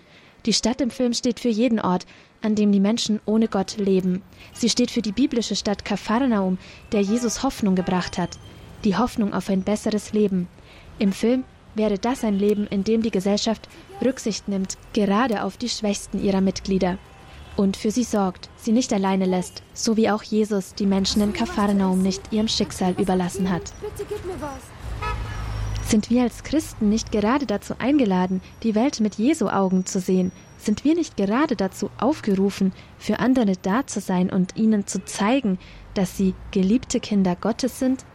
Die 0.45 0.53
Stadt 0.53 0.81
im 0.81 0.91
Film 0.91 1.13
steht 1.13 1.39
für 1.39 1.49
jeden 1.49 1.79
Ort, 1.79 2.05
an 2.41 2.55
dem 2.55 2.71
die 2.71 2.79
Menschen 2.79 3.21
ohne 3.25 3.47
Gott 3.47 3.77
leben. 3.77 4.21
Sie 4.53 4.69
steht 4.69 4.91
für 4.91 5.01
die 5.01 5.11
biblische 5.11 5.55
Stadt 5.55 5.85
Kapharnaum, 5.85 6.57
der 6.91 7.01
Jesus 7.01 7.43
Hoffnung 7.43 7.75
gebracht 7.75 8.17
hat 8.17 8.37
die 8.83 8.95
Hoffnung 8.95 9.33
auf 9.33 9.49
ein 9.49 9.63
besseres 9.63 10.13
Leben. 10.13 10.47
Im 10.99 11.11
Film 11.11 11.43
wäre 11.75 11.97
das 11.97 12.23
ein 12.23 12.37
Leben, 12.37 12.67
in 12.67 12.83
dem 12.83 13.01
die 13.01 13.11
Gesellschaft 13.11 13.69
Rücksicht 14.03 14.47
nimmt, 14.47 14.77
gerade 14.93 15.43
auf 15.43 15.57
die 15.57 15.69
Schwächsten 15.69 16.23
ihrer 16.23 16.41
Mitglieder 16.41 16.97
und 17.59 17.75
für 17.75 17.91
sie 17.91 18.05
sorgt, 18.05 18.49
sie 18.55 18.71
nicht 18.71 18.93
alleine 18.93 19.25
lässt, 19.25 19.63
so 19.73 19.97
wie 19.97 20.09
auch 20.09 20.23
Jesus 20.23 20.75
die 20.75 20.85
Menschen 20.85 21.21
in 21.21 21.33
Kapharnaum 21.33 22.01
nicht 22.01 22.31
ihrem 22.31 22.47
Schicksal 22.47 22.95
überlassen 22.97 23.49
hat. 23.49 23.73
Sind 25.85 26.09
wir 26.09 26.23
als 26.23 26.43
Christen 26.43 26.87
nicht 26.87 27.11
gerade 27.11 27.45
dazu 27.45 27.73
eingeladen, 27.77 28.39
die 28.63 28.75
Welt 28.75 29.01
mit 29.01 29.15
Jesu 29.15 29.49
Augen 29.49 29.85
zu 29.85 29.99
sehen? 29.99 30.31
Sind 30.57 30.85
wir 30.85 30.95
nicht 30.95 31.17
gerade 31.17 31.57
dazu 31.57 31.89
aufgerufen, 31.99 32.71
für 32.97 33.19
andere 33.19 33.53
da 33.61 33.85
zu 33.85 33.99
sein 33.99 34.29
und 34.29 34.55
ihnen 34.55 34.87
zu 34.87 35.03
zeigen, 35.03 35.59
dass 35.95 36.15
sie 36.15 36.35
geliebte 36.51 37.01
Kinder 37.01 37.35
Gottes 37.35 37.77
sind? 37.77 38.05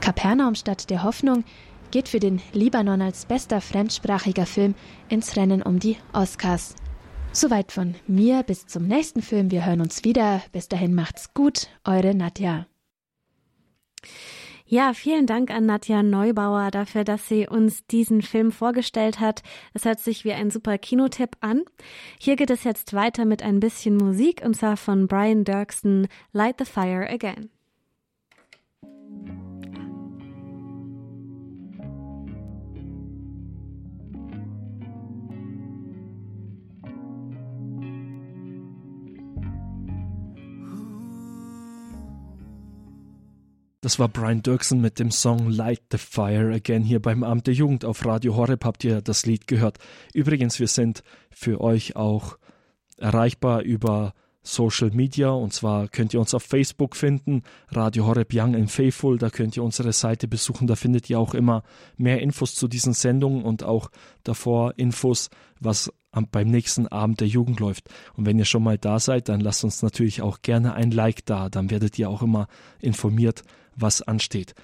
Kapernaum 0.00 0.54
statt 0.54 0.88
der 0.88 1.02
Hoffnung 1.02 1.42
geht 1.94 2.08
für 2.08 2.18
den 2.18 2.42
Libanon 2.52 3.00
als 3.00 3.24
bester 3.24 3.60
fremdsprachiger 3.60 4.46
Film 4.46 4.74
ins 5.08 5.36
Rennen 5.36 5.62
um 5.62 5.78
die 5.78 5.96
Oscars. 6.12 6.74
Soweit 7.32 7.70
von 7.70 7.94
mir 8.08 8.42
bis 8.42 8.66
zum 8.66 8.88
nächsten 8.88 9.22
Film. 9.22 9.52
Wir 9.52 9.64
hören 9.64 9.80
uns 9.80 10.02
wieder. 10.02 10.42
Bis 10.50 10.66
dahin 10.66 10.92
macht's 10.92 11.32
gut. 11.34 11.68
Eure 11.84 12.12
Nadja. 12.12 12.66
Ja, 14.66 14.92
vielen 14.92 15.26
Dank 15.26 15.52
an 15.52 15.66
Nadja 15.66 16.02
Neubauer 16.02 16.72
dafür, 16.72 17.04
dass 17.04 17.28
sie 17.28 17.46
uns 17.46 17.86
diesen 17.86 18.22
Film 18.22 18.50
vorgestellt 18.50 19.20
hat. 19.20 19.44
Es 19.72 19.84
hört 19.84 20.00
sich 20.00 20.24
wie 20.24 20.32
ein 20.32 20.50
super 20.50 20.78
Kinotipp 20.78 21.36
an. 21.42 21.62
Hier 22.18 22.34
geht 22.34 22.50
es 22.50 22.64
jetzt 22.64 22.94
weiter 22.94 23.24
mit 23.24 23.44
ein 23.44 23.60
bisschen 23.60 23.96
Musik 23.96 24.42
und 24.44 24.56
zwar 24.56 24.76
von 24.76 25.06
Brian 25.06 25.44
Dirksen 25.44 26.08
Light 26.32 26.56
the 26.58 26.64
Fire 26.64 27.08
Again. 27.08 27.50
Das 43.84 43.98
war 43.98 44.08
Brian 44.08 44.40
Dirksen 44.40 44.80
mit 44.80 44.98
dem 44.98 45.10
Song 45.10 45.50
Light 45.50 45.82
the 45.92 45.98
Fire 45.98 46.54
Again 46.54 46.84
hier 46.84 47.02
beim 47.02 47.22
Abend 47.22 47.46
der 47.46 47.52
Jugend 47.52 47.84
auf 47.84 48.06
Radio 48.06 48.34
Horeb. 48.34 48.64
Habt 48.64 48.82
ihr 48.82 49.02
das 49.02 49.26
Lied 49.26 49.46
gehört. 49.46 49.76
Übrigens, 50.14 50.58
wir 50.58 50.68
sind 50.68 51.02
für 51.30 51.60
euch 51.60 51.94
auch 51.94 52.38
erreichbar 52.96 53.60
über 53.60 54.14
Social 54.42 54.90
Media. 54.90 55.28
Und 55.28 55.52
zwar 55.52 55.88
könnt 55.88 56.14
ihr 56.14 56.20
uns 56.20 56.32
auf 56.32 56.44
Facebook 56.44 56.96
finden, 56.96 57.42
Radio 57.68 58.06
Horeb 58.06 58.32
Young 58.32 58.54
and 58.54 58.70
Faithful, 58.70 59.18
da 59.18 59.28
könnt 59.28 59.54
ihr 59.54 59.62
unsere 59.62 59.92
Seite 59.92 60.28
besuchen, 60.28 60.66
da 60.66 60.76
findet 60.76 61.10
ihr 61.10 61.18
auch 61.18 61.34
immer 61.34 61.62
mehr 61.98 62.22
Infos 62.22 62.54
zu 62.54 62.68
diesen 62.68 62.94
Sendungen 62.94 63.44
und 63.44 63.64
auch 63.64 63.90
davor 64.22 64.72
Infos, 64.78 65.28
was 65.60 65.92
beim 66.30 66.48
nächsten 66.48 66.88
Abend 66.88 67.20
der 67.20 67.28
Jugend 67.28 67.60
läuft. 67.60 67.90
Und 68.14 68.24
wenn 68.24 68.38
ihr 68.38 68.44
schon 68.46 68.62
mal 68.62 68.78
da 68.78 68.98
seid, 68.98 69.28
dann 69.28 69.40
lasst 69.40 69.62
uns 69.62 69.82
natürlich 69.82 70.22
auch 70.22 70.40
gerne 70.40 70.72
ein 70.72 70.90
Like 70.90 71.26
da, 71.26 71.50
dann 71.50 71.70
werdet 71.70 71.98
ihr 71.98 72.08
auch 72.08 72.22
immer 72.22 72.46
informiert, 72.80 73.42
was 73.76 74.02
ansteht. 74.02 74.54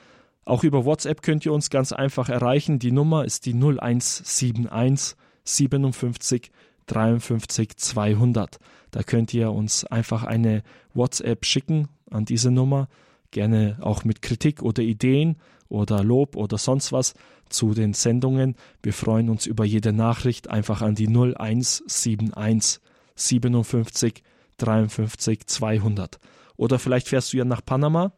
Auch 0.44 0.64
über 0.64 0.84
WhatsApp 0.84 1.22
könnt 1.22 1.46
ihr 1.46 1.52
uns 1.52 1.70
ganz 1.70 1.92
einfach 1.92 2.28
erreichen. 2.28 2.78
Die 2.78 2.92
Nummer 2.92 3.24
ist 3.24 3.46
die 3.46 3.54
0171 3.54 5.16
57 5.44 6.50
53 6.86 7.76
200. 7.76 8.58
Da 8.90 9.02
könnt 9.02 9.32
ihr 9.32 9.52
uns 9.52 9.84
einfach 9.84 10.24
eine 10.24 10.62
WhatsApp 10.92 11.44
schicken 11.44 11.88
an 12.10 12.24
diese 12.24 12.50
Nummer. 12.50 12.88
Gerne 13.30 13.78
auch 13.80 14.02
mit 14.04 14.22
Kritik 14.22 14.62
oder 14.62 14.82
Ideen 14.82 15.36
oder 15.68 16.02
Lob 16.02 16.34
oder 16.36 16.58
sonst 16.58 16.90
was 16.90 17.14
zu 17.48 17.74
den 17.74 17.92
Sendungen. 17.92 18.56
Wir 18.82 18.92
freuen 18.92 19.30
uns 19.30 19.46
über 19.46 19.64
jede 19.64 19.92
Nachricht. 19.92 20.50
Einfach 20.50 20.82
an 20.82 20.96
die 20.96 21.06
0171 21.06 22.80
57 23.14 24.24
53 24.56 25.46
200. 25.46 26.18
Oder 26.56 26.78
vielleicht 26.78 27.08
fährst 27.08 27.32
du 27.32 27.36
ja 27.36 27.44
nach 27.44 27.64
Panama 27.64 28.12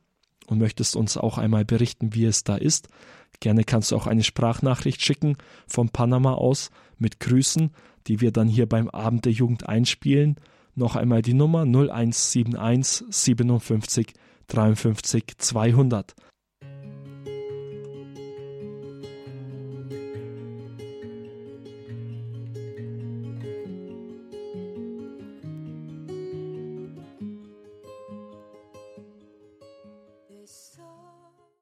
und 0.53 0.59
möchtest 0.59 0.95
uns 0.95 1.17
auch 1.17 1.39
einmal 1.39 1.65
berichten, 1.65 2.15
wie 2.15 2.27
es 2.27 2.45
da 2.45 2.57
ist, 2.57 2.89
gerne 3.41 3.65
kannst 3.65 3.91
du 3.91 3.97
auch 3.97 4.07
eine 4.07 4.23
Sprachnachricht 4.23 5.03
schicken 5.03 5.37
von 5.67 5.89
Panama 5.89 6.35
aus 6.35 6.71
mit 6.99 7.19
Grüßen, 7.19 7.71
die 8.07 8.21
wir 8.21 8.33
dann 8.33 8.49
hier 8.49 8.69
beim 8.69 8.89
Abend 8.91 9.25
der 9.25 9.33
Jugend 9.33 9.69
einspielen. 9.69 10.37
Noch 10.75 10.95
einmal 10.95 11.23
die 11.23 11.35
Nummer 11.35 11.63
0171 11.63 13.05
57 13.11 14.13
53 14.49 15.25
200. 15.39 16.15